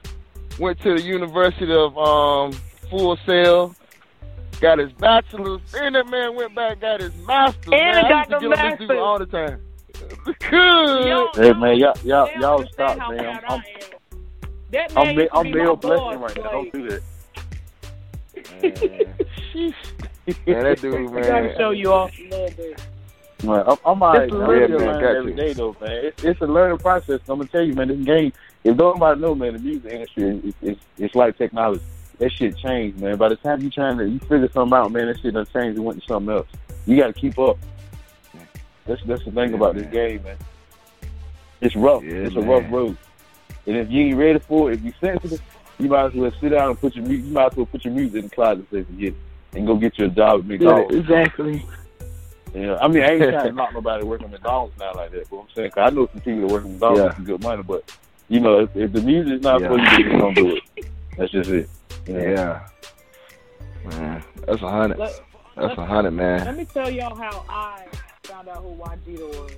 [0.58, 2.52] went to the University of um,
[2.90, 3.74] Full Sail,
[4.60, 7.72] got his bachelor's, and that man went back got his master's.
[7.72, 8.04] And man.
[8.04, 9.00] I got used to the get on this dude master's.
[9.00, 9.60] all the time.
[10.50, 11.28] Good.
[11.36, 13.40] Hey man, y'all y'all y'all stop, man.
[13.48, 13.62] I'm
[14.70, 16.50] That I'm man I'm, used to I'm Bill Blessing right now.
[16.50, 17.02] Don't do that.
[20.46, 21.22] Man, that dude, I man.
[21.22, 22.82] gotta show you off a little bit.
[23.42, 24.24] Man, I'm, I'm alright.
[24.24, 24.48] It's a man.
[24.48, 25.36] learning man, learning got every you.
[25.36, 25.90] day, though, man.
[26.04, 27.20] It's, it's a learning process.
[27.28, 27.88] I'm gonna tell you, man.
[27.88, 28.32] This game,
[28.64, 31.82] if nobody know, man, the music industry, it's, it's it's like technology.
[32.18, 33.16] That shit changed, man.
[33.16, 35.76] By the time you trying to you figure something out, man, that shit done changed
[35.76, 36.48] and went to something else.
[36.84, 37.58] You got to keep up.
[38.88, 40.36] That's that's the thing about this game, man.
[41.60, 42.02] It's rough.
[42.02, 42.96] it's a rough road.
[43.66, 45.42] And if you ain't ready for it, if you sensitive,
[45.78, 47.84] you might as well sit down and put your mu- you might as well put
[47.84, 49.14] your music in the closet and say forget it,
[49.58, 50.94] and go get you a job at McDonald's.
[50.96, 51.64] exactly.
[52.54, 55.28] Yeah, I mean, I ain't trying to knock nobody working at McDonald's now like that.
[55.28, 57.06] But I'm saying, cause I know some people that work at McDonald's Yeah.
[57.08, 57.96] make some good money, but
[58.28, 59.98] you know, if, if the music's not for you, Yeah.
[59.98, 60.86] then don't do it.
[61.18, 61.68] That's just it.
[62.06, 62.66] Yeah.
[63.84, 64.98] Man, that's a hundred.
[64.98, 65.20] Let-
[65.56, 66.44] That's a hundred, man.
[66.44, 67.84] Let me tell y'all how I
[68.38, 69.52] found out who YGEETA was.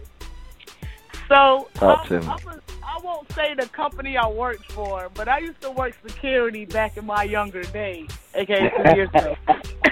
[1.29, 2.27] So Talk I, to me.
[2.27, 5.95] I'm a, I won't say the company I worked for, but I used to work
[6.07, 9.37] security back in my younger days, aka two years ago.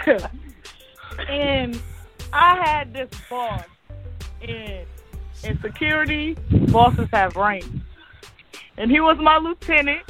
[1.28, 1.80] and
[2.32, 3.64] I had this boss
[4.40, 4.84] in
[5.44, 6.34] in security.
[6.50, 7.68] Bosses have ranks,
[8.78, 10.02] and he was my lieutenant.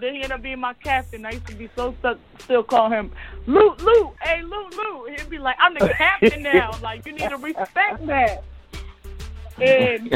[0.00, 1.26] Then he ended up being my captain.
[1.26, 3.10] I used to be so stuck, still call him
[3.46, 5.10] Loot, Loot, hey, Loot, Loot.
[5.20, 6.70] He'd be like, I'm the captain now.
[6.82, 8.42] Like, you need to respect that.
[9.60, 10.10] And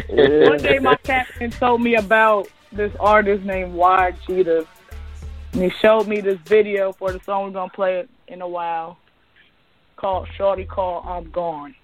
[0.47, 4.67] one day my captain told me about this artist named Wide Cheetah.
[5.53, 8.49] And he showed me this video for the song we're going to play in a
[8.49, 8.99] while
[9.97, 11.75] called Shorty Call I'm Gone.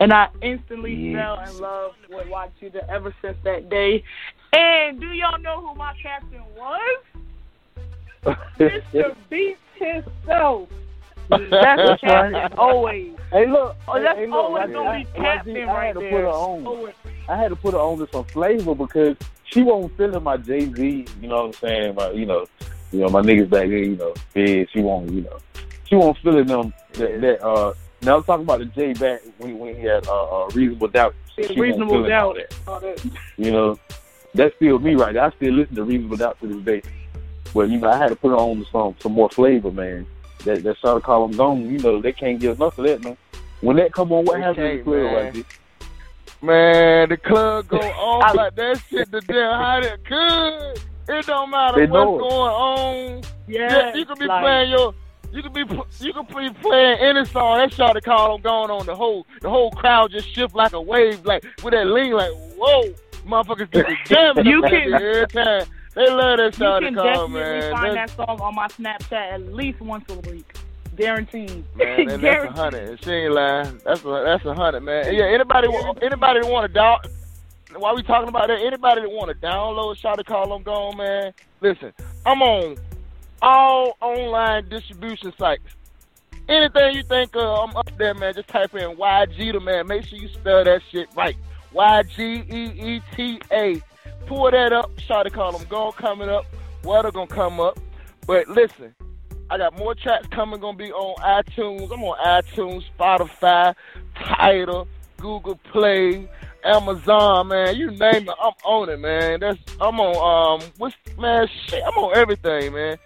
[0.00, 1.36] And I instantly Yeah.
[1.36, 4.02] fell in love with YGEETA ever since that day.
[4.52, 7.04] And do y'all know who my captain was?
[8.24, 9.16] Mr.
[9.28, 10.68] Beats himself.
[11.28, 12.52] That's That's captain right.
[12.58, 13.12] always.
[13.30, 13.76] Hey, look.
[13.86, 16.10] Oh, that's hey, look, always gonna be captain YG, I right had to there.
[16.10, 16.66] put her on.
[16.66, 16.94] Always.
[17.28, 20.72] I had to put her on to some flavor because she wasn't feeling my Jay
[20.72, 21.06] Z.
[21.20, 21.94] You know what I'm saying?
[21.94, 22.46] My, you know,
[22.90, 23.78] you know my niggas back there.
[23.78, 24.66] You know, fed.
[24.72, 25.10] She won't.
[25.12, 25.38] You know,
[25.84, 26.74] she won't feeling them.
[26.94, 27.74] That, that uh.
[28.02, 31.14] Now I'm talking about the Jay back when when he had uh, uh reasonable doubt.
[31.36, 32.36] She Reasonable doubt.
[32.66, 32.80] that.
[32.80, 33.10] That.
[33.36, 33.78] You know,
[34.34, 35.24] that's still me right there.
[35.24, 36.82] I still listen to Reasonable Doubt to this day.
[37.54, 40.06] But you know, I had to put on some some more flavor, man.
[40.44, 41.70] That that sort of call them gone.
[41.70, 43.16] You know, they can't get enough of that, man.
[43.60, 45.32] When that come on, what They happens in the can't, club, man.
[45.34, 45.44] YG?
[46.42, 49.10] Man, the club go on like that shit.
[49.10, 50.82] The damn how it could.
[51.18, 52.20] It don't matter They what's know it.
[52.20, 53.22] going on.
[53.48, 54.94] Yeah, yeah you could be like- playing your.
[55.32, 57.58] You could be pl- you could be playing any song.
[57.58, 58.84] That shot to call them going on.
[58.86, 62.32] The whole the whole crowd just shift like a wave, like with that lean, like
[62.56, 62.92] whoa,
[63.26, 64.46] motherfuckers get the jamming.
[64.46, 65.66] You can- every time.
[65.94, 67.72] They love that You shot to can call, definitely man.
[67.72, 70.54] find That's- that song on my Snapchat at least once a week.
[70.96, 71.64] Guaranteed.
[71.76, 73.04] Man, that- that's a hundred.
[73.04, 73.80] She ain't lying.
[73.84, 75.14] That's a that's a hundred, man.
[75.14, 75.68] Yeah, anybody
[76.02, 76.98] anybody that want to down
[77.76, 80.96] while we talking about that, anybody that want to download Shot to Call I'm Gone,
[80.96, 81.32] man.
[81.60, 81.92] Listen,
[82.26, 82.76] I'm on
[83.42, 85.62] all online distribution sites.
[86.48, 88.34] Anything you think of, I'm up there, man.
[88.34, 89.86] Just type in YG to man.
[89.86, 91.36] Make sure you spell that shit right.
[91.72, 93.80] Y G E E T A.
[94.30, 94.92] Pull that up.
[95.00, 96.46] Shot to Call I'm Gone coming up.
[96.84, 97.80] Water gonna come up.
[98.28, 98.94] But listen,
[99.50, 100.60] I got more tracks coming.
[100.60, 101.90] Gonna be on iTunes.
[101.90, 103.74] I'm on iTunes, Spotify,
[104.14, 106.28] Tidal, Google Play,
[106.62, 107.48] Amazon.
[107.48, 109.40] Man, you name it, I'm on it, man.
[109.40, 110.60] That's I'm on.
[110.62, 111.48] Um, what's man?
[111.66, 112.98] Shit, I'm on everything, man.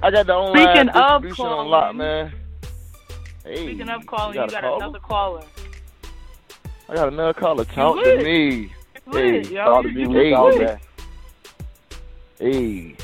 [0.00, 2.32] I got the online Speaking of distribution on lock, calling, man.
[3.42, 4.76] Hey, Speaking of calling, you you got a got caller?
[4.84, 5.42] another caller.
[6.88, 7.64] I got another caller.
[7.64, 8.72] Talk to me.
[9.10, 9.64] Lit, Hey, yo.
[9.64, 10.14] talk to You me.
[10.14, 10.24] lit.
[10.24, 10.80] Hey, You man.
[12.38, 12.96] Hey,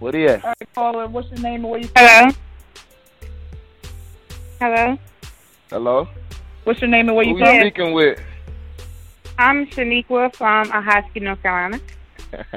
[0.00, 0.44] what are you at?
[0.44, 2.30] All right, caller, what's your name and where you Hello.
[4.60, 4.98] Hello.
[5.70, 6.08] Hello.
[6.64, 7.60] What's your name and where Who you we from?
[7.60, 8.18] speaking with?
[9.38, 11.78] I'm Shaniqua from Ahoskie, North Carolina.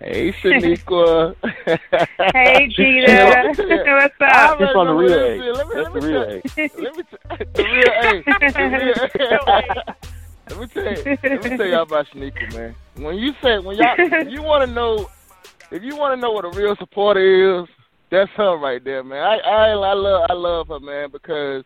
[0.00, 1.34] hey, Shaniqua.
[2.34, 3.42] Hey, Gita.
[3.44, 4.58] What's I up?
[4.58, 5.34] already know what real it A.
[5.50, 5.56] is.
[5.56, 7.16] Let me, That's let me the real tell- Let me t-
[7.54, 8.24] the real A.
[8.52, 10.15] The real A.
[10.48, 12.74] Let me tell you, let me tell y'all about Shaniqua, man.
[12.96, 15.08] When you say when y'all if you want to know
[15.70, 17.68] if you want to know what a real supporter is,
[18.10, 19.22] that's her right there, man.
[19.22, 21.64] I I, I love I love her, man, because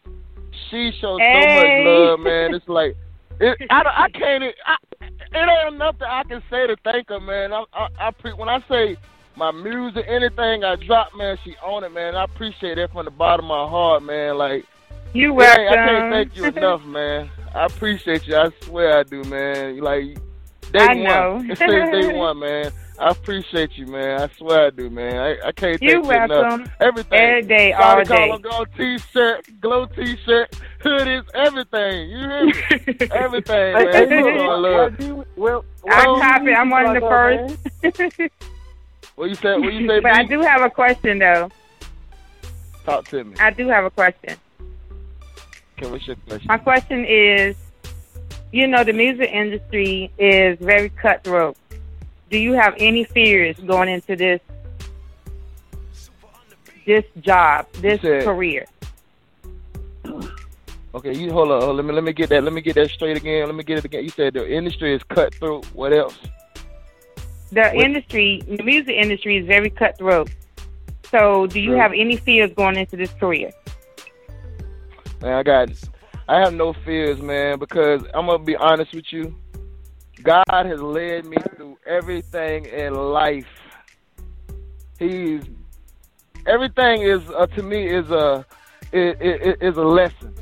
[0.70, 2.54] she shows so much love, man.
[2.54, 2.96] It's like
[3.40, 7.20] it, I I can't I, it ain't enough that I can say to thank her,
[7.20, 7.52] man.
[7.52, 8.96] I I, I pre, when I say
[9.36, 12.16] my music, anything I drop, man, she own it, man.
[12.16, 14.38] I appreciate that from the bottom of my heart, man.
[14.38, 14.64] Like
[15.12, 17.30] You it ain't- I can't thank you enough, man.
[17.54, 18.36] I appreciate you.
[18.36, 19.78] I swear I do, man.
[19.80, 20.18] Like
[20.72, 21.44] day I one, know.
[21.48, 22.72] it day one, man.
[22.98, 24.20] I appreciate you, man.
[24.20, 25.16] I swear I do, man.
[25.16, 26.60] I, I can't You're thank you welcome.
[26.60, 26.68] enough.
[26.80, 28.42] Everything, Every day, Shawty all Collar day.
[28.42, 32.10] Glow T-shirt, glow T-shirt, hoodies, everything.
[32.10, 32.52] You hear me?
[33.10, 34.10] everything, man.
[34.10, 34.98] You look, know I love.
[35.00, 36.52] well, well, I well, copy.
[36.52, 38.30] I'm one of the first.
[39.16, 39.58] What you say?
[39.58, 40.00] What you say?
[40.00, 40.28] but I B?
[40.28, 41.50] do have a question, though.
[42.86, 43.36] Talk to me.
[43.38, 44.36] I do have a question.
[45.80, 46.46] Okay, what's your question?
[46.46, 47.56] My question is,
[48.52, 51.56] you know, the music industry is very cutthroat.
[52.28, 54.40] Do you have any fears going into this
[56.84, 58.66] this job, this said- career?
[60.92, 61.62] Okay, you hold on.
[61.62, 61.76] Hold on.
[61.76, 62.42] Let me let me get that.
[62.44, 63.46] Let me get that straight again.
[63.46, 64.02] Let me get it again.
[64.04, 65.64] You said the industry is cutthroat.
[65.72, 66.18] What else?
[67.52, 70.28] The What- industry, the music industry is very cutthroat.
[71.10, 71.78] So, do you True.
[71.78, 73.50] have any fears going into this career?
[75.22, 75.70] Man, I got,
[76.28, 79.34] I have no fears, man, because I'm gonna be honest with you.
[80.22, 83.46] God has led me through everything in life.
[84.98, 85.42] He's
[86.46, 88.44] everything is uh, to me is a
[88.92, 90.34] is, a lesson.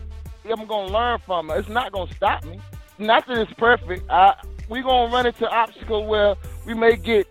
[0.51, 1.59] I'm gonna learn from it.
[1.59, 2.61] It's not gonna stop me.
[2.99, 4.09] Not that it's perfect.
[4.11, 4.35] I
[4.69, 6.35] we gonna run into obstacle where
[6.67, 7.27] we may get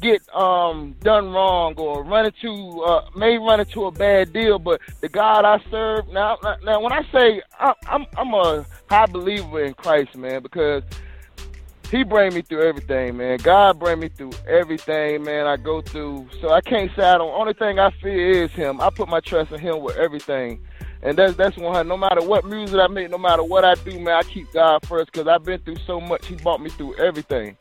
[0.00, 4.58] get um done wrong or run into uh, may run into a bad deal.
[4.58, 9.06] But the God I serve now now, when I say I, I'm I'm a high
[9.06, 10.82] believer in Christ, man, because
[11.90, 13.38] he bring me through everything, man.
[13.38, 15.46] God bring me through everything, man.
[15.46, 17.32] I go through, so I can't say I don't.
[17.32, 18.80] Only thing I fear is Him.
[18.80, 20.60] I put my trust in Him with everything,
[21.02, 21.88] and that's that's one.
[21.88, 24.86] No matter what music I make, no matter what I do, man, I keep God
[24.86, 26.26] first because I've been through so much.
[26.26, 27.56] He brought me through everything,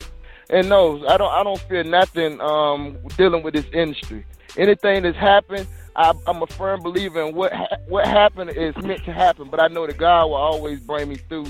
[0.50, 1.32] and no, I don't.
[1.32, 4.26] I don't fear nothing um, dealing with this industry.
[4.58, 9.04] Anything that's happened, I, I'm a firm believer in what ha- what happened is meant
[9.06, 9.50] to happen.
[9.50, 11.46] But I know that God will always bring me through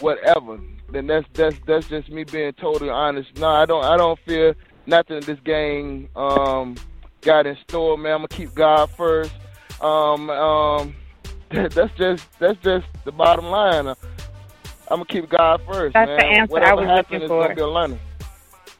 [0.00, 0.58] whatever.
[0.90, 3.36] Then that's that's that's just me being totally honest.
[3.38, 4.54] No, I don't I don't fear
[4.86, 6.76] nothing this game um
[7.22, 8.12] got in store, man.
[8.12, 9.32] I'm gonna keep God first.
[9.80, 10.94] Um um
[11.50, 13.86] that's just that's just the bottom line.
[14.88, 16.18] I'm gonna keep God first, That's man.
[16.18, 17.42] the answer Whatever I was happens, looking it's for.
[17.42, 18.00] gonna be a learning.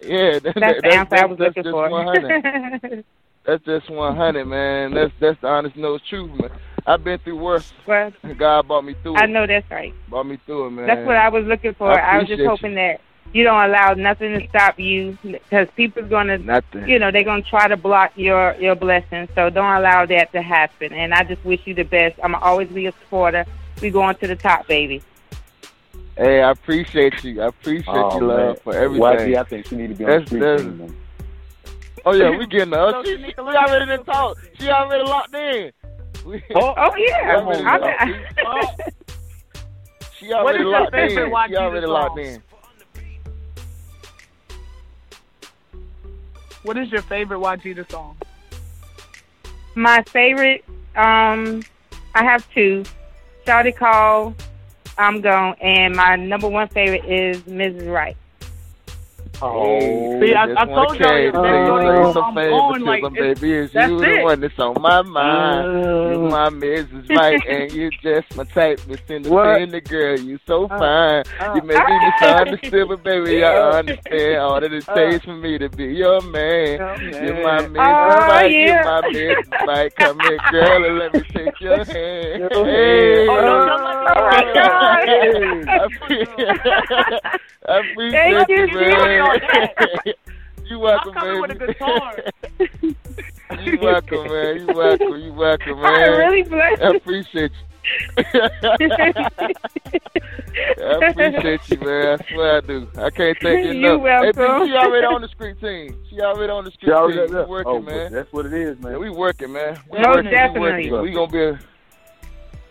[0.07, 1.91] Yeah, that, That's the that- I was that's looking for.
[1.91, 3.05] 100.
[3.45, 4.93] That's just 100, man.
[4.93, 6.51] That's that's the honest no truth, man.
[6.87, 7.73] I've been through worse.
[7.87, 9.21] Well, God brought me through it.
[9.23, 9.95] I know that's right.
[10.09, 10.87] Brought me through it, man.
[10.87, 11.91] That's what I was looking for.
[11.91, 13.01] I I, was just hoping that
[13.33, 16.89] you don't allow nothing to stop you because people's gonna, Nothing.
[16.89, 19.29] you know, they're gonna try to block your your blessings.
[19.35, 20.93] So don't allow that to happen.
[20.93, 22.19] And I just wish you the best.
[22.23, 23.45] I'm gonna always be a supporter.
[23.81, 25.03] We going to the top, baby.
[26.17, 27.43] Hey, I appreciate you.
[27.43, 28.57] I appreciate Oh, you, love, man.
[28.65, 29.03] for everything.
[29.03, 30.97] YG, I think she need to be on That's- the street that's- team, man.
[32.07, 33.05] Oh yeah, we getting her.
[33.05, 34.39] She, she, we already done talk.
[34.61, 35.73] She already locked in.
[36.25, 37.45] We, Oh, oh yeah.
[37.45, 37.85] we already I'm-
[38.45, 38.93] locked in.
[40.19, 41.09] She What already your locked in.
[41.09, 41.93] favorite YG She already song?
[41.93, 42.43] locked in.
[46.63, 48.17] What is your favorite YGEETA song?
[49.77, 50.65] My favorite,
[50.97, 51.63] um,
[52.15, 52.83] I have two.
[53.47, 54.35] Shawty Call,
[54.99, 57.91] I'm Gone, and my number one favorite is Mrs.
[57.93, 58.17] Right.
[59.43, 63.73] Oh, see, I, I told y'all you oh, so I'm going like it's, baby, it's
[63.75, 64.17] that's you it.
[64.17, 65.83] the one that's on my mind.
[65.83, 66.31] you uh.
[66.31, 67.11] my Mrs.
[67.11, 70.19] Right, and you just my type, Miss Independent girl.
[70.19, 71.25] You so uh, fine.
[71.41, 73.49] Uh, uh, you make me misunderstood, but baby, yeah.
[73.49, 74.95] I understand all that it uh.
[74.95, 76.81] takes uh, for me to be your man.
[76.81, 77.25] Oh, man.
[77.25, 77.77] You're my Mrs.
[77.77, 78.59] Right, yeah.
[78.67, 79.67] you're my Mrs.
[79.67, 79.95] Right.
[79.97, 82.53] Come here, girl, and let me take your hand.
[82.53, 83.29] Hey.
[83.29, 84.15] Oh, no, no, no, no.
[84.17, 84.45] Oh, my
[87.21, 87.41] God.
[87.69, 89.41] I appreciate Thank you, man.
[90.67, 91.41] you welcome, man.
[91.41, 92.15] with a guitar.
[93.65, 94.61] you welcome, man.
[94.61, 95.17] You welcome.
[95.17, 95.95] You welcome, man.
[95.95, 96.83] I really blessed.
[96.83, 97.57] I appreciate you.
[98.19, 98.23] I
[101.09, 102.05] appreciate you, man.
[102.05, 102.89] That's swear I do.
[102.97, 103.93] I can't thank you enough.
[103.93, 104.43] You welcome.
[104.43, 105.97] Hey, she already on the street team.
[106.09, 107.07] She already on the street team.
[107.07, 108.13] We working, oh, man.
[108.13, 108.93] That's what it is, man.
[108.93, 109.81] Yeah, we working, man.
[109.91, 110.31] We working.
[110.31, 110.85] definitely.
[110.85, 111.03] We, working.
[111.03, 111.41] we gonna be.
[111.41, 111.59] A,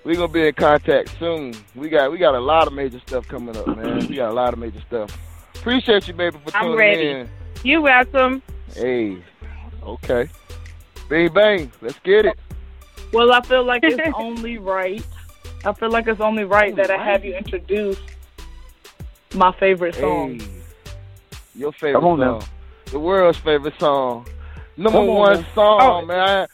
[0.06, 1.53] we're gonna be in contact soon.
[1.74, 4.08] We got we got a lot of major stuff coming up, man.
[4.08, 5.18] We got a lot of major stuff.
[5.56, 7.10] Appreciate you, baby, for tuning I'm ready.
[7.10, 7.30] in.
[7.64, 8.41] You welcome.
[8.74, 9.18] Hey,
[9.84, 10.30] okay.
[11.10, 12.39] Bing bang, let's get it.
[13.12, 15.06] Well, I feel like it's only right.
[15.66, 17.99] I feel like it's only right that I have you introduce
[19.34, 20.39] my favorite song.
[20.39, 20.47] Hey,
[21.56, 22.20] your favorite song.
[22.20, 22.39] Now.
[22.91, 24.28] The world's favorite song.
[24.78, 26.06] Number one song, oh.
[26.06, 26.47] man.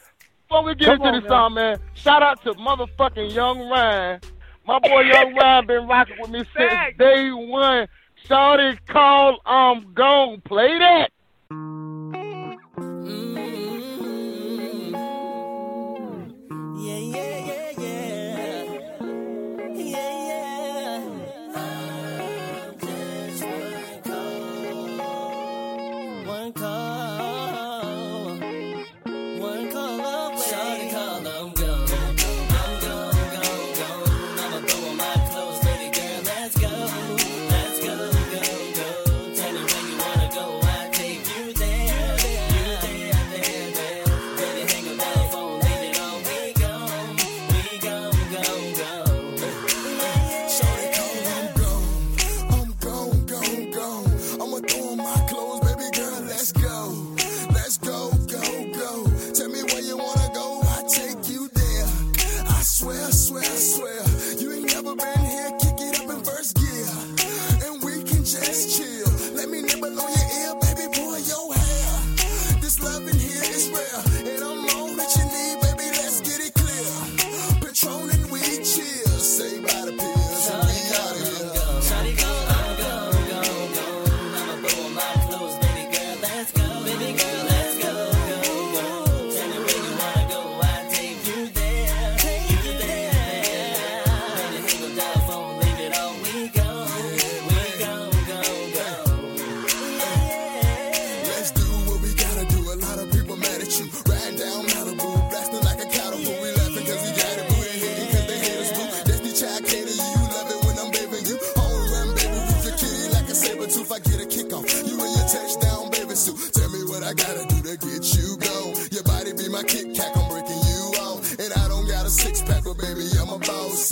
[0.52, 4.20] Before we get Come into on, this song, man, shout out to motherfucking Young Ryan.
[4.66, 7.88] My boy Young Ryan been rocking with me since day one.
[8.28, 9.40] Shawty call.
[9.46, 10.42] I'm gone.
[10.42, 11.10] Play that.
[11.50, 12.52] Mm-hmm.
[16.76, 17.21] Yeah, yeah.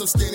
[0.01, 0.30] so stay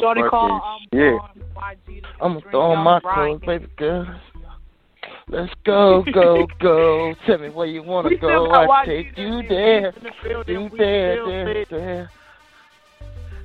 [0.00, 0.60] Shorty call.
[0.62, 1.18] I'm shit.
[1.18, 1.30] gone.
[1.56, 4.20] YG I'm gonna throw on my clothes, baby girl.
[5.30, 7.14] Let's go, go, go.
[7.26, 8.50] Tell me where you wanna go.
[8.50, 9.92] I take you there.
[9.92, 10.44] the.
[10.46, 12.10] You there, there, there.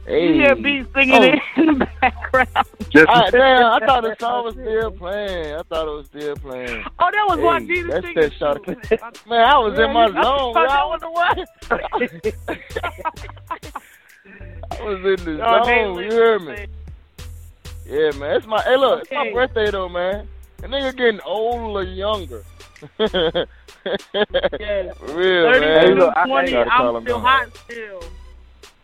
[0.07, 1.39] You hear beats singing Oh.
[1.61, 2.47] in the background.
[3.07, 5.55] Ah, damn, I thought the song was still playing.
[5.55, 6.83] I thought it was still playing.
[6.99, 9.27] Oh, that was hey, YG the That's singing that shot.
[9.27, 10.55] Man, I was in my zone.
[10.55, 10.65] I.
[10.69, 11.45] I wonder why.
[14.79, 16.03] I was in the Oh, they zone.
[16.03, 16.65] You hear me?
[17.85, 18.37] Yeah, man.
[18.37, 18.61] It's my.
[18.63, 20.27] Hey, look, it's my birthday though, man.
[20.57, 22.43] The nigga getting older or younger.
[24.59, 24.93] Yeah.
[24.93, 25.87] For real, 30 man.
[25.87, 27.25] to look, 20, gotta I'm still down.
[27.25, 28.03] hot still.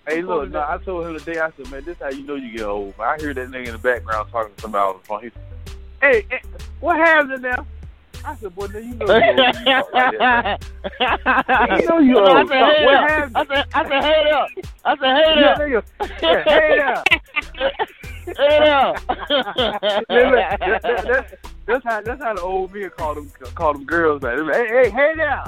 [0.05, 2.51] Hey, look, no, I told him today, I said, man, this how you know you
[2.57, 2.97] get old.
[2.97, 3.07] Man.
[3.07, 5.23] I hear that nigga in the background talking to somebody on the phone.
[5.23, 5.31] He
[6.01, 6.41] Hey, hey,
[6.81, 7.65] what happened in there?
[8.25, 9.55] I said, boy, now you know you old.
[9.55, 10.57] you talk like that, man.
[11.79, 13.37] You know you I said, hey happened?
[13.37, 14.47] I said, I said, hey there.
[14.85, 15.67] I said, hey Yeah, there.
[15.67, 15.81] nigga.
[16.21, 17.03] Yeah, hey there.
[18.37, 18.93] Hey there.
[19.09, 23.73] Look, look, that- that- that- That's how that's how the old men call them call
[23.73, 24.37] them girls back.
[24.39, 25.43] Like, Hey, hey, hey there.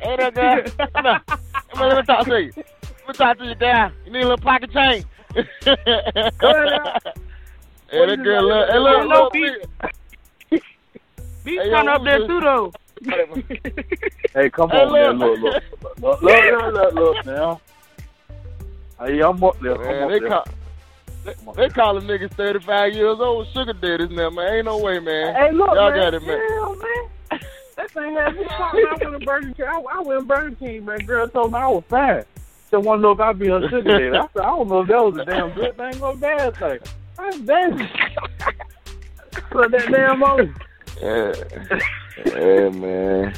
[0.00, 0.88] Hey there, girl.
[0.94, 1.20] Come on.
[1.26, 2.52] Come on, let me talk to you.
[2.56, 3.92] Let me talk to you, down.
[4.06, 5.04] You need a little pocket change.
[5.34, 5.42] Go
[5.74, 7.14] ahead.
[7.90, 9.52] Hey, that girl, look, hey, look, look, beat.
[11.44, 12.72] Beats Hey, kind of up there too, though.
[14.34, 15.18] Hey, come Hey, on, man.
[15.18, 15.38] look.
[15.40, 15.62] Look,
[16.00, 17.60] look, look, look, look, look, look, now.
[18.98, 19.78] Hey, I'm up there.
[19.78, 20.28] Man, I'm they up there.
[20.28, 20.44] call,
[21.24, 24.54] they, they calling niggas 35 years old sugar daddies now, man.
[24.54, 25.34] Ain't no way, man.
[25.36, 26.00] Hey, look, Y'all man.
[26.00, 26.40] got it, man.
[26.48, 27.40] Hell, man.
[27.76, 28.84] That thing had me talking.
[28.90, 29.66] I went to Burger King.
[29.66, 30.98] I, I went to Burger King, man.
[31.00, 32.26] Girl told me I was fat.
[32.70, 34.16] She want to know if I'd be her sugar daddy.
[34.16, 36.56] I said, I don't know if that was a damn good thing or a bad
[36.56, 36.78] thing.
[37.16, 37.78] That's damn.
[39.50, 40.54] Put that damn on.
[41.00, 41.32] Yeah.
[42.26, 43.34] yeah, man.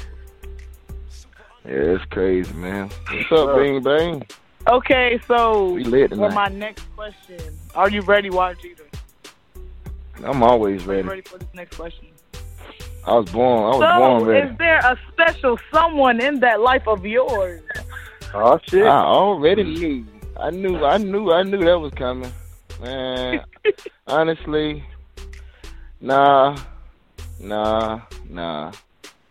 [1.65, 2.91] Yeah, it's crazy, man.
[3.11, 4.27] What's up, Bing Bang?
[4.69, 7.39] Okay, so We lit for my next question,
[7.74, 8.77] are you ready, YG?
[10.24, 11.09] I'm always Are you ready.
[11.09, 12.09] ready for this next question?
[13.07, 13.62] I was born.
[13.62, 14.49] I was so, born ready.
[14.49, 17.62] is there a special someone in that life of yours?
[18.35, 18.85] Oh shit!
[18.85, 20.07] I already knew.
[20.37, 20.85] I knew.
[20.85, 21.33] I knew.
[21.33, 22.33] I knew that was coming.
[22.83, 23.45] Man,
[24.09, 24.85] honestly,
[26.01, 26.59] nah,
[27.41, 28.73] nah, nah.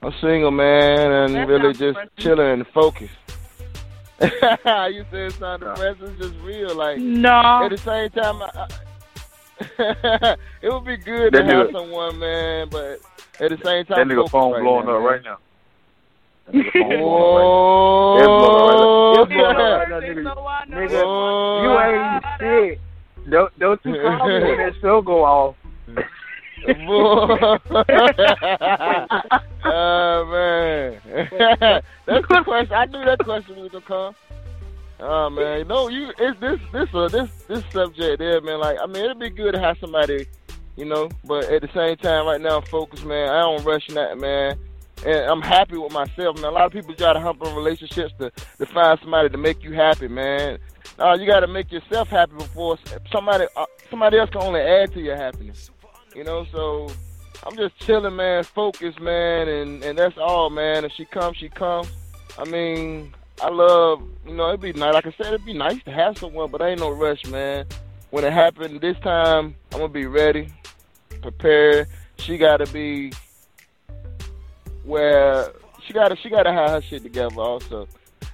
[0.02, 2.10] I'm single, man, and That's really just depressing.
[2.20, 3.14] chilling and focused.
[4.22, 6.76] you said it's not depressing, it's just real.
[6.76, 7.30] Like, No.
[7.64, 8.68] At the same time, I, I-
[10.62, 13.00] it would be good That to have someone, man, but
[13.40, 15.12] at the same That time, nigga phone right blowing now, up man.
[15.12, 15.38] right now.
[16.46, 18.36] That nigga phone blowing up
[18.68, 19.22] right now.
[19.22, 19.80] It's blowing up now.
[19.80, 20.22] Up right now, nigga.
[20.70, 22.80] Nigga, you ain't shit.
[23.32, 25.56] Don't don't you call me when that show go off.
[29.66, 31.00] oh man,
[32.06, 32.74] that's the question.
[32.74, 34.16] I knew that question was gonna come.
[35.00, 38.60] Oh man, no, you it's this this uh, this this subject there, man.
[38.60, 40.26] Like, I mean, it'd be good to have somebody,
[40.76, 43.30] you know, but at the same time, right now, I'm focused, man.
[43.30, 44.58] I don't rush that, man.
[45.06, 46.46] And I'm happy with myself, man.
[46.46, 49.62] A lot of people try to hump on relationships to, to find somebody to make
[49.62, 50.58] you happy, man.
[50.98, 52.78] No, you got to make yourself happy before
[53.12, 55.70] somebody uh, somebody else can only add to your happiness.
[56.16, 56.90] You know, so
[57.46, 60.86] I'm just chilling, man, focused, man, and and that's all, man.
[60.86, 61.92] If she comes, she comes.
[62.40, 64.94] I mean, I love, you know, it'd be nice.
[64.94, 67.66] Like I said, it'd be nice to have someone, but ain't no rush, man.
[68.12, 70.48] When it happened this time, I'm gonna be ready,
[71.22, 71.88] prepared.
[72.18, 73.12] She gotta be
[74.86, 75.52] where
[75.86, 77.88] she gotta she gotta have her shit together also.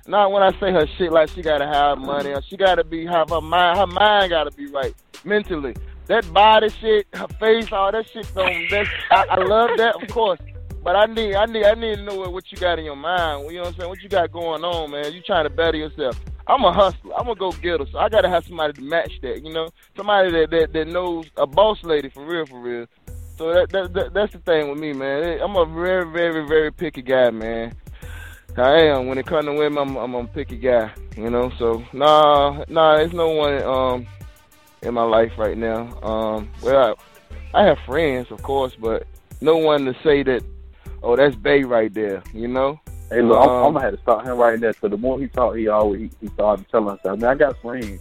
[0.06, 3.32] Not when I say her shit like she gotta have money, she gotta be have
[3.32, 4.94] her mind her mind gotta be right
[5.26, 5.74] mentally.
[6.12, 10.10] That body shit, her face, all that shit don't that's I, I love that of
[10.10, 10.42] course.
[10.84, 13.50] but I need, I need, I need to know what, you got in your mind.
[13.50, 13.90] You know what I'm saying?
[13.90, 15.14] What you got going on, man?
[15.14, 16.20] You trying to better yourself.
[16.48, 17.14] I'm a hustler.
[17.18, 19.42] I'm a go get getter, so I gotta have somebody to match that.
[19.42, 22.88] You know, somebody that that, that knows a boss lady for real, for real.
[23.38, 25.40] So that, that, that that's the thing with me, man.
[25.40, 27.74] I'm a very, very, very picky guy, man.
[28.58, 29.08] I am.
[29.08, 30.92] When it comes to women, I'm, I'm a picky guy.
[31.16, 32.98] You know, so nah, nah.
[32.98, 34.08] There's no one um
[34.82, 36.00] in my life right now.
[36.02, 36.98] Um, well,
[37.54, 39.06] I, I have friends, of course, but
[39.42, 40.44] no one to say that.
[41.04, 42.22] Oh, that's Bay right there.
[42.34, 42.80] You know.
[43.10, 44.74] Hey, look, I'm, Um, I'm gonna have to stop him right there.
[44.74, 47.00] Cause the more he talk, he always he, he started telling us.
[47.06, 48.00] I mean, I got friends.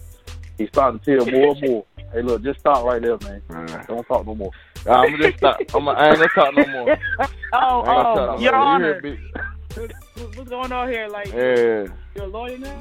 [0.58, 1.84] He starting to tell more and more.
[2.12, 3.42] Hey, look, just stop right there, man.
[3.88, 4.50] Don't talk no more.
[4.86, 5.58] I'm gonna just stop.
[5.74, 6.98] I'm a, I ain't gonna talk no more.
[7.52, 8.60] Oh, I ain't gonna oh, no Your more.
[8.62, 9.00] You Honor.
[9.00, 9.18] hear me?
[10.36, 11.08] What's going on here?
[11.08, 11.86] Like, Yeah.
[12.14, 12.78] you're a lawyer now?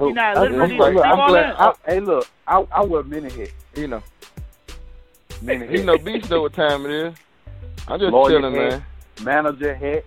[0.00, 1.54] Oh, You're not I- literally I'm, look, I'm glad.
[1.58, 3.50] I, hey, look, I, I wear mini hat.
[3.76, 4.02] You know.
[5.42, 5.76] Mini hat.
[5.76, 7.14] You know, Beach know what time it is.
[7.86, 8.84] I'm just Lawyer chilling, hat, man.
[9.22, 10.04] Manager hat,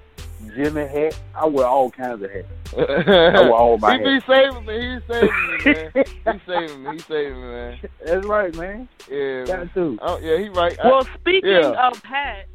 [0.56, 1.20] Jimmy hat.
[1.36, 2.48] I wear all kinds of hats.
[2.76, 4.94] I wear all my he be saving me.
[4.96, 5.92] He's saving me, man.
[5.94, 6.92] He's saving me.
[6.94, 7.80] He's saving me, man.
[8.04, 8.90] That's right, man.
[9.12, 9.44] Yeah.
[9.46, 9.70] Got man.
[9.76, 10.00] to.
[10.02, 10.80] Oh, yeah, he right.
[10.84, 11.88] I- Well, speaking yeah.
[11.88, 12.50] of hats,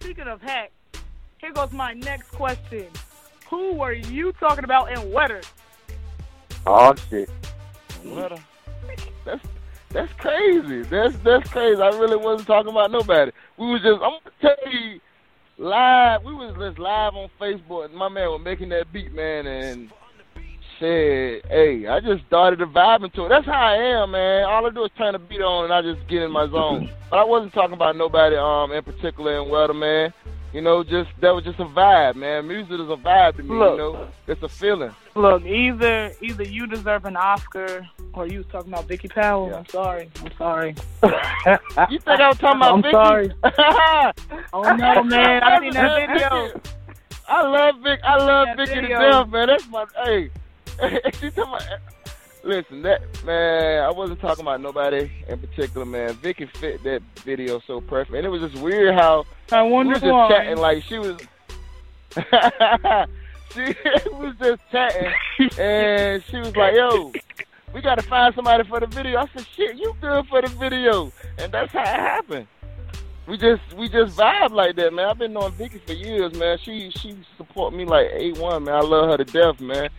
[0.00, 0.70] speaking of hats,
[1.38, 2.86] here goes my next question.
[3.50, 5.40] Who were you talking about in Wetter?
[6.66, 7.30] Oh shit.
[8.02, 8.40] What
[9.24, 9.44] that's
[9.90, 10.82] that's crazy.
[10.82, 11.80] That's that's crazy.
[11.80, 13.30] I really wasn't talking about nobody.
[13.56, 15.00] We was just I'm gonna tell you
[15.58, 16.24] live.
[16.24, 19.92] We was just live on Facebook, and my man was making that beat, man, and
[20.80, 23.28] said, "Hey, I just started to vibe into it.
[23.28, 24.44] That's how I am, man.
[24.44, 26.90] All I do is turn the beat on, and I just get in my zone.
[27.10, 30.12] But I wasn't talking about nobody um in particular in Wetter, man.
[30.56, 32.48] You know, just that was just a vibe, man.
[32.48, 33.58] Music is a vibe to me.
[33.58, 33.72] Look.
[33.72, 34.90] You know, it's a feeling.
[35.14, 39.54] Look, either either you deserve an Oscar or you was talking about Vicky Powell.
[39.54, 40.10] I'm sorry.
[40.24, 40.74] I'm sorry.
[41.90, 42.92] You think I was talking about I'm Vicky?
[42.92, 43.32] sorry.
[44.54, 45.42] Oh no, man!
[45.42, 46.60] I seen that video.
[47.28, 48.00] I love Vic.
[48.02, 49.48] I love Vicky to death, man.
[49.48, 50.30] That's my hey.
[50.78, 51.64] talking about,
[52.46, 53.82] listen, that man.
[53.82, 56.14] I wasn't talking about nobody in particular, man.
[56.14, 59.92] Vicky fit that video so perfect, and it was just weird how I we wonder
[59.92, 60.28] was just why.
[60.28, 61.18] chatting like she was.
[63.54, 63.74] she
[64.12, 65.12] was just chatting,
[65.58, 67.12] and she was like, "Yo,
[67.74, 70.48] we got to find somebody for the video." I said, "Shit, you good for the
[70.48, 72.46] video?" And that's how it happened.
[73.26, 75.08] We just we just vibe like that, man.
[75.08, 76.58] I've been knowing Vicky for years, man.
[76.62, 78.74] She she support me like A one, man.
[78.74, 79.90] I love her to death, man.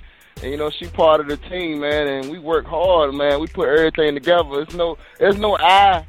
[0.42, 2.08] And you know she part of the team, man.
[2.08, 3.40] And we work hard, man.
[3.40, 4.62] We put everything together.
[4.62, 6.06] It's no there's no I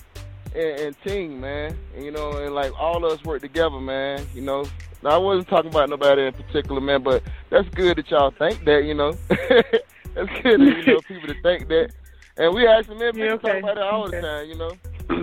[0.55, 1.77] and, in team, man.
[1.95, 4.27] And, you know, and like all of us work together, man.
[4.35, 4.65] You know.
[5.03, 8.65] Now, I wasn't talking about nobody in particular, man, but that's good that y'all think
[8.65, 9.13] that, you know.
[9.29, 11.91] that's good that, you know, people to think that.
[12.37, 14.73] And we actually, man, Yeah, talk about it all the time, you know.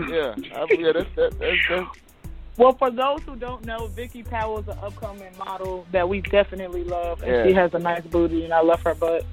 [0.07, 2.05] yeah, I, yeah, that's that, that's that's
[2.57, 6.84] Well, for those who don't know, Vicky Powell is an upcoming model that we definitely
[6.86, 7.45] love, and Yeah.
[7.45, 9.26] she has a nice booty, and I love her butt.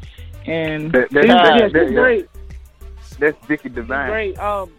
[0.46, 2.28] And That- she's, that- yeah, that- she's great.
[3.20, 4.10] That's Vicky Divine.
[4.10, 4.38] great.
[4.40, 4.72] Um,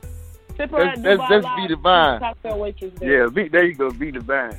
[0.57, 1.61] tip her That's- at that's- that's Live.
[1.61, 2.13] V Divine.
[2.15, 3.21] She's a Cocktail waitress there.
[3.21, 4.57] Yeah, V, there you go, V Divine.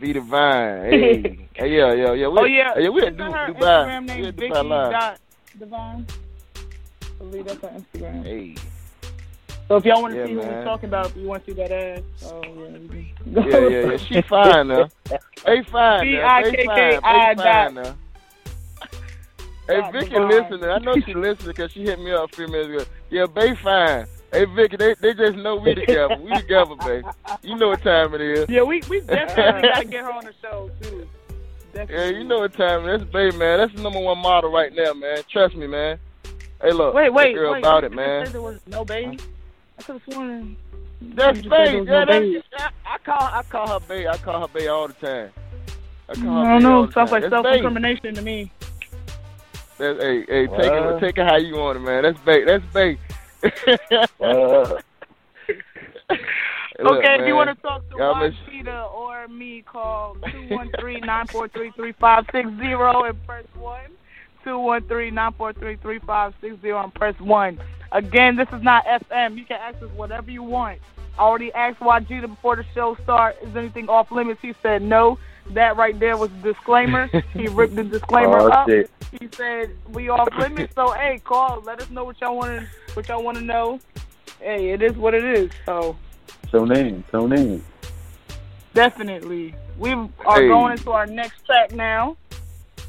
[0.00, 0.82] V Divine.
[0.90, 1.22] Hey,
[1.54, 2.28] hey, yeah, yeah, yeah.
[2.28, 3.54] We, oh yeah, hey, we Is at Du- Dubai.
[3.54, 4.92] Instagram name at Vicky Dubai Live.
[4.92, 5.18] dot
[5.58, 6.06] Divine.
[7.20, 8.24] I believe that's her Instagram.
[8.24, 8.54] Hey.
[9.68, 11.52] So if y'all want to Yeah, see who we're talking about, if you want to
[11.52, 13.96] see that ass, oh yeah, Yeah, yeah, yeah.
[13.98, 14.88] She fine now.
[15.44, 16.38] Hey, fine now.
[16.40, 17.00] Hey, fine.
[17.02, 17.94] B-I-K-K-I Hey, fine now.
[19.68, 20.64] Hey, Vicky listening.
[20.64, 22.84] I know she listening because she hit me up a few minutes ago.
[23.10, 24.06] Yeah, Bay fine.
[24.32, 26.16] Hey, Vicky, they, they just know we together.
[26.16, 27.04] We together, babe.
[27.42, 28.48] You know what time it is.
[28.48, 31.06] Yeah, we we definitely gotta get her on the show too.
[31.74, 33.00] Yeah, you know what time it is.
[33.00, 33.58] That's Bay, man.
[33.58, 35.18] That's the number one model right now, man.
[35.30, 35.98] Trust me, man.
[36.62, 36.94] Hey, look.
[36.94, 37.58] Wait, wait, girl wait.
[37.58, 38.32] about it, man.
[38.32, 39.18] There was no baby.
[39.78, 40.56] I could have sworn.
[41.00, 41.82] That's you Bay.
[41.84, 42.26] Yeah, that's,
[42.56, 44.06] I, I call I call her Bay.
[44.08, 45.30] I call her Bay all the time.
[46.08, 46.86] I call her I don't know.
[46.86, 47.56] the Sounds like self Bay.
[47.56, 48.50] incrimination to me.
[49.78, 52.02] That's, hey, hey, take it, take it how you want it, man.
[52.02, 52.44] That's Bay.
[52.44, 52.98] That's Bay.
[56.80, 60.14] Look, okay, if you want to talk to Y'all Juan miss- Cheetah or me, call
[60.16, 63.80] 213-943-3560 and press 1.
[64.44, 67.58] 213-943-3560 and press 1.
[67.92, 69.38] Again, this is not FM.
[69.38, 70.78] You can ask us whatever you want.
[71.18, 74.40] I already asked YG before the show start, is anything off limits?
[74.42, 75.18] He said no.
[75.50, 77.06] That right there was a disclaimer.
[77.32, 78.68] he ripped the disclaimer Oh, up.
[78.68, 78.90] shit.
[79.18, 80.74] He said we off limits.
[80.74, 81.62] So hey, call.
[81.62, 83.80] Let us know what y'all want to what y'all want to know.
[84.40, 85.50] Hey, it is what it is.
[85.64, 85.96] So
[86.52, 87.64] tune in, tune in.
[88.74, 90.08] definitely, we are
[90.42, 90.48] Hey.
[90.48, 92.16] going into our next track now.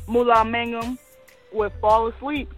[0.07, 0.99] Mullah Mangum
[1.53, 2.51] with "Fall Asleep."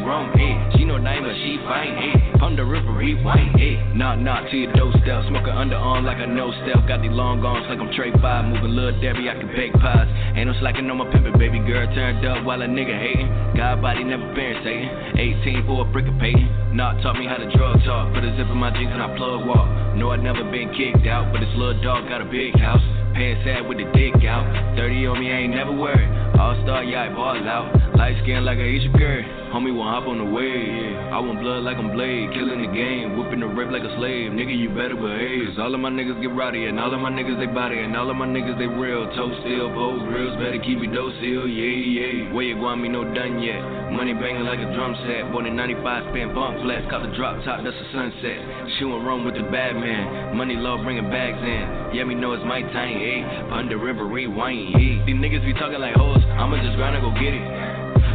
[0.00, 1.92] Hey, she no dime but she fine.
[1.92, 3.52] Hey, under river rewind.
[3.60, 5.28] Hey, knock knock to your doorstep.
[5.28, 6.88] Smoking underarm like a no step.
[6.88, 8.48] Got these long arms like I'm Trey Five.
[8.48, 10.08] Moving little Debbie, I can bake pies.
[10.36, 13.28] Ain't no slacking on my pimpin', baby girl turned up while a nigga hating.
[13.56, 15.20] God body never been Satan.
[15.44, 16.48] 18 for a brick of pain.
[16.72, 18.14] Knock taught me how to drug talk.
[18.16, 19.68] Put a zip in my jeans and I plug walk.
[20.00, 22.82] No, I never been kicked out, but this little dog got a big house.
[23.12, 24.48] Pants sad with the dick out.
[24.80, 26.08] 30 on me, I ain't never worried.
[26.40, 27.68] All star, yeah, I ball out.
[28.00, 29.39] Light skin like a Asian girl.
[29.50, 30.94] Homie won't hop on the wave.
[31.10, 32.30] I want blood like I'm Blade.
[32.30, 33.18] Killing the game.
[33.18, 34.30] Whipping the rape like a slave.
[34.30, 35.58] Nigga, you better behave.
[35.58, 36.70] All of my niggas get rowdy.
[36.70, 37.82] And all of my niggas they body.
[37.82, 39.10] And all of my niggas they real.
[39.18, 40.38] Toe still, pose reals.
[40.38, 41.50] Better keep it docile.
[41.50, 42.30] Yeah, yeah.
[42.30, 43.58] Where you going, me no done yet.
[43.90, 45.34] Money banging like a drum set.
[45.34, 45.82] Born in 95,
[46.14, 46.86] spin bump flats.
[46.86, 48.38] Caught the drop top, that's a sunset.
[48.78, 50.38] Shooting rum with the bad man.
[50.38, 51.98] Money low, bringing bags in.
[51.98, 53.50] Yeah, me know it's my time, eh?
[53.50, 55.02] Under river, rewind, yeah.
[55.10, 56.22] These niggas be talking like hoes.
[56.38, 57.69] I'ma just grind and go get it.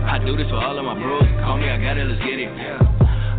[0.07, 1.23] I do this for all of my bros.
[1.41, 2.94] Call me, I got it, let's get it.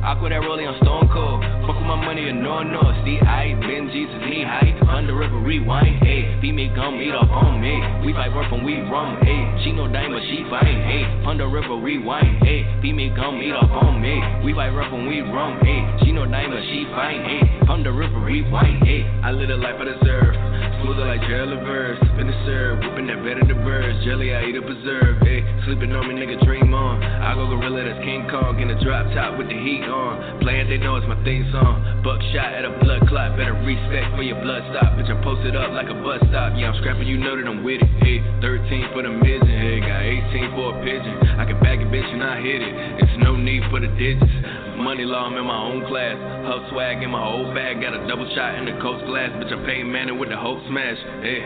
[0.06, 1.42] Aqua that rolling on stone cold.
[1.66, 2.78] Fuck with my money and no no.
[3.02, 4.70] See, I been Jesus knee high.
[4.86, 5.98] Under river rewind.
[5.98, 7.74] Hey, female gon' meet up on me.
[8.06, 9.18] We fight work when we run.
[9.26, 10.78] Hey, she no dime but she fine.
[10.86, 12.38] Hey, under river rewind.
[12.46, 14.14] Hey, female gon' meet up on me.
[14.46, 15.58] We fight work when we run.
[15.66, 17.26] Hey, she no dime but she fine.
[17.26, 18.86] Hey, under river rewind.
[18.86, 20.38] Hey, I live the life I deserve.
[20.86, 21.98] Smoother like jelly verse.
[22.14, 22.78] Spin the serve.
[22.78, 24.06] Whipping that better the birds.
[24.06, 25.18] Jelly, I eat a preserve.
[25.26, 27.02] Hey, sleeping on me, nigga, dream on.
[27.02, 28.62] I go gorilla, that's King Kong.
[28.62, 29.95] In a drop top with the heat on.
[30.40, 31.82] Playing, they know it's my theme song.
[32.04, 33.34] Buckshot at a blood clot.
[33.34, 34.94] Better respect for your blood stop.
[34.94, 36.54] Bitch, I'm posted up like a bus stop.
[36.54, 37.90] Yeah, I'm scrapping, you know that I'm with it.
[37.98, 39.48] Hey, 13 for the midget.
[39.48, 41.16] Hey, got 18 for a pigeon.
[41.40, 42.72] I can back it, bitch, and I hit it.
[43.02, 44.30] It's no need for the digits.
[44.78, 46.14] Money law, I'm in my own class.
[46.46, 47.80] Huff swag in my whole bag.
[47.80, 49.32] Got a double shot in the coast glass.
[49.40, 51.00] Bitch, I'm paying Manning with the hope smash.
[51.24, 51.42] Hey,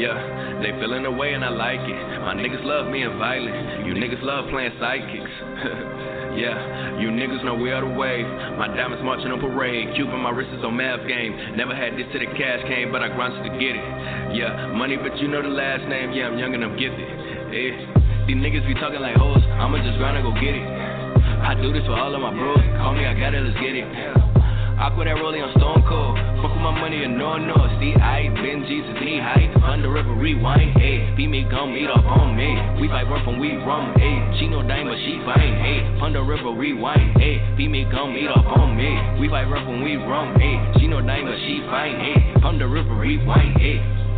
[0.00, 2.00] yeah, they feeling the way and I like it.
[2.22, 3.86] My niggas love and violent.
[3.86, 6.16] You niggas love playing sidekicks.
[6.36, 8.26] yeah, you niggas know we are the wave.
[8.58, 9.94] My diamonds marching on parade.
[9.94, 11.56] Cuban, my wrist is on math game.
[11.56, 13.84] Never had this till the cash came, but I grinded to get it.
[14.36, 16.12] Yeah, money, but you know the last name.
[16.12, 17.08] Yeah, I'm young and I'm gifted.
[17.50, 17.74] Hey,
[18.30, 19.42] these niggas be talking like hoes.
[19.58, 20.66] I'ma just grind and go get it.
[21.42, 22.62] I do this for all of my bros.
[22.78, 23.88] Call me, I got it, let's get it.
[24.80, 26.16] Aqua that rolling on stone cold.
[26.40, 27.52] Fuck with my money and no no.
[27.76, 29.52] See, I been Jesus knee high.
[29.60, 30.72] Under river rewind.
[30.80, 32.48] Hey, me, gon' meet up on me.
[32.80, 33.92] We fight work when we run.
[34.00, 35.59] Hey, she no dime but she fine.
[36.00, 37.20] Hey, the river rewind.
[37.20, 39.20] Hey, female gon' meet up on me.
[39.20, 40.40] We fight rough when we run.
[40.40, 40.78] Hey, eh.
[40.80, 41.94] she no dime she fine.
[41.94, 42.40] Eh.
[42.40, 43.60] Hey, the river rewind.
[43.60, 43.78] Hey.
[43.78, 44.09] Eh.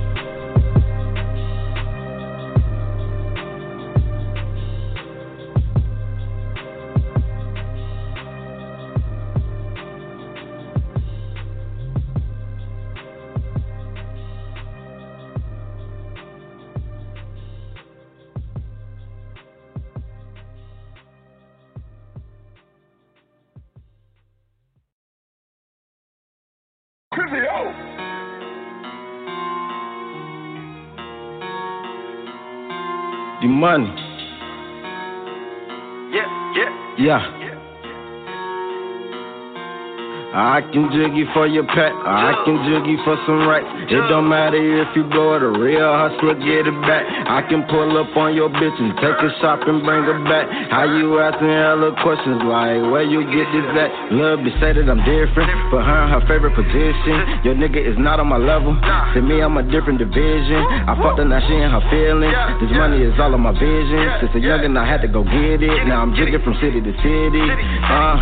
[40.72, 43.68] Can jiggy for your pet, or I can jiggy for some rights.
[43.92, 47.04] It don't matter if you blow it, a real hustler get it back.
[47.28, 50.48] I can pull up on your bitch and take a shop and bring her back.
[50.72, 53.90] How you asking hella questions like where you get this at?
[54.16, 57.44] Love to say that I'm different, but her her favorite position.
[57.44, 58.72] Your nigga is not on my level.
[58.72, 60.60] To me, I'm a different division.
[60.88, 62.34] I fucked her, now she in her feelings.
[62.64, 64.00] This money is all of my vision.
[64.24, 65.84] Since a youngin', I had to go get it.
[65.84, 67.44] Now I'm jigging from city to city.
[67.84, 68.16] Uh,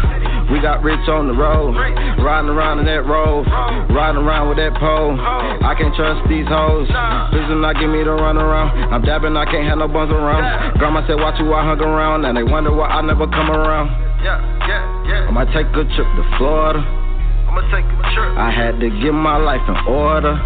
[0.51, 1.75] we got rich on the road.
[2.19, 3.47] Riding around in that road,
[3.95, 5.15] riding around with that pole.
[5.17, 6.91] I can't trust these hoes.
[7.31, 8.75] Please do not give me the run around.
[8.93, 10.79] I'm dabbing, I can't have no buns around.
[10.79, 12.25] Grandma said, watch you, I hung around.
[12.25, 13.89] And they wonder why I never come around.
[14.21, 14.37] Yeah,
[14.69, 15.29] yeah, yeah.
[15.29, 16.83] I might take a trip to Florida.
[16.83, 18.31] I'ma take a trip.
[18.37, 20.37] I had to get my life in order.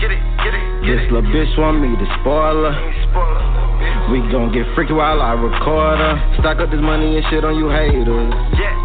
[0.00, 2.74] Get it, get it, get This little bitch want me to spoil her.
[4.10, 6.14] We gon' get freaky while I record her.
[6.40, 8.34] Stack up this money and shit on you haters.
[8.58, 8.81] Yeah.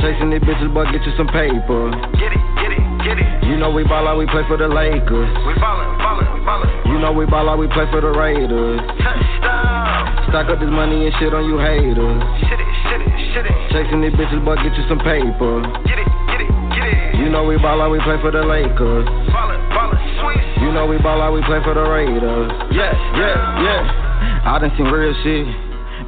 [0.00, 1.92] Chasing these bitches, but get you some paper.
[2.16, 3.28] Get it, get it, get it.
[3.44, 5.28] You know we ball out, we play for the Lakers.
[5.44, 6.72] We ballin', ballin', we ballin'.
[6.88, 8.80] You know we ball out, we play for the Raiders.
[8.96, 10.32] Touchdown.
[10.32, 12.16] Stack up this money and shit on you haters.
[12.48, 13.56] Shit it, shit it, shit it.
[13.76, 15.60] Chasing these bitches, but get you some paper.
[15.84, 17.20] Get it, get it, get it.
[17.20, 19.04] You know we ball out, we play for the Lakers.
[19.04, 20.64] Ballin', ballin', sweet.
[20.64, 22.48] You know we ball out, we play for the Raiders.
[22.72, 23.36] Yeah, yeah,
[23.68, 24.48] yeah.
[24.48, 25.44] I done seen real shit.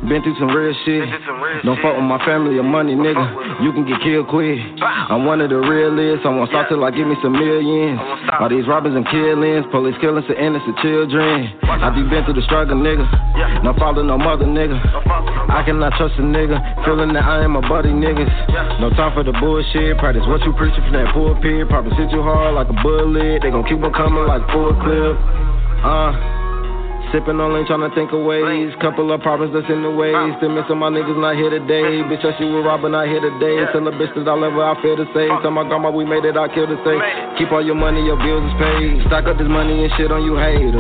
[0.09, 1.07] Been through some real shit.
[1.63, 3.23] Don't fuck with my family or money, nigga.
[3.63, 4.59] You can get killed quick.
[4.83, 6.27] I'm one of the realest.
[6.27, 7.95] I want stop till I give me some millions.
[8.43, 11.47] All these robbers and killings, police killing some innocent children.
[11.63, 13.07] I be been through the struggle, nigga.
[13.63, 14.75] No father, no mother, nigga.
[15.47, 16.59] I cannot trust a nigga.
[16.85, 18.81] Feeling that I am a buddy, niggas.
[18.83, 19.97] No time for the bullshit.
[19.99, 21.69] Practice what you preaching from that pulpit.
[21.71, 23.47] Probably sit you hard like a bullet.
[23.47, 25.15] They gon' keep on coming like full clip.
[25.87, 26.42] Uh.
[27.11, 28.71] Sipping on lean, trying to think of ways.
[28.81, 30.15] Couple of problems that's in the way.
[30.39, 32.01] Still missing my niggas not here today.
[32.07, 33.67] Bitch, I she with Robin not here today.
[33.75, 35.33] Tell the bitch that I love her, I feel the same.
[35.43, 37.01] Tell my grandma we made it, I kill the same.
[37.37, 39.03] Keep all your money, your bills is paid.
[39.11, 40.73] Stock up this money and shit on you haters.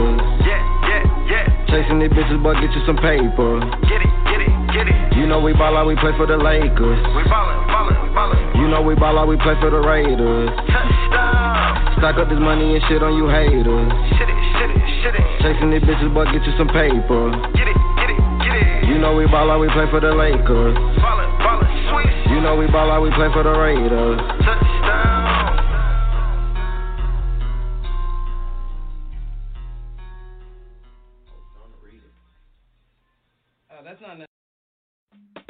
[0.46, 1.44] Yeah, yeah, yeah.
[1.68, 3.60] Chasing these bitches, but get you some paper.
[3.88, 4.96] Get it, get it, get it.
[5.16, 7.00] You know we ball out, we play for the Lakers.
[7.14, 8.40] We ballin', ballin', ballin'.
[8.56, 10.50] You know we ball out, we play for the Raiders.
[10.72, 12.00] Touchdown.
[12.00, 13.92] Stock up this money and shit on you haters.
[14.18, 15.26] Shit it, shit it, shit it.
[15.44, 17.30] Chasing these bitches, but get you some paper.
[17.54, 18.88] Get it, get it, get it.
[18.88, 20.74] You know we ball out, we play for the Lakers.
[20.98, 22.32] Ballin', ballin', sweet.
[22.32, 24.18] You know we ball out, we play for the Raiders.
[24.42, 25.41] Touchdown.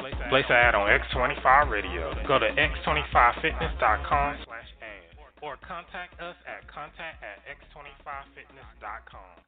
[0.03, 2.13] Place an ad on X25 Radio.
[2.27, 9.43] Go to x25fitness.com slash ad or contact us at contact at x25fitness.com.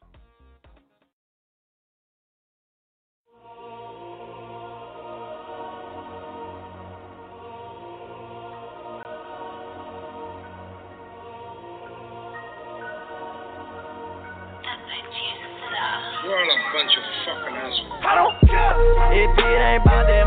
[16.26, 18.02] You're a bunch of fucking assholes.
[18.02, 18.73] I don't care
[19.14, 20.25] if it ain't about that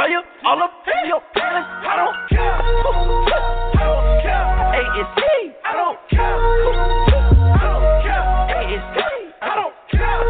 [0.00, 1.68] me you all up in your palace.
[1.84, 2.56] I don't care.
[2.56, 4.48] I don't care.
[4.72, 5.20] A is T.
[5.60, 6.40] I don't care.
[7.52, 8.24] I don't care.
[8.48, 9.00] A is T.
[9.44, 10.24] I don't care.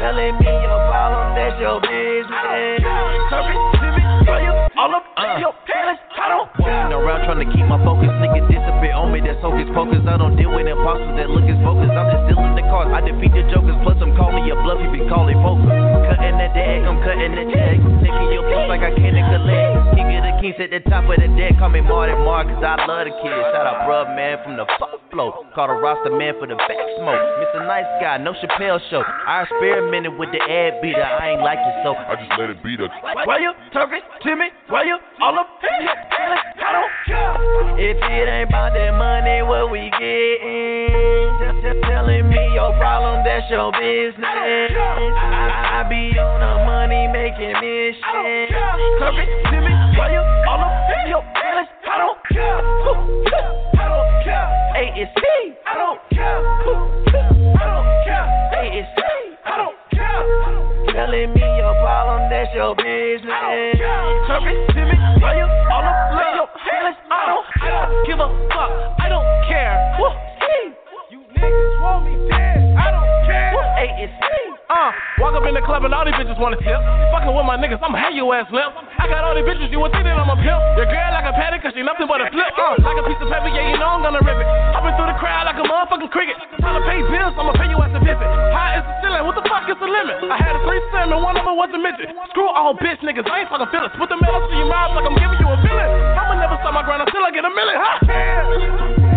[0.00, 2.80] Telling me your problem, that's your business.
[3.28, 5.36] Hurry to me while you all up in uh.
[5.36, 6.00] your palace.
[6.16, 8.08] I don't Walking around trying to keep my focus.
[8.24, 10.00] Nigga disappear on me, that's hocus pocus.
[10.08, 11.92] I don't deal with imposters that look as focused.
[11.92, 12.33] I'm just
[12.74, 12.90] cards.
[12.90, 13.78] I defeat the jokers.
[13.86, 14.82] Plus, I'm calling your bluff.
[14.82, 15.70] You be calling poker.
[15.70, 17.78] Cutting the deck, I'm cutting the check.
[18.02, 19.94] Taking your post like I can't collect.
[19.94, 21.54] King of the kings at the top of the deck.
[21.62, 23.30] Call me Marty Mark, cause I love the kid.
[23.54, 25.46] Shout out, bruh, man, from the fuck flow.
[25.54, 27.22] Call the roster man for the back smoke.
[27.38, 27.62] Mr.
[27.62, 29.06] Nice Guy, no Chappelle show.
[29.06, 31.06] I experimented with the ad beater.
[31.06, 32.90] I ain't like it, so I just let it beat us.
[33.24, 34.50] Why you talking to me?
[34.66, 35.46] Why you all up?
[35.62, 36.90] I don't.
[37.06, 41.36] If it ain't about that money, what we getting?
[41.36, 44.24] Just, just telling me your problem, that's your business.
[44.24, 48.00] I, I be on the money making mission.
[49.04, 49.72] Talking to me?
[50.00, 51.68] Why you all up in your palace?
[51.84, 52.56] I don't care.
[52.56, 54.48] I don't care.
[54.72, 55.20] A is T.
[55.66, 56.40] I don't care.
[56.40, 56.72] I
[57.68, 58.26] don't care.
[58.56, 58.88] A is.
[59.44, 60.63] I don't care.
[60.94, 63.26] Telling me your problem, that's your business.
[64.30, 64.94] Talking to me?
[65.18, 66.94] Why you all up in your palace?
[67.10, 68.70] I don't, I don't give a fuck.
[69.02, 69.74] I don't care.
[69.98, 70.24] Woo.
[71.44, 72.58] Niggas want me dead.
[72.76, 73.52] I don't care.
[73.52, 74.08] A.
[74.64, 74.90] Uh,
[75.20, 76.80] walk up in the club and all these bitches wanna tip.
[77.12, 78.72] Fucking with my niggas, I'ma have your ass limp.
[78.96, 80.60] I got all these bitches, you would think that I'm a pimp.
[80.80, 82.48] Your girl like a patty, cause she nothing but a flip.
[82.56, 84.48] Uh, like a piece of paper, yeah, you know I'm gonna rip it.
[84.72, 86.36] Hopping through the crowd like a motherfucking cricket.
[86.64, 88.28] Time to pay bills, I'ma pay you as a visit.
[88.50, 90.16] High is the ceiling, what the fuck is the limit?
[90.32, 92.08] I had a three and one of them was a midget.
[92.32, 93.92] Screw all bitch niggas, I ain't talking feelings.
[94.00, 95.90] Put the metal to your mouth like I'm giving you a feeling.
[96.18, 97.78] I'ma never stop my grind until I get a million.
[97.78, 99.04] Huh?
[99.04, 99.13] Why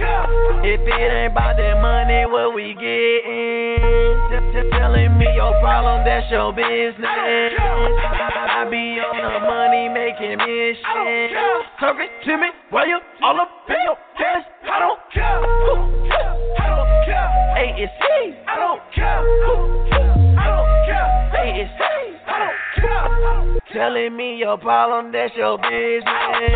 [0.00, 4.16] If it ain't about that money, what we getting?
[4.32, 7.04] Just, just telling me your problem, that's your business.
[7.04, 11.36] I, I be on the money making mission.
[11.80, 12.48] Talking to me?
[12.70, 14.44] Why you all up in your palace?
[14.64, 15.40] I don't care.
[15.40, 17.28] I don't care.
[17.56, 18.04] A is T.
[18.46, 19.20] I don't care.
[19.20, 21.08] I don't care.
[21.36, 21.82] A is T.
[22.26, 23.59] I don't care.
[23.72, 26.02] Telling me your problem, that's your business.
[26.04, 26.50] Why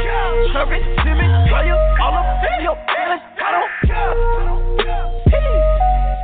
[1.64, 3.20] you all up in your palace?
[3.38, 4.14] I don't care.
[5.26, 5.30] T.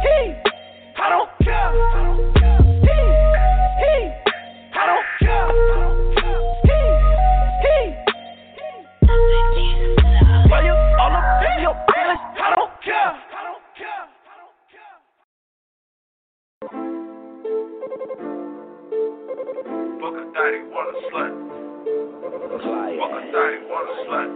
[0.02, 0.04] T.
[0.98, 1.70] I don't care.
[2.82, 2.88] T.
[3.78, 3.82] T.
[4.74, 5.48] I don't care.
[6.66, 6.68] T.
[10.50, 11.76] Why you all up in your?
[11.86, 11.88] I
[12.56, 13.29] don't care.
[20.10, 21.32] Daddy wanna slut.
[22.98, 24.28] Fuck a daddy wanna slut.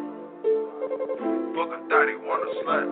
[1.55, 2.87] Fuck a daddy wanna slut.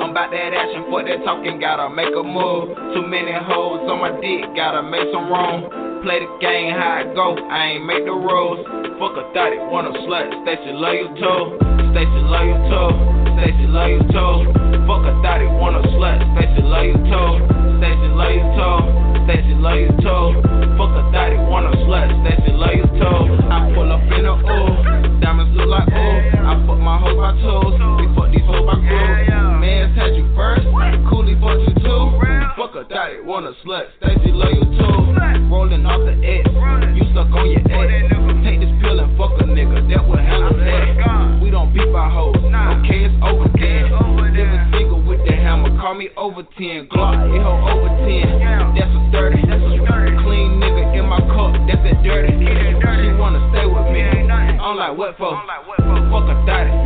[0.00, 2.72] I'm about that action, fuck that talking, gotta make a move.
[2.96, 5.68] Too many hoes on my dick, gotta make some room.
[6.00, 8.64] Play the game how it go, I ain't make the rules.
[8.96, 11.40] Fuck a thotty, want a slut, Stacy love you too.
[11.92, 12.88] Stacy love you too.
[13.36, 14.32] Stacy love you too.
[14.88, 17.30] Fuck a thotty, want a slut, Stacy love you too.
[17.84, 18.80] Stacy love you too.
[19.28, 20.53] Stacy love you too.
[20.74, 23.46] Fuck a thotty, want a slut, Stacy love you too.
[23.46, 26.42] I pull up in a ooh, diamonds look like ooh.
[26.42, 29.62] I fuck my hoes by toes, we fuck these hoes by crew.
[29.62, 30.66] Man's had you first,
[31.06, 32.18] Coolie fuck you too.
[32.58, 35.14] Fuck a thotty, want a slut, Stacy love you too.
[35.46, 36.42] Rolling off the X,
[36.98, 38.10] you stuck on your ex.
[38.42, 41.38] Take this pill and fuck a nigga, that will handle that.
[41.38, 43.94] We don't beat by hoes, okay, it's over then.
[44.34, 45.03] Living single
[45.54, 46.88] hammer, call me over 10.
[46.90, 48.74] Glock, it hold over 10.
[48.74, 49.42] That's a 30.
[50.24, 52.32] Clean nigga in my cup, that's that dirty.
[52.34, 54.02] She wanna stay with me.
[54.02, 55.30] I'm like, what for?
[55.36, 56.83] Fuck a thotty.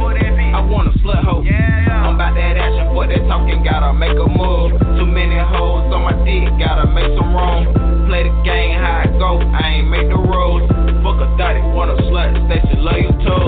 [0.54, 1.44] I want a slut hoe.
[1.44, 4.76] I'm about that action, fuck that talking, gotta make a move.
[4.96, 7.72] Too many hoes on my dick, gotta make some room.
[8.08, 10.64] Play the game how it go, I ain't make the rules.
[11.04, 13.44] Fuck a thotty, want a slut, Stacy love you too.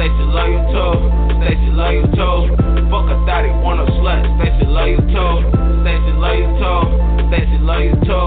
[0.00, 0.92] Stacy love you too.
[1.42, 2.36] Stacy love you too.
[2.88, 5.32] Fuck a thotty, want a slut, Stacy love you too.
[5.84, 6.80] Stacy love you too.
[7.28, 8.26] Stacy love you too.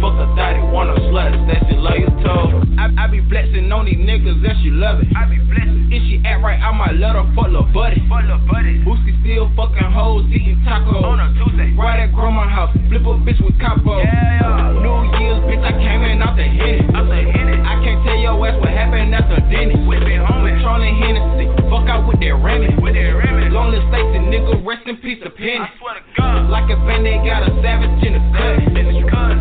[0.00, 2.44] Fuck a thotty, want a slut, Stacy love you too.
[2.80, 5.08] I, I be flexing on these niggas and she love it.
[5.12, 5.92] I be flexing.
[5.92, 8.00] If she act right, I might let her fuck lil' buddy.
[8.08, 8.78] Fuck lil' buddy.
[8.84, 11.02] Booski still fucking hoes, eating tacos.
[11.02, 11.74] On a Tuesday.
[11.74, 13.98] Right at grandma's house, flip a bitch with capo.
[13.98, 14.06] Yeah,
[14.40, 14.82] yeah.
[14.82, 16.80] New Year's, bitch, I came in out the Henny.
[16.94, 17.56] Out the Henny.
[17.62, 19.76] I can't tell your ass what happened after Denny.
[19.84, 20.56] With it, homie.
[20.56, 22.80] Patrolling Hennessy, fuck out with that Remy.
[22.80, 23.52] With that Remy.
[23.52, 25.60] Lonely Stacy, nigga, rest in peace of Penny.
[25.60, 26.48] I swear to God.
[26.48, 28.56] Like a band-aid, got a savage in the cut.
[28.72, 28.88] The.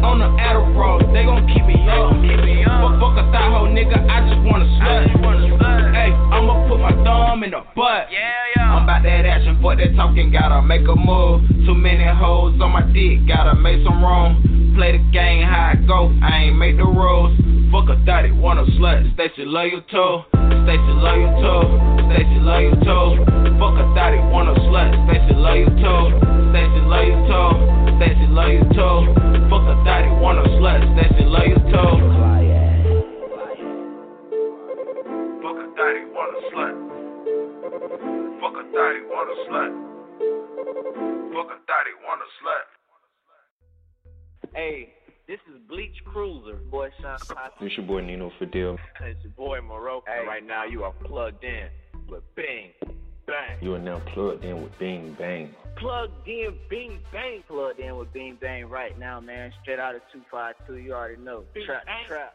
[0.03, 2.11] On the Adderall, they gon' keep me up.
[2.19, 2.99] Keep me up.
[2.99, 5.07] Fuck, fuck a thigh hoe, nigga, I just wanna slut.
[5.95, 8.11] Hey, I'ma put my thumb in the butt.
[8.11, 8.75] Yeah, yeah.
[8.75, 11.43] I'm about that action, fuck that talking, gotta make a move.
[11.65, 14.75] Too many hoes on my dick, gotta make some room.
[14.75, 17.35] Play the game how it go, I ain't make the rules.
[17.71, 19.13] Fuck a thotty, want a slut, too.
[19.13, 21.61] Stacy love you too.
[22.09, 23.21] Stacy love you too.
[23.61, 24.97] Fuck a thotty, want a slut,
[25.77, 26.17] too.
[26.49, 27.21] Stacy love you.
[28.01, 29.13] Stacy love you too.
[29.49, 30.81] Fuck a thotty, want a slut,
[31.69, 31.93] too.
[35.43, 36.73] Fuck a daddy want a slut.
[38.41, 39.71] Fuck a daddy want a slut.
[41.33, 42.65] Fuck a daddy want a slut.
[44.55, 44.96] Hey,
[45.27, 46.89] this is Bleach Cruiser, boy.
[47.01, 47.17] Sean
[47.61, 48.77] It's your boy Nino Fidel.
[49.01, 50.03] It's your boy Moreau.
[50.07, 51.67] And right now you are plugged in
[52.07, 52.71] with Bing
[53.25, 53.57] Bang.
[53.61, 55.53] You are now plugged in with Bing Bang.
[55.77, 57.43] Plugged in, Bing Bang.
[57.47, 59.51] Plugged in with Bing Bang right now, man.
[59.61, 60.77] Straight out of 252.
[60.77, 61.43] You already know.
[61.53, 62.05] Bing trap, Bang.
[62.07, 62.33] trap.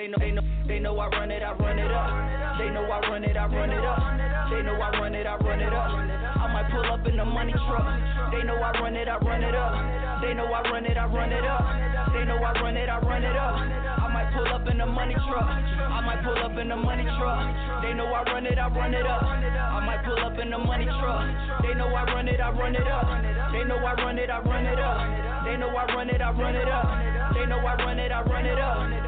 [0.00, 2.08] They know, they know, they know I run it, I run it up.
[2.56, 4.00] They know I run it, I run it up.
[4.48, 5.92] They know I run it, I run it up.
[6.40, 7.84] I might pull up in the money truck.
[8.32, 10.24] They know I run it, I run it up.
[10.24, 12.16] They know I run it, I run it up.
[12.16, 13.60] They know I run it, I run it up.
[14.00, 15.44] I might pull up in the money truck.
[15.44, 17.84] I might pull up in the money truck.
[17.84, 19.20] They know I run it, I run it up.
[19.20, 21.28] I might pull up in the money truck.
[21.60, 23.04] They know I run it, I run it up.
[23.52, 25.44] They know I run it, I run it up.
[25.44, 26.88] They know I run it, I run it up.
[27.36, 28.99] They know I run it, I run it up.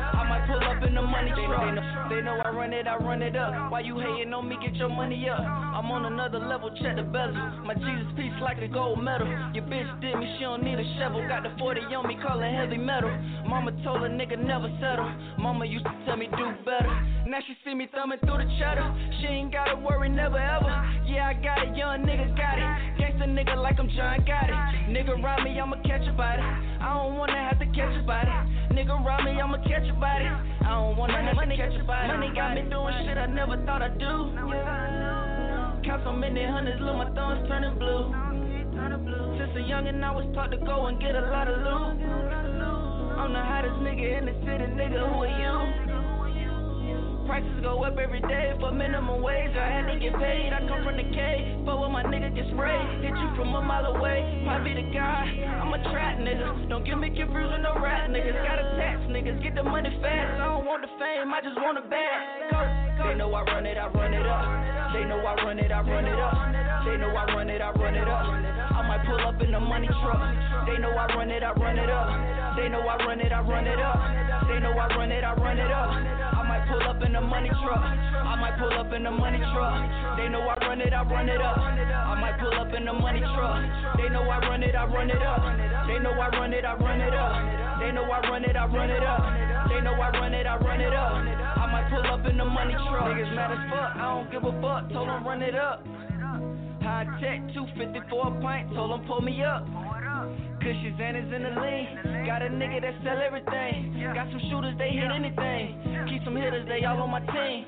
[0.46, 1.62] Pull up in the money truck.
[1.62, 3.70] They know, they know I run it, I run it up.
[3.70, 4.56] Why you hating on me?
[4.62, 5.40] Get your money up.
[5.40, 7.34] I'm on another level, check the bezel.
[7.64, 9.26] My Jesus piece like a gold medal.
[9.54, 11.26] Your bitch did me, she don't need a shovel.
[11.28, 13.10] Got the 40 on me, call it heavy metal.
[13.46, 15.10] Mama told a nigga never settle.
[15.38, 16.90] Mama used to tell me do better.
[17.26, 18.84] Now she see me thumbing through the cheddar.
[19.20, 20.72] She ain't gotta worry, never ever.
[21.06, 22.68] Yeah, I got it, young nigga got it.
[22.98, 24.58] Gangsta nigga like I'm John got it.
[24.90, 26.42] Nigga round me, I'ma catch a body.
[26.42, 28.30] I don't wanna have to catch a body.
[28.74, 30.28] Nigga round me, I'ma catch a body.
[30.32, 32.08] I don't wanna have to catch a body.
[32.08, 34.32] Money got me doing shit I never thought I'd do.
[35.84, 38.14] Count so many hundreds, look, my thumbs turning blue.
[39.38, 42.02] Since a youngin', I was taught to go and get a lot of loot.
[43.18, 45.91] I'm the hottest nigga in the city, nigga, who are you?
[47.26, 49.54] Prices go up every day for minimum wage.
[49.54, 50.52] I had to get paid.
[50.52, 53.62] I come from the K, but when my nigga get sprayed, hit you from a
[53.62, 54.42] mile away.
[54.62, 55.26] Be the guy.
[55.58, 56.68] I'm a trap nigga.
[56.68, 58.36] Don't get me confused with no rap niggas.
[58.46, 59.42] Gotta tax niggas.
[59.42, 60.38] Get the money fast.
[60.38, 61.34] I don't want the fame.
[61.34, 63.02] I just want a bag.
[63.02, 63.78] They know I run it.
[63.78, 64.44] I run it up.
[64.94, 65.72] They know I run it.
[65.72, 66.34] I run it up.
[66.86, 67.60] They know I run it.
[67.62, 68.26] I run it up.
[68.76, 70.22] I might pull up in the money truck.
[70.66, 71.42] They know I run it.
[71.42, 72.42] I run it up.
[72.56, 73.96] They know I run it, I run it up.
[74.46, 76.31] They know I run it, I run it up.
[76.72, 77.84] Pull up in a money truck.
[77.84, 80.16] I might pull up in a money truck.
[80.16, 81.58] They know I run it, I run it up.
[81.58, 83.60] I might pull up in a money truck.
[84.00, 85.44] They know I run it, I run it up.
[85.86, 87.78] They know I run it, I run it up.
[87.78, 89.68] They know I run it, I run it up.
[89.68, 91.12] They know I run it, I run it up.
[91.12, 93.04] I might pull up in a money truck.
[93.04, 94.88] Niggas mad as fuck, I don't give a fuck.
[94.92, 95.84] Told them run it up.
[96.82, 98.74] High tech, 250 for a pint.
[98.74, 99.62] Told them pull me up.
[100.58, 102.26] Cushions and is in the lean.
[102.26, 103.94] Got a nigga that sell everything.
[104.14, 106.06] Got some shooters, they hit anything.
[106.08, 107.66] Keep some hitters, they all on my team.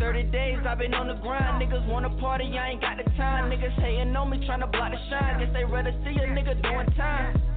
[0.00, 1.60] 30 days I've been on the grind.
[1.60, 3.50] Niggas wanna party, I ain't got the time.
[3.50, 5.40] Niggas hating on me, tryna block the shine.
[5.40, 7.55] Guess they rather see a nigga doing time.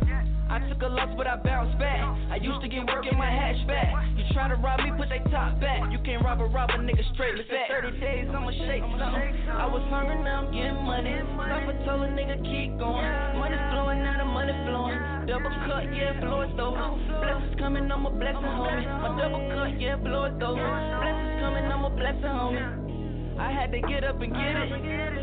[0.50, 2.02] I took a loss, but I bounced back.
[2.34, 4.18] I used to get work in my hatchback.
[4.18, 5.92] You try to rob me, put they top back.
[5.94, 7.70] You can't rob a robber, nigga straight back.
[7.70, 9.30] 30 days, I'ma shake something.
[9.46, 11.22] I was hungry, now I'm getting money.
[11.38, 13.06] Papa told a nigga keep going.
[13.38, 14.98] Money flowing, now the money flowing.
[15.30, 16.74] Double cut, yeah, blow it though.
[16.74, 18.90] Blessings coming, I'm a blessing, homie.
[18.90, 20.58] My double cut, yeah, blow it though.
[20.58, 23.38] Blessings coming, I'm a blessing, homie.
[23.38, 24.74] I had to get up and get it.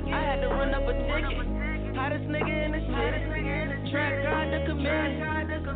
[0.07, 1.56] I had to run up a ticket.
[1.97, 3.91] Hottest nigga in the city.
[3.91, 5.17] Track God the committee.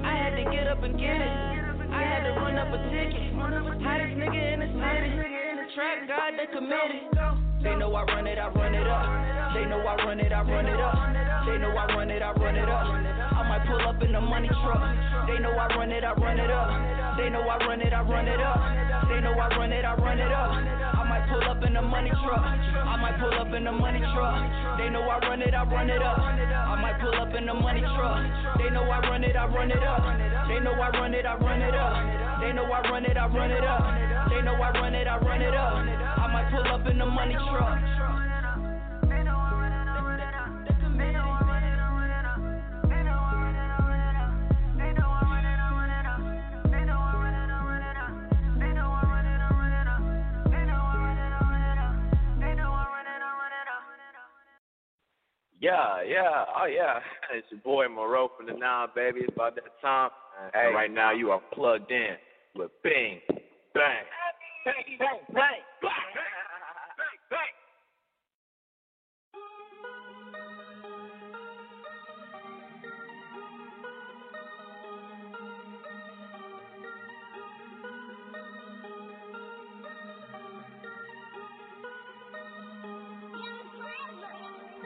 [0.04, 1.32] I had to get up and get it.
[1.88, 3.32] I had to run up a ticket.
[3.80, 5.10] Hottest nigga in the city.
[5.74, 7.08] Track God the committee.
[7.62, 9.54] They know I run it, I run it up.
[9.54, 10.96] They know I run it, I run it up.
[11.46, 12.84] They know I run it, I run it up.
[12.84, 14.80] I might pull up in the money truck.
[15.26, 17.16] They know I run it, I run it up.
[17.16, 19.08] They know I run it, I run it up.
[19.08, 20.99] They know I run it, I run it up.
[21.30, 22.42] Pull up in the money truck.
[22.42, 24.78] I might pull up in the money truck.
[24.78, 26.18] They know I run it, I run it up.
[26.18, 28.58] I might pull up in the money truck.
[28.58, 30.02] They know I run it, I run it up.
[30.48, 32.40] They know I run it, I run it up.
[32.40, 34.30] They know I run it, I run it up.
[34.30, 35.74] They know I run it, I run it up.
[36.18, 38.19] I might pull up in the money truck.
[55.60, 57.00] Yeah, yeah, oh yeah.
[57.36, 59.20] It's your boy Moreau from the Nine, baby.
[59.20, 60.10] It's about that time.
[60.54, 60.66] Hey.
[60.66, 62.16] And right now you are plugged in
[62.56, 63.20] with Bing
[63.74, 64.04] Bang.
[64.64, 66.24] Bang, bang, bang, bang.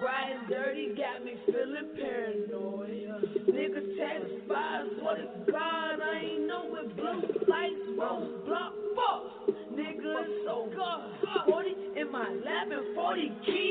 [0.04, 2.90] Riding dirty got me feeling paranoid.
[3.48, 8.74] Niggas satisfied, swear to God, I ain't know what blue lights won't block.
[8.94, 11.48] Fuck, nigga, so good.
[11.48, 13.63] 40 in my lap and 40 keys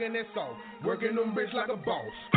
[0.00, 2.29] Cooking that sauce, working them bricks like a boss.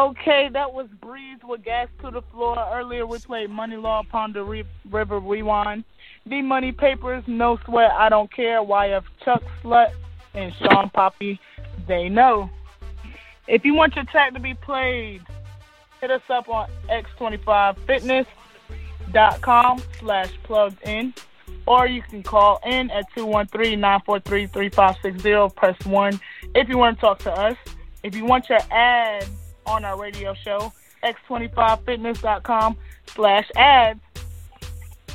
[0.00, 2.56] Okay, that was Breeze with Gas to the Floor.
[2.72, 5.84] Earlier we played Money Law upon the Re- River Rewind.
[6.24, 9.92] The Money Papers, No Sweat, I Don't Care, YF Chuck Slut,
[10.32, 11.38] and Sean Poppy,
[11.86, 12.48] They Know.
[13.46, 15.20] If you want your track to be played,
[16.00, 21.12] hit us up on x25fitness.com slash plugged in.
[21.66, 25.54] Or you can call in at 213-943-3560.
[25.54, 26.20] Press 1
[26.54, 27.58] if you want to talk to us.
[28.02, 29.28] If you want your ad
[29.70, 30.72] on our radio show,
[31.04, 32.76] x25fitness.com
[33.06, 34.00] slash ads.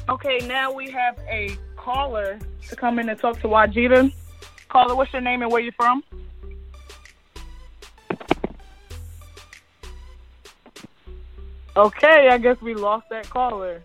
[0.07, 4.11] Okay, now we have a caller to come in and talk to Wajida.
[4.69, 6.03] Caller, what's your name and where you from?
[11.75, 13.81] Okay, I guess we lost that caller.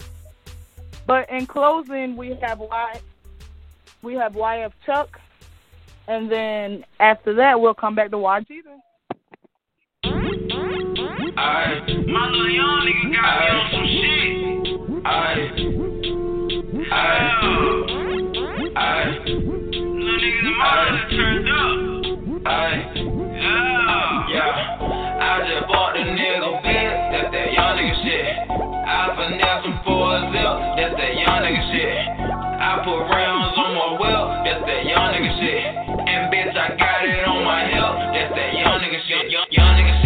[1.06, 3.00] But in closing, we have Y,
[4.02, 5.20] we have YF Chuck,
[6.06, 8.78] and then after that, we'll come back to Wajida.
[11.40, 14.28] Alright, my little young nigga got me on some shit.
[15.08, 15.56] Alright,
[16.92, 17.32] alright,
[18.76, 19.24] alright.
[19.24, 21.80] Little niggas in my hood turned up.
[22.44, 24.52] Alright, yeah, yeah.
[25.16, 28.36] I just bought the nigga bitch, that's that young nigga shit.
[28.84, 31.88] I finesse him for a zip, that's that young nigga shit.
[32.60, 35.64] I put rounds on my wheel, that's that young nigga shit.
[36.04, 39.32] And bitch, I got it on my hip, that's that young nigga shit.
[39.32, 39.99] Young, young nigga shit,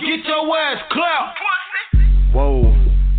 [0.00, 1.38] Get, your ass clapped.
[2.32, 2.72] Whoa,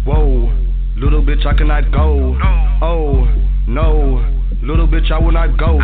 [0.05, 0.53] whoa,
[0.95, 2.37] little bitch, I cannot go.
[2.81, 3.27] Oh,
[3.67, 4.23] no,
[4.63, 5.79] little bitch, I will not go.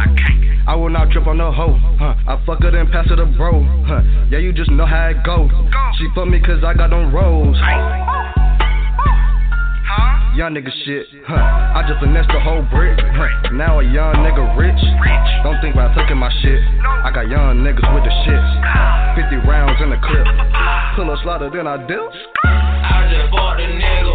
[0.68, 1.78] I will not trip on the hoe.
[2.00, 2.16] Huh.
[2.28, 3.62] I fuck her then pass her the bro.
[3.86, 4.02] Huh.
[4.32, 5.50] Yeah, you just know how it go.
[5.98, 7.58] She fuck me cause I got them rolls.
[10.36, 11.40] Young nigga shit, huh?
[11.40, 13.00] I just finessed the whole brick.
[13.54, 14.84] Now a young nigga rich.
[15.44, 16.60] Don't think about taking my shit.
[16.84, 18.44] I got young niggas with the shit.
[19.16, 20.28] 50 rounds in the clip.
[20.98, 22.00] A slaughter, then I dip.
[22.46, 24.15] I just bought the nigga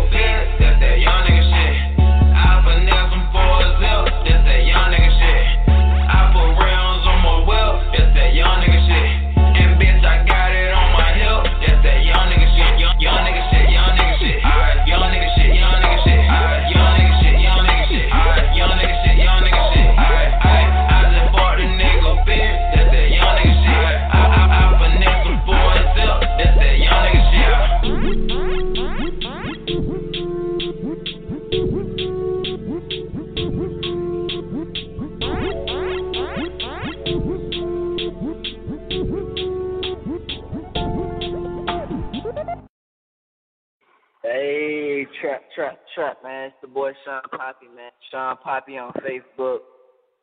[45.94, 46.46] Trap, man.
[46.46, 47.90] It's the boy Sean Poppy, man.
[48.10, 49.58] Sean Poppy on Facebook.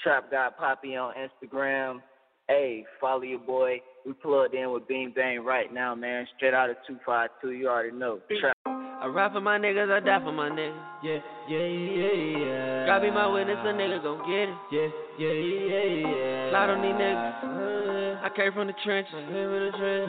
[0.02, 2.02] Trap God Poppy on Instagram.
[2.48, 3.82] Hey, follow your boy.
[4.06, 6.26] We plugged in with Bean Bang right now, man.
[6.38, 7.52] Straight out of 252.
[7.52, 8.20] You already know.
[8.40, 8.77] Trap.
[9.00, 10.74] I ride for my niggas, I die for my niggas.
[11.04, 12.86] Yeah, yeah, yeah, yeah.
[12.88, 14.58] God be my witness, a nigga gon' get it.
[14.74, 14.90] Yeah,
[15.22, 16.50] yeah, yeah, yeah.
[16.50, 17.44] Slide on these niggas.
[17.46, 18.26] Uh-huh.
[18.26, 19.14] I came from the trenches.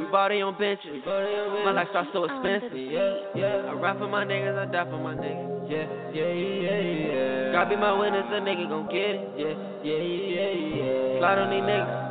[0.01, 1.05] We body on benches.
[1.05, 2.73] My lifestyle so expensive.
[2.73, 3.69] Yeah, yeah.
[3.69, 5.69] I ride for my niggas, I die for my niggas.
[5.69, 5.85] Yeah,
[6.17, 7.53] yeah, yeah, yeah.
[7.53, 9.21] God be my witness, a nigga gon' get it.
[9.37, 9.53] Yeah,
[9.85, 11.08] yeah, yeah, yeah.
[11.19, 12.09] Slide on these niggas.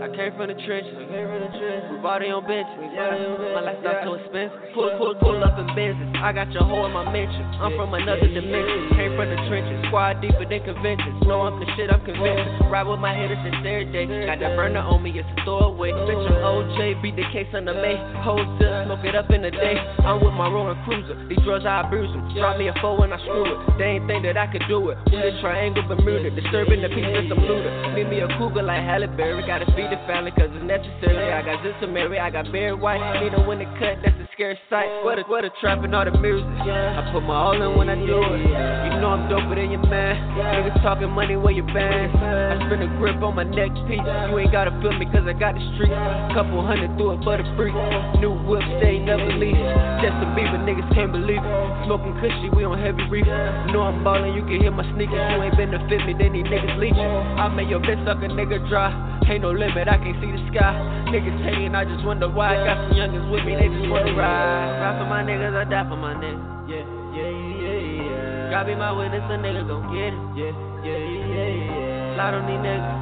[0.00, 0.96] I came from the trenches.
[0.96, 2.72] We body on benches.
[2.72, 4.72] My lifestyle so expensive.
[4.72, 6.08] Pull, pull, pull up in business.
[6.22, 7.44] I got your hoe in my mention.
[7.60, 8.96] I'm from another dimension.
[8.96, 9.76] Came from the trenches.
[9.90, 11.20] Squad deeper than conventions.
[11.26, 12.70] Know I'm the shit, I'm convinced.
[12.70, 14.06] Ride with my hitters since every day.
[14.24, 15.92] Got that burner on me, it's a throwaway.
[15.92, 17.02] Bitch, I'm OJ.
[17.02, 18.00] Beat the case on the May.
[18.24, 19.76] Hold still, smoke it up in the day.
[20.06, 21.18] I'm with my rolling cruiser.
[21.28, 22.24] These drugs, I abuse them.
[22.38, 23.58] Drop me a four when I screw it.
[23.76, 24.98] They ain't think that I could do it.
[25.12, 26.32] We the triangle Bermuda.
[26.32, 27.68] Disturbing the peace of some looter.
[27.92, 29.44] Meet me a cougar like Halle Berry.
[29.46, 31.32] Gotta feed the family cause it's necessary.
[31.32, 32.18] I got this to marry.
[32.18, 33.00] I got Barry White.
[33.20, 34.88] Need a it cut, that's a scary sight.
[35.04, 36.46] What a, what a trap and all the music.
[36.46, 38.40] I put my all in when I do it.
[38.44, 40.16] You know I'm doper than your man.
[40.36, 42.14] Niggas talking money where your bands.
[42.16, 44.00] I spin a grip on my neck piece.
[44.00, 45.92] You ain't gotta feel me cause I got the street.
[46.36, 47.72] Couple hundred through it for the free.
[48.20, 49.56] New whip, stay never leave.
[50.04, 51.54] Justin Bieber, niggas can't believe it.
[51.88, 53.26] Smoking cushy, we on heavy reef.
[53.72, 55.16] Know I'm ballin', you can hear my sneakers.
[55.16, 57.40] You ain't been to fit me, then these niggas leechin'.
[57.40, 58.90] I made your bitch suck a nigga dry.
[59.30, 60.74] Ain't no limit, I can't see the sky.
[61.14, 62.58] Niggas hating, I just wonder why.
[62.58, 64.82] I Got some youngins with me, they just wanna ride.
[64.82, 66.42] Ride for my niggas, I die for my niggas.
[66.66, 66.82] Yeah,
[67.14, 67.78] yeah, yeah,
[68.10, 68.50] yeah.
[68.50, 70.18] God be my witness, a nigga gon' get it.
[70.34, 70.50] Yeah,
[70.82, 72.14] yeah, yeah, yeah.
[72.18, 72.98] Slide on these niggas.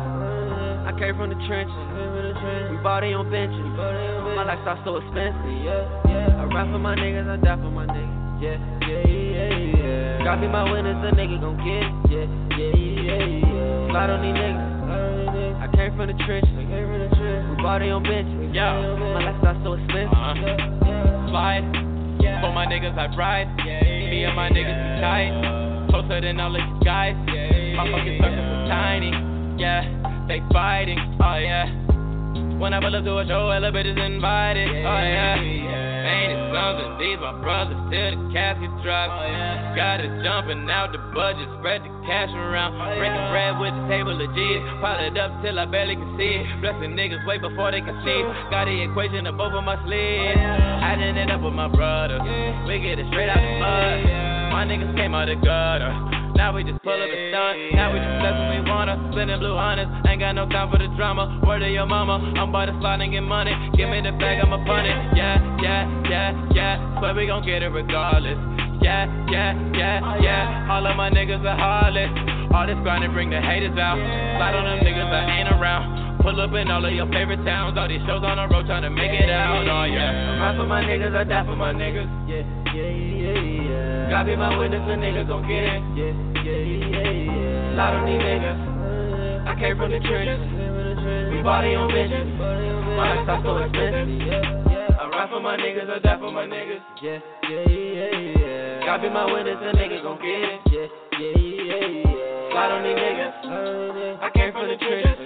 [0.85, 1.85] I came from the trenches.
[2.69, 3.65] We body on benches.
[4.37, 5.41] My lifestyle so expensive.
[5.41, 8.45] I ride for my niggas, I die for my niggas.
[8.45, 10.25] Yeah, yeah, yeah, yeah.
[10.29, 11.97] God be my witness, a nigga gon' get it.
[12.13, 12.29] Yeah,
[12.61, 13.89] yeah, yeah, yeah.
[13.89, 14.78] Slide on these niggas.
[15.79, 16.51] Came from the trenches.
[16.59, 18.51] We body on benches.
[18.53, 18.75] Yeah.
[18.99, 20.11] My lifestyle so expensive.
[20.11, 21.31] Uh-huh.
[21.31, 21.63] Slide.
[22.43, 23.47] For my niggas, I ride.
[23.63, 25.87] Me and my niggas is tight.
[25.91, 27.15] Closer than all these guys.
[27.15, 29.15] My fucking circles are tiny.
[29.63, 29.87] Yeah.
[30.27, 30.99] They fighting.
[31.23, 31.71] Oh yeah.
[32.59, 34.69] When I pull up to a show, bitches invited.
[34.85, 35.88] Oh yeah.
[36.09, 36.91] Ain't it something?
[36.99, 39.13] These my brothers till the casket drop.
[39.13, 42.75] Oh, Got it jumping out the budget, spread the cash around.
[42.81, 44.61] Oh, Breaking bread with the table of G's.
[44.81, 46.45] Pile it up till I barely can see it.
[46.65, 48.21] Blessing niggas wait before they can see.
[48.51, 50.35] Got the equation of both of my sleeves.
[50.41, 52.25] Oh, Adding it up with my brothers.
[52.67, 54.51] We get it straight out the mud.
[54.51, 55.93] My niggas came out the gutter.
[56.39, 57.75] Now we just pull up and stunt.
[57.75, 58.95] Now we just flex when we wanna.
[59.11, 59.91] Spinning blue hunters.
[60.07, 61.43] Ain't got no time for the drama.
[61.43, 62.23] Word of your mama.
[62.39, 63.51] I'm about to slide and get money.
[63.75, 65.19] Give me the bag, I'ma punt it.
[65.19, 66.75] Yeah, yeah, yeah, yeah.
[67.03, 68.39] But we gon' get it regardless.
[68.79, 70.71] Yeah, yeah, yeah, yeah.
[70.71, 72.15] All of my niggas are heartless.
[72.55, 73.99] All this grinding bring the haters out.
[73.99, 76.23] Slide on them niggas that ain't around.
[76.23, 77.75] Pull up in all of your favorite towns.
[77.77, 79.67] All these shows on the road trying to make it out.
[79.67, 80.39] Oh yeah.
[80.39, 82.07] Ride for my niggas, I die for my niggas.
[82.31, 83.68] Yeah, yeah, yeah, yeah.
[84.09, 85.83] God be my witness, a nigga gon' get it.
[85.93, 87.75] Yeah, yeah, yeah, yeah.
[87.77, 88.57] Slide on these niggas.
[89.47, 90.41] I came from the trenches.
[91.29, 92.25] We body on benches.
[92.41, 94.09] My lifestyle so expensive.
[94.97, 96.81] I ride for my niggas, I die for my niggas.
[97.03, 97.21] Yeah,
[97.53, 98.87] yeah, yeah, yeah.
[98.87, 100.61] God be my witness, a nigga gon' get it.
[100.73, 100.89] Yeah,
[101.21, 102.49] yeah, yeah, yeah.
[102.49, 104.25] Slide on these niggas.
[104.25, 105.21] I came from the trenches.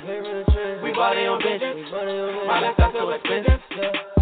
[0.82, 1.86] We body on benches.
[2.50, 4.21] My lifestyle so expensive.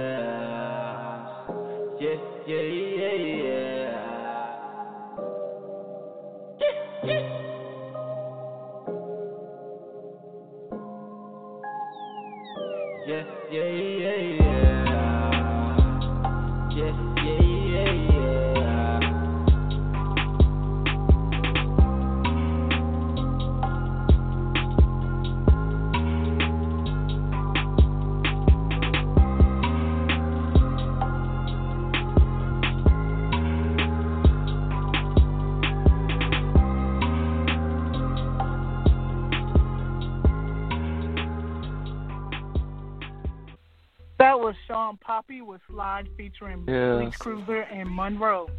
[44.21, 46.99] That was Sean Poppy with Slide featuring Yes.
[47.01, 48.51] Bleach Cruiser and Monroe.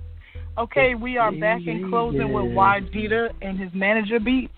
[0.59, 4.53] Okay, we are back in closing with Y Jeter and his manager beats.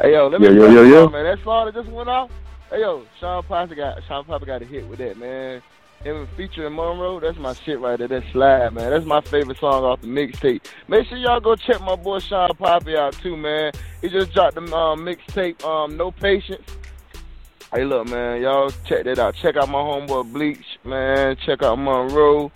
[0.00, 1.08] Hey yo, let me Yo, yo, yo, yo.
[1.10, 1.24] man.
[1.24, 2.30] That song that just went off.
[2.70, 5.60] Hey yo, Sean Poppy got Sean Poppy got a hit with that man.
[6.02, 8.08] and featuring Monroe, that's my shit right there.
[8.08, 8.88] That slide, man.
[8.90, 10.64] That's my favorite song off the mixtape.
[10.88, 13.72] Make sure y'all go check my boy Sean Poppy out too, man.
[14.00, 16.62] He just dropped the um, mixtape, um, No Patience.
[17.70, 19.34] Hey, look, man, y'all check that out.
[19.34, 21.36] Check out my homeboy Bleach, man.
[21.36, 22.50] Check out Monroe.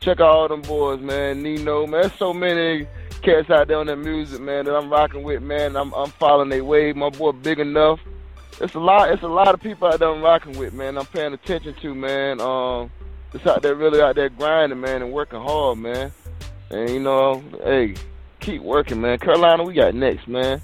[0.00, 1.42] Check out all them boys, man.
[1.42, 2.02] Nino, man.
[2.02, 2.86] There's so many
[3.22, 5.74] cats out there on that music, man, that I'm rocking with, man.
[5.74, 6.96] I'm I'm following their wave.
[6.96, 7.98] My boy Big Enough.
[8.60, 9.10] It's a lot.
[9.10, 10.98] It's a lot of people out there I'm rocking with, man.
[10.98, 12.38] I'm paying attention to, man.
[12.38, 12.90] Um,
[13.32, 16.12] it's out there really out there grinding, man, and working hard, man.
[16.70, 17.94] And you know, hey,
[18.40, 19.18] keep working, man.
[19.18, 20.60] Carolina, we got next, man.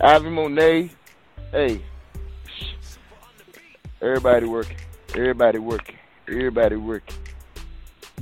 [0.00, 0.90] Ivy Monet,
[1.52, 1.80] hey,
[4.00, 4.76] everybody working,
[5.10, 5.96] everybody working,
[6.28, 7.16] everybody working.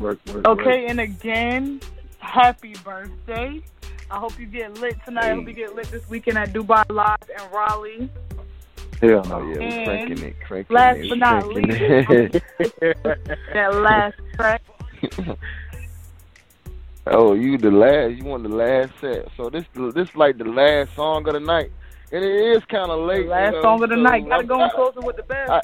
[0.01, 1.81] Work, work, Okay, and again,
[2.19, 3.63] happy birthday.
[4.11, 5.31] I hope you get lit tonight.
[5.31, 8.11] I hope you get lit this weekend at Dubai Live and Raleigh.
[9.01, 12.43] Hell no, yeah, we And cranking it, cranking last it, but not least,
[13.53, 14.63] that last track.
[17.07, 18.15] oh, you the last?
[18.17, 19.29] You want the last set?
[19.37, 19.65] So this
[19.95, 21.71] this like the last song of the night,
[22.13, 23.27] and it is kind of late.
[23.27, 24.25] Last you know, song of the so night.
[24.25, 25.51] Gotta I'm- go and close it with the best.
[25.51, 25.61] I,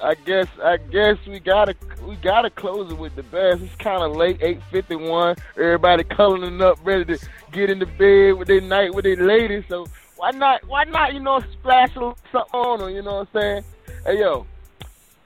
[0.00, 1.74] I guess I guess we gotta
[2.06, 3.62] we gotta close it with the best.
[3.62, 5.36] It's kind of late, eight fifty one.
[5.56, 9.64] Everybody cuddling up, ready to get into bed with their night with their ladies.
[9.68, 10.64] So why not?
[10.68, 11.14] Why not?
[11.14, 12.90] You know, splash a little something on them.
[12.90, 13.64] You know what I'm saying?
[14.06, 14.46] Hey yo,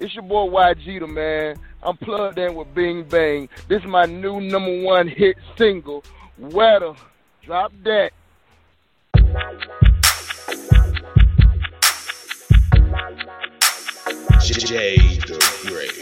[0.01, 1.57] it's your boy YG the man.
[1.83, 3.49] I'm plugged in with Bing Bang.
[3.69, 6.05] This is my new number one hit single,
[6.39, 6.95] Wetter.
[7.45, 8.13] Drop that.
[9.33, 9.41] The
[15.65, 15.93] Great.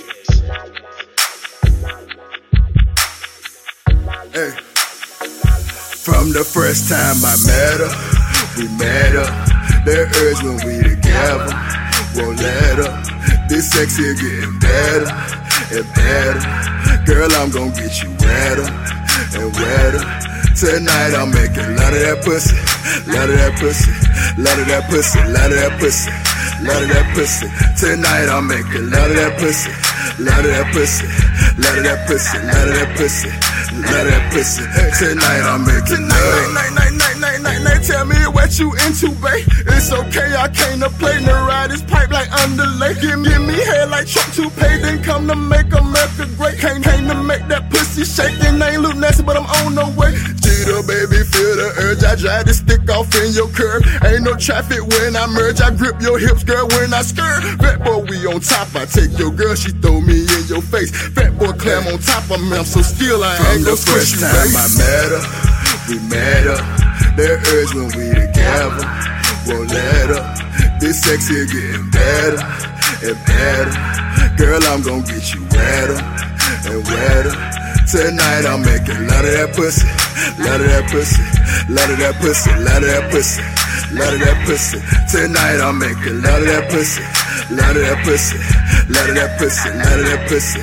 [4.33, 4.51] Hey.
[6.03, 7.93] From the first time I met her,
[8.57, 9.31] we met her.
[9.85, 11.55] That urge when we together,
[12.17, 12.93] won't let her.
[13.49, 15.07] This sex here getting better
[15.71, 16.43] and better.
[17.07, 18.67] Girl, I'm gonna get you wetter
[19.39, 20.31] and wetter.
[20.57, 22.57] Tonight I'm making love of that pussy,
[23.07, 23.93] love of that pussy,
[24.37, 26.11] love of that pussy, love of that pussy,
[26.67, 27.47] love of that pussy.
[27.79, 29.71] Tonight I'm making love of that pussy,
[30.21, 31.07] love of that pussy,
[31.61, 33.31] love of that pussy, love of that pussy,
[33.79, 34.65] love of that pussy.
[34.99, 36.90] Tonight I'm making love.
[37.83, 39.47] Tell me what you into, babe.
[39.73, 41.21] It's okay, I came to play.
[41.25, 42.95] No ride this pipe like underlay.
[42.95, 46.59] Give, give me hair like Chuck Toupee, then come to make America great.
[46.59, 48.37] Came, came to make that pussy shake.
[48.45, 50.13] And ain't look nasty, but I'm on the way.
[50.45, 52.05] Cheetah, baby, feel the urge.
[52.05, 53.83] I drive the stick off in your curve.
[54.05, 55.61] Ain't no traffic when I merge.
[55.61, 57.43] I grip your hips, girl, when I skirt.
[57.65, 58.75] Fat boy, we on top.
[58.77, 60.93] I take your girl, she throw me in your face.
[61.17, 62.57] Fat boy, clam on top of me.
[62.57, 64.61] I'm so still, I ain't From gonna the first you, time babe.
[64.61, 65.25] I met her,
[65.91, 66.63] we met her.
[67.19, 68.87] That urge when we together,
[69.51, 70.23] won't let her.
[70.79, 72.39] This sex here getting better
[73.03, 73.75] and better.
[74.39, 75.99] Girl, I'm gonna get you wetter
[76.71, 77.35] and wetter.
[77.91, 79.91] Tonight I'm making love of that pussy,
[80.39, 81.27] love of that pussy,
[81.67, 83.43] love of that pussy, love of that pussy,
[83.91, 84.79] love of that pussy.
[85.11, 87.03] Tonight I'm making love of that pussy,
[87.51, 88.39] love of that pussy,
[88.95, 90.63] love of that pussy, love of that pussy,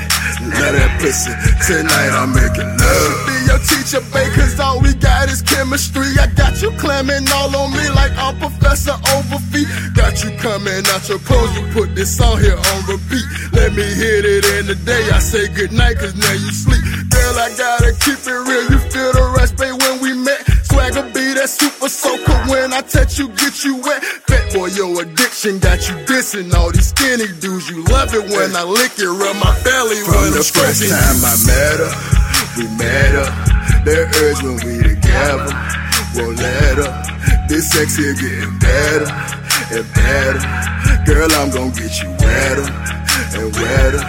[0.56, 1.32] love of that pussy.
[1.68, 3.27] Tonight I'm making love.
[3.48, 6.11] Your teacher, babe, cause all we got is chemistry.
[6.19, 9.68] I got you clamming all on me like I'm Professor Overfeet.
[9.95, 13.24] Got you coming out your clothes, you put this song here on repeat.
[13.53, 14.99] Let me hit it in the day.
[15.15, 16.84] I say goodnight, cause now you sleep.
[17.10, 18.68] Girl, I gotta keep it real.
[18.68, 20.44] You feel the rush, babe, when we met.
[20.68, 24.03] Swagger be that super soaker when I touch you, get you wet.
[24.28, 27.69] Fat boy, your addiction got you dissing all these skinny dudes.
[27.69, 30.84] You love it when I lick it, rub my belly From when the I'm first
[30.84, 31.18] time.
[31.24, 31.94] I met her,
[32.58, 33.30] we met her.
[33.86, 35.54] That urge when we together,
[36.18, 36.92] won't let her.
[37.46, 39.08] This sex here getting better
[39.78, 40.42] and better.
[41.06, 42.68] Girl, I'm gonna get you wetter
[43.38, 44.04] and wetter.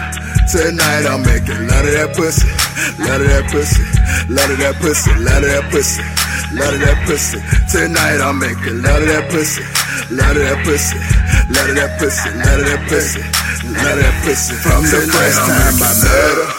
[0.49, 2.49] Tonight I'm making love of that pussy,
[2.97, 3.85] love of that pussy,
[4.33, 6.01] love of that pussy, love of that pussy,
[6.57, 7.39] love of that pussy.
[7.69, 9.61] Tonight I'm making love of that pussy,
[10.09, 10.97] love of that pussy,
[11.53, 13.21] love of that pussy, love of that pussy,
[13.77, 14.55] love of that pussy.
[14.57, 16.49] From the first time I met her,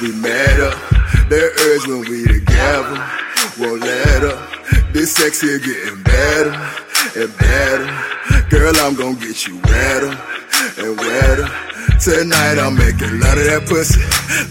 [0.00, 0.95] we met her.
[1.26, 3.02] That urge when we together,
[3.58, 4.46] won't let up.
[4.94, 6.54] This sex here getting better
[7.18, 7.90] and better.
[8.46, 10.14] Girl, I'm gonna get you wetter
[10.78, 11.50] and wetter.
[11.98, 13.98] Tonight I'm making love of that pussy,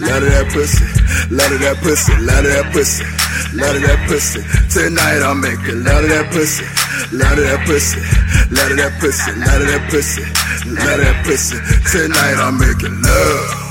[0.04, 0.84] love of that pussy,
[1.32, 3.08] love of that pussy, love of that pussy,
[3.56, 4.42] love of that pussy.
[4.68, 6.68] Tonight I'm making love of that pussy,
[7.16, 8.04] love of that pussy,
[8.52, 10.28] love of that pussy, love of that pussy,
[10.76, 11.56] love of that pussy.
[11.88, 13.65] Tonight I'm making love.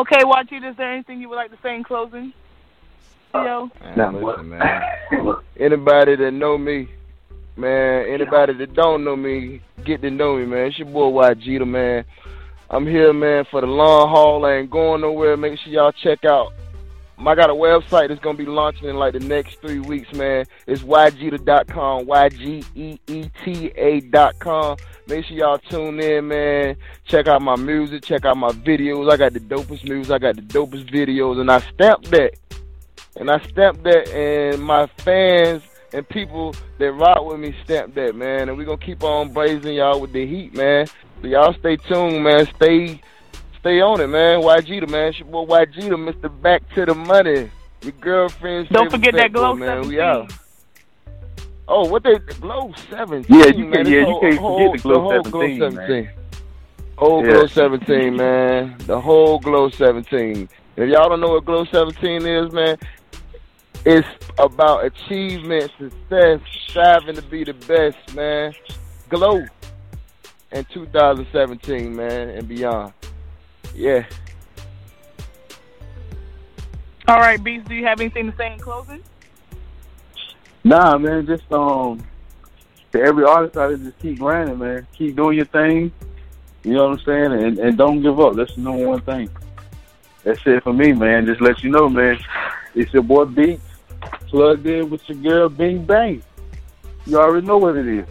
[0.00, 2.32] Okay, Wajid, is there anything you would like to say in closing?
[3.34, 3.70] Uh, Theo?
[3.94, 4.82] Man, listen, man.
[5.60, 6.88] Anybody that know me,
[7.54, 10.68] man, anybody that don't know me, get to know me, man.
[10.68, 12.06] It's your boy YG, man.
[12.70, 14.46] I'm here, man, for the long haul.
[14.46, 15.36] I ain't going nowhere.
[15.36, 16.54] Make sure y'all check out.
[17.18, 20.46] I got a website that's gonna be launching in like the next three weeks, man.
[20.66, 24.78] It's ygeeta.com, y g e e t a dot com.
[25.06, 26.76] Make sure y'all tune in, man.
[27.04, 29.10] Check out my music, check out my videos.
[29.10, 32.32] I got the dopest music, I got the dopest videos, and I stamped that.
[33.16, 35.62] And I stamped that, and my fans
[35.92, 38.48] and people that rock with me stamped that, man.
[38.48, 40.86] And we gonna keep on blazing y'all with the heat, man.
[41.20, 42.46] So y'all stay tuned, man.
[42.56, 43.00] Stay
[43.58, 44.40] stay on it, man.
[44.40, 45.08] YG, the man.
[45.08, 46.42] It's your boy YG, the Mr.
[46.42, 47.50] Back to the Money.
[47.82, 49.88] Your girlfriend's Don't forget that Glow man.
[49.88, 50.32] We out.
[51.72, 53.24] Oh, what they Glow 17?
[53.38, 53.72] Yeah, you man.
[53.72, 55.76] can't- This yeah, you whole- can't whole- forget the Glow whole 17, Glow man.
[55.86, 56.10] 17.
[56.98, 57.32] Whole Yeah.
[57.32, 58.74] Glow 17, man.
[58.86, 60.48] The whole Glow 17.
[60.76, 62.76] If y'all don't know what Glow 17 is, man,
[63.84, 68.52] it's about achievement, success, striving to be the best, man.
[69.08, 69.44] Glow
[70.50, 72.92] in 2017, man, and beyond.
[73.76, 74.02] Yeah.
[77.06, 79.02] All right, Beast, do you have anything to say in closing?
[80.62, 82.02] Nah, man, just um,
[82.92, 84.86] to every artist out there, just keep grinding, man.
[84.96, 85.92] Keep doing your thing.
[86.62, 87.32] You know what I'm saying?
[87.32, 88.34] And and don't give up.
[88.34, 89.30] That's the number one thing.
[90.24, 91.24] That's it for me, man.
[91.24, 92.18] Just let you know, man.
[92.74, 93.62] It's your boy Beats
[94.28, 96.22] plugged in with your girl Bing Bang.
[97.06, 98.06] You already know what it is.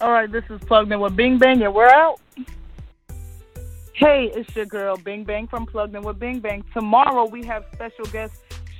[0.00, 2.20] All right, this is Plugged In with Bing Bang, and we're out.
[3.94, 6.62] Hey, it's your girl Bing Bang from Plugged In with Bing Bang.
[6.74, 8.34] Tomorrow we have special guest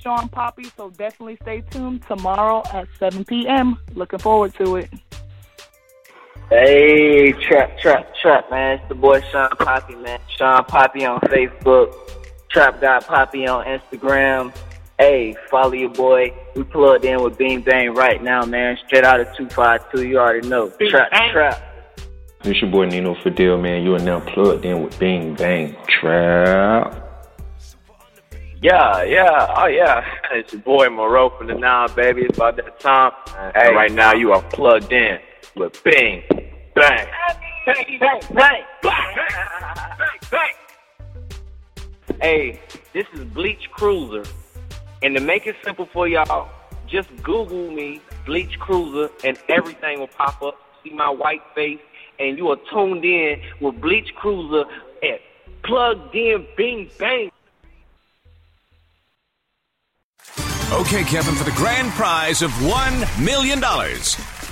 [0.07, 3.77] Sean Poppy, so definitely stay tuned tomorrow at 7 p.m.
[3.97, 4.89] Looking forward to it.
[6.49, 8.78] Hey, trap, trap, trap, man.
[8.78, 10.20] It's the boy Sean Poppy, man.
[10.28, 11.93] Sean Poppy on Facebook.
[12.51, 14.57] Trap God Poppy on Instagram.
[14.97, 16.33] Hey, follow your boy.
[16.55, 18.78] We plugged in with Bean Bang right now, man.
[18.87, 20.07] Straight out of 252.
[20.07, 20.70] You already know.
[20.89, 21.62] Trap, trap.
[22.45, 23.83] It's your boy Nino Fidel, man.
[23.83, 27.06] You are now plugged in with Bing Bang Trap.
[28.66, 30.05] Yeah, yeah, oh yeah.
[30.32, 32.22] It's your boy Moreau from the Now, baby.
[32.22, 33.12] It's about that time.
[33.55, 35.20] Hey, right now you are plugged in
[35.55, 36.24] with Bing
[36.74, 37.06] Bang.
[37.64, 39.05] Bang, bang, bang, bang,
[40.32, 40.55] bang.
[42.20, 42.60] Hey,
[42.93, 44.28] this is Bleach Cruiser.
[45.01, 46.48] And to make it simple for y'all,
[46.88, 50.59] just Google me, Bleach Cruiser, and everything will pop up.
[50.82, 51.78] See my white face,
[52.18, 54.68] and you are tuned in with Bleach Cruiser
[55.05, 55.20] at
[55.62, 57.30] Plugged In Bing Bang.
[60.72, 63.60] Okay, Kevin, for the grand prize of $1 million.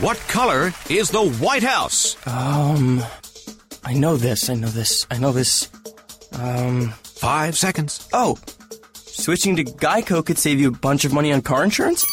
[0.00, 2.16] What color is the White House?
[2.26, 3.02] Um,
[3.84, 4.48] I know this.
[4.48, 5.06] I know this.
[5.10, 5.68] I know this.
[6.32, 8.08] Um, five seconds.
[8.12, 8.38] Oh,
[8.94, 12.04] switching to Geico could save you a bunch of money on car insurance.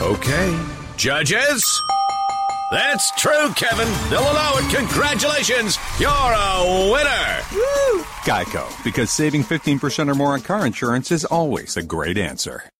[0.00, 0.56] Okay.
[0.96, 1.82] Judges?
[2.70, 3.88] That's true, Kevin.
[4.10, 4.74] They'll allow it.
[4.74, 5.76] Congratulations.
[5.98, 7.40] You're a winner.
[8.24, 12.70] Geico, because saving 15% or more on car insurance is always a great answer.